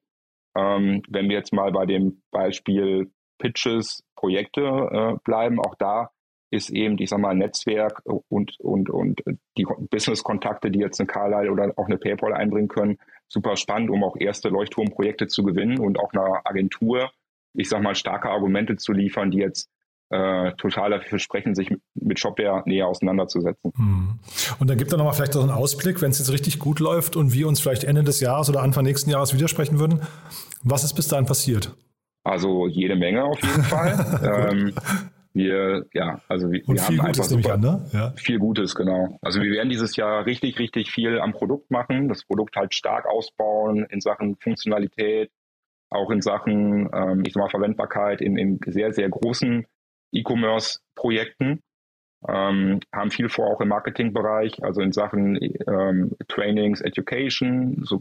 Ähm, 0.56 1.02
wenn 1.08 1.28
wir 1.28 1.36
jetzt 1.36 1.52
mal 1.52 1.72
bei 1.72 1.86
dem 1.86 2.22
Beispiel 2.30 3.10
Pitches, 3.38 4.04
Projekte 4.16 4.60
äh, 4.60 5.16
bleiben, 5.24 5.60
auch 5.60 5.74
da 5.74 6.10
ist 6.50 6.70
eben, 6.70 6.96
ich 6.98 7.10
sag 7.10 7.18
mal, 7.18 7.34
Netzwerk 7.34 8.00
und, 8.04 8.58
und, 8.60 8.88
und 8.88 9.22
die 9.58 9.66
Business-Kontakte, 9.90 10.70
die 10.70 10.78
jetzt 10.78 11.00
eine 11.00 11.08
Carlyle 11.08 11.50
oder 11.50 11.72
auch 11.76 11.86
eine 11.86 11.98
PayPal 11.98 12.32
einbringen 12.32 12.68
können, 12.68 12.98
super 13.26 13.56
spannend, 13.56 13.90
um 13.90 14.04
auch 14.04 14.16
erste 14.16 14.50
Leuchtturmprojekte 14.50 15.26
zu 15.26 15.42
gewinnen 15.42 15.80
und 15.80 15.98
auch 15.98 16.12
einer 16.12 16.42
Agentur, 16.44 17.10
ich 17.54 17.68
sag 17.68 17.82
mal, 17.82 17.94
starke 17.94 18.30
Argumente 18.30 18.76
zu 18.76 18.92
liefern, 18.92 19.30
die 19.30 19.38
jetzt 19.38 19.70
äh, 20.10 20.52
total 20.58 20.90
dafür 20.90 21.18
sprechen, 21.18 21.54
sich 21.54 21.74
mit 21.94 22.20
Shopware 22.20 22.62
näher 22.66 22.86
auseinanderzusetzen. 22.86 23.72
Hm. 23.74 24.18
Und 24.58 24.70
dann 24.70 24.76
gibt 24.76 24.92
es 24.92 24.96
nochmal 24.96 25.14
vielleicht 25.14 25.32
so 25.32 25.40
einen 25.40 25.50
Ausblick, 25.50 26.02
wenn 26.02 26.10
es 26.10 26.18
jetzt 26.18 26.30
richtig 26.30 26.58
gut 26.58 26.78
läuft 26.78 27.16
und 27.16 27.32
wir 27.32 27.48
uns 27.48 27.60
vielleicht 27.60 27.84
Ende 27.84 28.04
des 28.04 28.20
Jahres 28.20 28.48
oder 28.48 28.62
Anfang 28.62 28.84
nächsten 28.84 29.10
Jahres 29.10 29.34
widersprechen 29.34 29.78
würden. 29.78 30.00
Was 30.62 30.84
ist 30.84 30.94
bis 30.94 31.08
dahin 31.08 31.26
passiert? 31.26 31.74
Also 32.22 32.66
jede 32.66 32.96
Menge 32.96 33.24
auf 33.24 33.40
jeden 33.42 33.62
Fall. 33.64 34.50
ähm, 34.52 34.74
wir, 35.32 35.86
ja, 35.92 36.20
also 36.28 36.50
wir, 36.52 36.62
wir 36.66 36.86
haben 36.86 36.96
Gutes 36.96 37.20
einfach 37.20 37.24
super, 37.24 37.54
an, 37.54 37.60
ne? 37.60 37.90
ja. 37.92 38.12
viel 38.16 38.38
Gutes, 38.38 38.74
genau. 38.76 39.18
Also 39.20 39.42
wir 39.42 39.50
werden 39.50 39.68
dieses 39.68 39.96
Jahr 39.96 40.26
richtig, 40.26 40.60
richtig 40.60 40.92
viel 40.92 41.18
am 41.18 41.32
Produkt 41.32 41.72
machen, 41.72 42.08
das 42.08 42.24
Produkt 42.24 42.54
halt 42.54 42.72
stark 42.72 43.06
ausbauen 43.06 43.84
in 43.90 44.00
Sachen 44.00 44.36
Funktionalität, 44.36 45.32
auch 45.94 46.10
in 46.10 46.20
Sachen, 46.20 46.88
ähm, 46.92 47.22
ich 47.26 47.32
sag 47.32 47.42
mal, 47.42 47.50
Verwendbarkeit 47.50 48.20
in, 48.20 48.36
in 48.36 48.60
sehr, 48.66 48.92
sehr 48.92 49.08
großen 49.08 49.66
E-Commerce-Projekten. 50.12 51.60
Ähm, 52.26 52.80
haben 52.94 53.10
viel 53.10 53.28
vor 53.28 53.48
auch 53.48 53.60
im 53.60 53.68
Marketingbereich, 53.68 54.64
also 54.64 54.80
in 54.80 54.92
Sachen 54.92 55.36
ähm, 55.66 56.16
Trainings, 56.28 56.80
Education, 56.80 57.82
so 57.84 58.00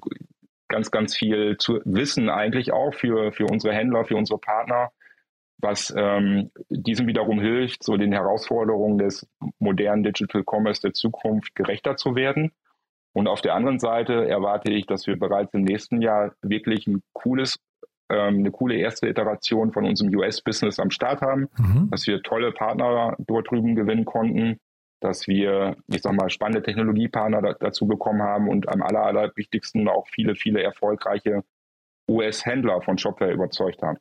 ganz, 0.70 0.92
ganz 0.92 1.16
viel 1.16 1.58
zu 1.58 1.82
wissen 1.84 2.30
eigentlich 2.30 2.72
auch 2.72 2.94
für, 2.94 3.32
für 3.34 3.46
unsere 3.46 3.74
Händler, 3.74 4.06
für 4.06 4.16
unsere 4.16 4.40
Partner, 4.40 4.92
was 5.58 5.94
ähm, 5.96 6.52
diesem 6.70 7.08
wiederum 7.08 7.40
hilft, 7.40 7.84
so 7.84 7.98
den 7.98 8.14
Herausforderungen 8.14 8.98
des 8.98 9.28
modernen 9.60 10.04
Digital 10.04 10.44
Commerce 10.46 10.82
der 10.82 10.94
Zukunft 10.94 11.54
gerechter 11.56 11.96
zu 11.96 12.16
werden. 12.16 12.52
Und 13.14 13.28
auf 13.28 13.42
der 13.42 13.54
anderen 13.54 13.80
Seite 13.80 14.28
erwarte 14.28 14.72
ich, 14.72 14.88
dass 14.88 15.06
wir 15.06 15.18
bereits 15.18 15.54
im 15.54 15.64
nächsten 15.64 16.02
Jahr 16.02 16.34
wirklich 16.42 16.88
ein 16.88 17.04
cooles, 17.14 17.60
ähm, 18.10 18.40
eine 18.40 18.52
coole 18.52 18.76
erste 18.76 19.08
Iteration 19.08 19.72
von 19.72 19.86
unserem 19.86 20.14
US-Business 20.16 20.80
am 20.80 20.92
Start 20.92 21.22
haben, 21.22 21.50
mhm. 21.58 21.90
dass 21.90 22.08
wir 22.08 22.22
tolle 22.22 22.52
Partner 22.52 23.16
dort 23.20 23.50
drüben 23.50 23.76
gewinnen 23.76 24.06
konnten, 24.06 24.58
dass 25.00 25.28
wir, 25.28 25.76
ich 25.88 26.02
sag 26.02 26.14
mal, 26.14 26.30
spannende 26.30 26.64
Technologiepartner 26.64 27.42
da, 27.42 27.54
dazu 27.54 27.88
bekommen 27.88 28.22
haben 28.22 28.48
und 28.48 28.70
am 28.70 28.82
aller, 28.82 29.04
aller 29.04 29.32
wichtigsten 29.36 29.88
auch 29.88 30.08
viele, 30.08 30.36
viele 30.36 30.64
erfolgreiche 30.64 31.44
US-Händler 32.10 32.82
von 32.82 32.98
Shopware 32.98 33.32
überzeugt 33.32 33.82
haben. 33.82 33.98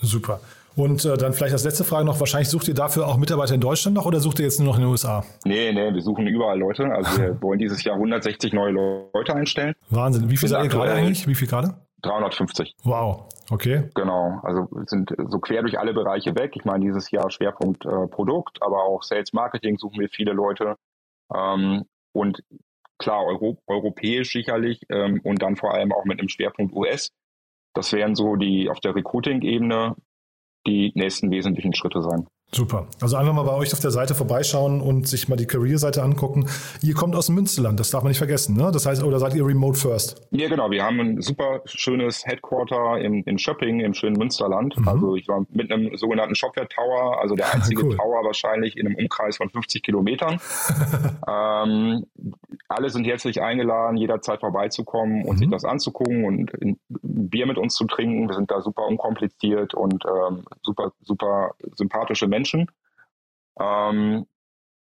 Super. 0.00 0.40
Und 0.76 1.04
äh, 1.04 1.16
dann 1.16 1.32
vielleicht 1.32 1.52
als 1.52 1.62
letzte 1.62 1.84
Frage 1.84 2.04
noch, 2.04 2.18
wahrscheinlich 2.18 2.48
sucht 2.48 2.66
ihr 2.66 2.74
dafür 2.74 3.06
auch 3.06 3.16
Mitarbeiter 3.16 3.54
in 3.54 3.60
Deutschland 3.60 3.96
noch 3.96 4.06
oder 4.06 4.18
sucht 4.18 4.40
ihr 4.40 4.44
jetzt 4.44 4.58
nur 4.58 4.66
noch 4.68 4.76
in 4.76 4.82
den 4.82 4.90
USA? 4.90 5.24
Nee, 5.44 5.72
nee, 5.72 5.94
wir 5.94 6.02
suchen 6.02 6.26
überall 6.26 6.58
Leute. 6.58 6.84
Also 6.86 7.16
wir 7.20 7.38
wollen 7.42 7.60
dieses 7.60 7.84
Jahr 7.84 7.94
160 7.94 8.52
neue 8.52 8.72
Leute 8.72 9.34
einstellen. 9.34 9.74
Wahnsinn. 9.90 10.30
Wie 10.30 10.36
viel 10.36 10.48
seid 10.48 10.64
ihr 10.64 10.70
gerade 10.70 10.92
eigentlich? 10.92 11.28
Wie 11.28 11.34
viel 11.36 11.46
gerade? 11.46 11.74
350. 12.04 12.74
Wow, 12.84 13.28
okay. 13.50 13.90
Genau, 13.94 14.40
also 14.42 14.68
sind 14.86 15.14
so 15.28 15.38
quer 15.38 15.62
durch 15.62 15.78
alle 15.78 15.94
Bereiche 15.94 16.34
weg. 16.34 16.52
Ich 16.54 16.64
meine, 16.64 16.84
dieses 16.84 17.10
Jahr 17.10 17.30
Schwerpunkt 17.30 17.84
äh, 17.84 18.06
Produkt, 18.08 18.62
aber 18.62 18.84
auch 18.84 19.02
Sales 19.02 19.32
Marketing 19.32 19.78
suchen 19.78 20.00
wir 20.00 20.08
viele 20.08 20.32
Leute. 20.32 20.76
Ähm, 21.34 21.84
und 22.12 22.42
klar, 22.98 23.24
Euro, 23.24 23.58
europäisch 23.66 24.32
sicherlich 24.32 24.82
ähm, 24.90 25.20
und 25.24 25.42
dann 25.42 25.56
vor 25.56 25.74
allem 25.74 25.92
auch 25.92 26.04
mit 26.04 26.18
einem 26.18 26.28
Schwerpunkt 26.28 26.74
US. 26.74 27.10
Das 27.74 27.92
wären 27.92 28.14
so 28.14 28.36
die 28.36 28.70
auf 28.70 28.80
der 28.80 28.94
Recruiting-Ebene 28.94 29.96
die 30.66 30.92
nächsten 30.94 31.30
wesentlichen 31.30 31.74
Schritte 31.74 32.02
sein. 32.02 32.26
Super. 32.54 32.86
Also 33.00 33.16
einfach 33.16 33.32
mal 33.32 33.42
bei 33.42 33.54
euch 33.54 33.72
auf 33.72 33.80
der 33.80 33.90
Seite 33.90 34.14
vorbeischauen 34.14 34.80
und 34.80 35.08
sich 35.08 35.28
mal 35.28 35.36
die 35.36 35.46
Career-Seite 35.46 36.02
angucken. 36.02 36.46
Ihr 36.82 36.94
kommt 36.94 37.16
aus 37.16 37.26
dem 37.26 37.34
Münsterland, 37.34 37.80
das 37.80 37.90
darf 37.90 38.04
man 38.04 38.10
nicht 38.10 38.18
vergessen, 38.18 38.56
ne? 38.56 38.70
Das 38.72 38.86
heißt, 38.86 39.02
oder 39.02 39.18
seid 39.18 39.34
ihr 39.34 39.44
Remote 39.44 39.78
First? 39.78 40.26
Ja, 40.30 40.48
genau. 40.48 40.70
Wir 40.70 40.84
haben 40.84 41.00
ein 41.00 41.20
super 41.20 41.62
schönes 41.64 42.24
Headquarter 42.24 42.98
in, 43.00 43.24
in 43.24 43.38
Schöpping 43.38 43.80
im 43.80 43.92
schönen 43.92 44.16
Münsterland. 44.16 44.78
Mhm. 44.78 44.88
Also 44.88 45.16
ich 45.16 45.26
war 45.26 45.44
mit 45.50 45.72
einem 45.72 45.96
sogenannten 45.96 46.36
Shopware 46.36 46.68
Tower, 46.68 47.20
also 47.20 47.34
der 47.34 47.52
einzige 47.54 47.84
cool. 47.84 47.96
Tower 47.96 48.24
wahrscheinlich 48.24 48.76
in 48.76 48.86
einem 48.86 48.96
Umkreis 48.96 49.36
von 49.36 49.50
50 49.50 49.82
Kilometern. 49.82 50.38
ähm, 51.28 52.06
alle 52.68 52.90
sind 52.90 53.04
herzlich 53.04 53.42
eingeladen, 53.42 53.96
jederzeit 53.96 54.40
vorbeizukommen 54.40 55.24
und 55.24 55.36
mhm. 55.36 55.38
sich 55.38 55.50
das 55.50 55.64
anzugucken 55.64 56.24
und 56.24 56.52
ein 56.62 56.78
Bier 57.02 57.46
mit 57.46 57.58
uns 57.58 57.74
zu 57.74 57.84
trinken. 57.86 58.28
Wir 58.28 58.34
sind 58.34 58.50
da 58.50 58.60
super 58.60 58.86
unkompliziert 58.86 59.74
und 59.74 60.04
ähm, 60.06 60.44
super, 60.62 60.92
super 61.02 61.54
sympathische 61.74 62.26
Menschen. 62.26 62.43
Menschen, 62.44 62.70
ähm, 63.58 64.26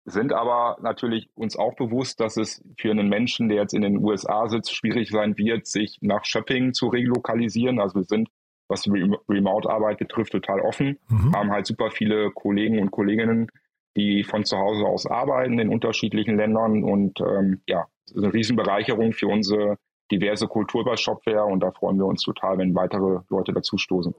sind 0.05 0.33
aber 0.33 0.77
natürlich 0.81 1.29
uns 1.35 1.55
auch 1.57 1.75
bewusst, 1.75 2.19
dass 2.19 2.37
es 2.37 2.63
für 2.77 2.89
einen 2.89 3.09
Menschen, 3.09 3.49
der 3.49 3.59
jetzt 3.59 3.73
in 3.73 3.81
den 3.81 4.03
USA 4.03 4.47
sitzt, 4.47 4.73
schwierig 4.73 5.09
sein 5.09 5.37
wird, 5.37 5.67
sich 5.67 5.97
nach 6.01 6.25
Shopping 6.25 6.73
zu 6.73 6.87
relokalisieren. 6.87 7.79
Also 7.79 7.99
wir 7.99 8.05
sind, 8.05 8.29
was 8.67 8.87
Remote-Arbeit 8.87 9.99
betrifft, 9.99 10.31
total 10.31 10.61
offen, 10.61 10.97
mhm. 11.09 11.35
haben 11.35 11.51
halt 11.51 11.67
super 11.67 11.91
viele 11.91 12.31
Kollegen 12.31 12.79
und 12.79 12.91
Kolleginnen, 12.91 13.51
die 13.97 14.23
von 14.23 14.45
zu 14.45 14.57
Hause 14.57 14.85
aus 14.85 15.05
arbeiten 15.05 15.59
in 15.59 15.69
unterschiedlichen 15.69 16.37
Ländern 16.37 16.83
und 16.83 17.19
ähm, 17.19 17.61
ja, 17.67 17.85
eine 18.15 18.33
Riesenbereicherung 18.33 19.13
für 19.13 19.27
unsere 19.27 19.77
diverse 20.11 20.47
Kultur 20.47 20.85
bei 20.85 20.95
Shopware 20.95 21.45
und 21.45 21.59
da 21.59 21.71
freuen 21.71 21.97
wir 21.97 22.05
uns 22.05 22.23
total, 22.23 22.57
wenn 22.57 22.73
weitere 22.73 23.19
Leute 23.29 23.53
dazu 23.53 23.77
stoßen. 23.77 24.15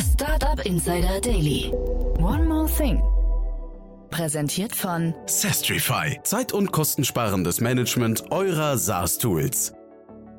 Startup 0.00 0.64
Insider 0.64 1.20
Daily. 1.20 1.72
One 2.18 2.44
more 2.44 2.66
thing. 2.66 3.02
Präsentiert 4.10 4.74
von 4.74 5.14
Sestrify. 5.26 6.18
Zeit- 6.22 6.52
und 6.52 6.72
kostensparendes 6.72 7.60
Management 7.60 8.30
eurer 8.30 8.78
SaaS-Tools. 8.78 9.74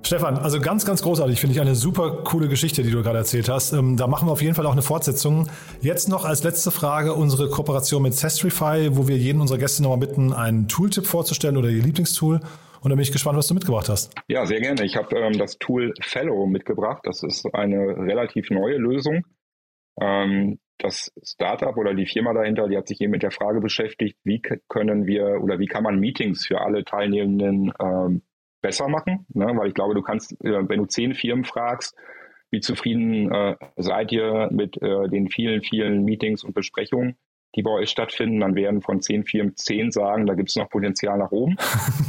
Stefan, 0.03 0.37
also 0.37 0.61
ganz, 0.61 0.85
ganz 0.85 1.01
großartig, 1.01 1.39
finde 1.39 1.55
ich 1.55 1.61
eine 1.61 1.75
super 1.75 2.23
coole 2.23 2.47
Geschichte, 2.47 2.81
die 2.81 2.91
du 2.91 3.03
gerade 3.03 3.17
erzählt 3.17 3.49
hast. 3.49 3.73
Ähm, 3.73 3.97
da 3.97 4.07
machen 4.07 4.27
wir 4.27 4.31
auf 4.31 4.41
jeden 4.41 4.55
Fall 4.55 4.65
auch 4.65 4.71
eine 4.71 4.81
Fortsetzung. 4.81 5.47
Jetzt 5.81 6.07
noch 6.07 6.23
als 6.23 6.43
letzte 6.43 6.71
Frage 6.71 7.13
unsere 7.13 7.49
Kooperation 7.49 8.03
mit 8.03 8.13
Sestrify, 8.13 8.89
wo 8.93 9.07
wir 9.07 9.17
jeden 9.17 9.41
unserer 9.41 9.57
Gäste 9.57 9.83
nochmal 9.83 9.97
bitten, 9.97 10.31
einen 10.31 10.67
Tooltip 10.67 11.05
vorzustellen 11.05 11.57
oder 11.57 11.69
ihr 11.69 11.83
Lieblingstool. 11.83 12.39
Und 12.81 12.89
da 12.89 12.95
bin 12.95 13.01
ich 13.01 13.11
gespannt, 13.11 13.37
was 13.37 13.47
du 13.47 13.53
mitgebracht 13.53 13.89
hast. 13.89 14.13
Ja, 14.27 14.45
sehr 14.45 14.61
gerne. 14.61 14.85
Ich 14.85 14.95
habe 14.95 15.13
ähm, 15.17 15.37
das 15.37 15.57
Tool 15.57 15.93
Fellow 16.01 16.45
mitgebracht. 16.45 17.01
Das 17.03 17.23
ist 17.23 17.45
eine 17.53 17.77
relativ 17.97 18.49
neue 18.49 18.77
Lösung. 18.77 19.23
Ähm, 19.99 20.59
das 20.77 21.11
Startup 21.23 21.75
oder 21.75 21.93
die 21.93 22.05
Firma 22.05 22.33
dahinter, 22.33 22.67
die 22.67 22.77
hat 22.77 22.87
sich 22.87 23.01
eben 23.01 23.11
mit 23.11 23.23
der 23.23 23.31
Frage 23.31 23.61
beschäftigt, 23.61 24.17
wie 24.23 24.41
können 24.67 25.07
wir 25.07 25.41
oder 25.41 25.59
wie 25.59 25.65
kann 25.65 25.83
man 25.83 25.99
Meetings 25.99 26.45
für 26.45 26.61
alle 26.61 26.85
Teilnehmenden 26.85 27.73
ähm, 27.79 28.21
besser 28.61 28.87
machen? 28.87 29.25
Ne? 29.33 29.45
Weil 29.55 29.69
ich 29.69 29.73
glaube, 29.73 29.95
du 29.95 30.01
kannst, 30.01 30.33
äh, 30.43 30.69
wenn 30.69 30.79
du 30.79 30.85
zehn 30.85 31.15
Firmen 31.15 31.45
fragst, 31.45 31.95
wie 32.51 32.59
zufrieden 32.59 33.31
äh, 33.31 33.55
seid 33.75 34.11
ihr 34.11 34.49
mit 34.51 34.81
äh, 34.81 35.07
den 35.09 35.29
vielen, 35.29 35.61
vielen 35.61 36.03
Meetings 36.03 36.43
und 36.43 36.53
Besprechungen, 36.53 37.17
die 37.55 37.63
bei 37.63 37.71
euch 37.71 37.89
stattfinden, 37.89 38.39
dann 38.39 38.55
werden 38.55 38.81
von 38.81 39.01
zehn 39.01 39.25
Firmen 39.25 39.55
zehn 39.55 39.91
sagen, 39.91 40.27
da 40.27 40.35
gibt 40.35 40.49
es 40.49 40.55
noch 40.55 40.69
Potenzial 40.69 41.17
nach 41.17 41.31
oben. 41.31 41.57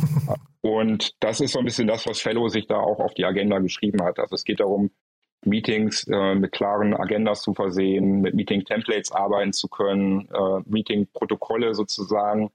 und 0.60 1.14
das 1.20 1.40
ist 1.40 1.52
so 1.52 1.58
ein 1.58 1.64
bisschen 1.64 1.88
das, 1.88 2.06
was 2.06 2.20
Fellow 2.20 2.48
sich 2.48 2.66
da 2.66 2.76
auch 2.76 3.00
auf 3.00 3.14
die 3.14 3.24
Agenda 3.24 3.58
geschrieben 3.58 4.02
hat. 4.02 4.18
Also 4.18 4.34
es 4.34 4.44
geht 4.44 4.60
darum, 4.60 4.90
Meetings 5.44 6.06
äh, 6.08 6.34
mit 6.34 6.52
klaren 6.52 6.94
Agendas 6.94 7.42
zu 7.42 7.54
versehen, 7.54 8.20
mit 8.20 8.34
Meeting-Templates 8.34 9.12
arbeiten 9.12 9.52
zu 9.52 9.68
können, 9.68 10.28
äh, 10.32 10.60
Meeting-Protokolle 10.66 11.74
sozusagen 11.74 12.50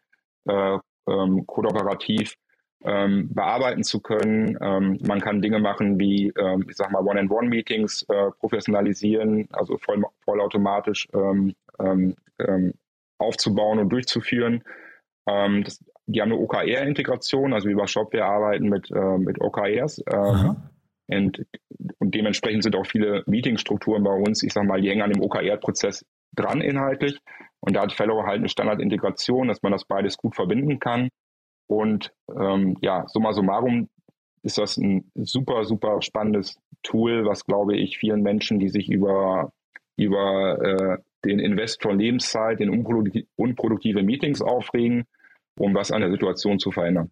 äh, 0.46 0.78
ähm, 1.08 1.46
kooperativ 1.48 2.36
ähm, 2.84 3.34
bearbeiten 3.34 3.84
zu 3.84 4.02
können. 4.02 4.58
Ähm, 4.62 5.00
man 5.06 5.22
kann 5.22 5.42
Dinge 5.42 5.60
machen 5.60 6.00
wie, 6.00 6.34
ähm, 6.38 6.66
ich 6.70 6.76
sag 6.76 6.92
mal, 6.92 7.02
One-on-One-Meetings 7.02 8.04
äh, 8.10 8.32
professionalisieren, 8.40 9.48
also 9.54 9.78
voll, 9.78 10.04
vollautomatisch 10.26 11.08
ähm, 11.14 11.56
ähm, 11.80 12.16
aufzubauen 13.18 13.80
und 13.80 13.90
durchzuführen. 13.90 14.64
Das, 15.26 15.80
die 16.06 16.22
haben 16.22 16.34
eine 16.34 16.42
OKR-Integration, 16.42 17.54
also 17.54 17.70
über 17.70 17.88
Shopware 17.88 18.26
arbeiten 18.26 18.68
mit, 18.68 18.92
äh, 18.92 19.18
mit 19.18 19.40
OKRs. 19.40 20.04
Ähm, 20.12 20.58
und, 21.08 21.46
und 22.00 22.16
dementsprechend 22.16 22.64
sind 22.64 22.76
auch 22.76 22.86
viele 22.86 23.24
Meetingstrukturen 23.28 24.04
bei 24.04 24.14
uns, 24.14 24.44
ich 24.44 24.54
sag 24.54 24.66
mal, 24.66 24.82
die 24.82 24.90
hängen 24.90 25.02
an 25.02 25.12
dem 25.12 25.22
OKR-Prozess 25.22 26.06
dran 26.36 26.62
inhaltlich. 26.62 27.20
Und 27.60 27.76
da 27.76 27.82
hat 27.82 27.94
Fellow 27.94 28.24
halt 28.24 28.40
eine 28.40 28.50
Standardintegration, 28.50 29.48
dass 29.48 29.62
man 29.62 29.72
das 29.72 29.86
beides 29.86 30.18
gut 30.18 30.36
verbinden 30.36 30.80
kann. 30.80 31.10
Und 31.68 32.12
ähm, 32.38 32.78
ja, 32.82 33.06
summa 33.08 33.34
summarum 33.34 33.90
ist 34.44 34.58
das 34.58 34.78
ein 34.78 35.10
super, 35.16 35.64
super 35.64 36.02
spannendes 36.02 36.60
Tool, 36.84 37.26
was, 37.26 37.46
glaube 37.46 37.78
ich, 37.78 37.98
vielen 37.98 38.22
Menschen, 38.22 38.60
die 38.60 38.70
sich 38.70 38.90
über, 38.90 39.52
über 39.96 40.62
äh, 40.62 40.98
den 41.26 41.40
Investor 41.40 41.94
Lebenszeit, 41.94 42.60
den 42.60 42.70
unproduktive 42.70 44.04
Meetings 44.04 44.42
aufregen, 44.42 45.06
um 45.58 45.74
was 45.74 45.92
an 45.92 46.02
der 46.02 46.12
Situation 46.12 46.60
zu 46.60 46.72
verändern. 46.72 47.12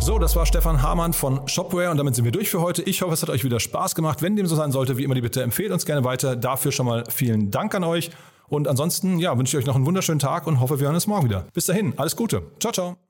So, 0.00 0.18
das 0.18 0.34
war 0.34 0.46
Stefan 0.46 0.80
Hamann 0.80 1.12
von 1.12 1.46
Shopware 1.46 1.90
und 1.90 1.98
damit 1.98 2.14
sind 2.14 2.24
wir 2.24 2.32
durch 2.32 2.48
für 2.48 2.62
heute. 2.62 2.82
Ich 2.82 3.02
hoffe, 3.02 3.12
es 3.12 3.20
hat 3.22 3.28
euch 3.28 3.44
wieder 3.44 3.60
Spaß 3.60 3.94
gemacht. 3.94 4.22
Wenn 4.22 4.34
dem 4.34 4.46
so 4.46 4.56
sein 4.56 4.72
sollte, 4.72 4.96
wie 4.96 5.04
immer 5.04 5.14
die 5.14 5.20
Bitte, 5.20 5.42
empfehlt 5.42 5.72
uns 5.72 5.84
gerne 5.84 6.04
weiter. 6.04 6.36
Dafür 6.36 6.72
schon 6.72 6.86
mal 6.86 7.04
vielen 7.10 7.50
Dank 7.50 7.74
an 7.74 7.84
euch. 7.84 8.10
Und 8.48 8.66
ansonsten, 8.66 9.18
ja, 9.18 9.36
wünsche 9.36 9.58
ich 9.58 9.62
euch 9.62 9.66
noch 9.66 9.76
einen 9.76 9.84
wunderschönen 9.84 10.20
Tag 10.20 10.46
und 10.46 10.58
hoffe, 10.58 10.80
wir 10.80 10.86
hören 10.86 10.94
uns 10.94 11.06
morgen 11.06 11.26
wieder. 11.26 11.46
Bis 11.52 11.66
dahin, 11.66 11.92
alles 11.98 12.16
Gute. 12.16 12.42
Ciao, 12.58 12.72
ciao. 12.72 13.09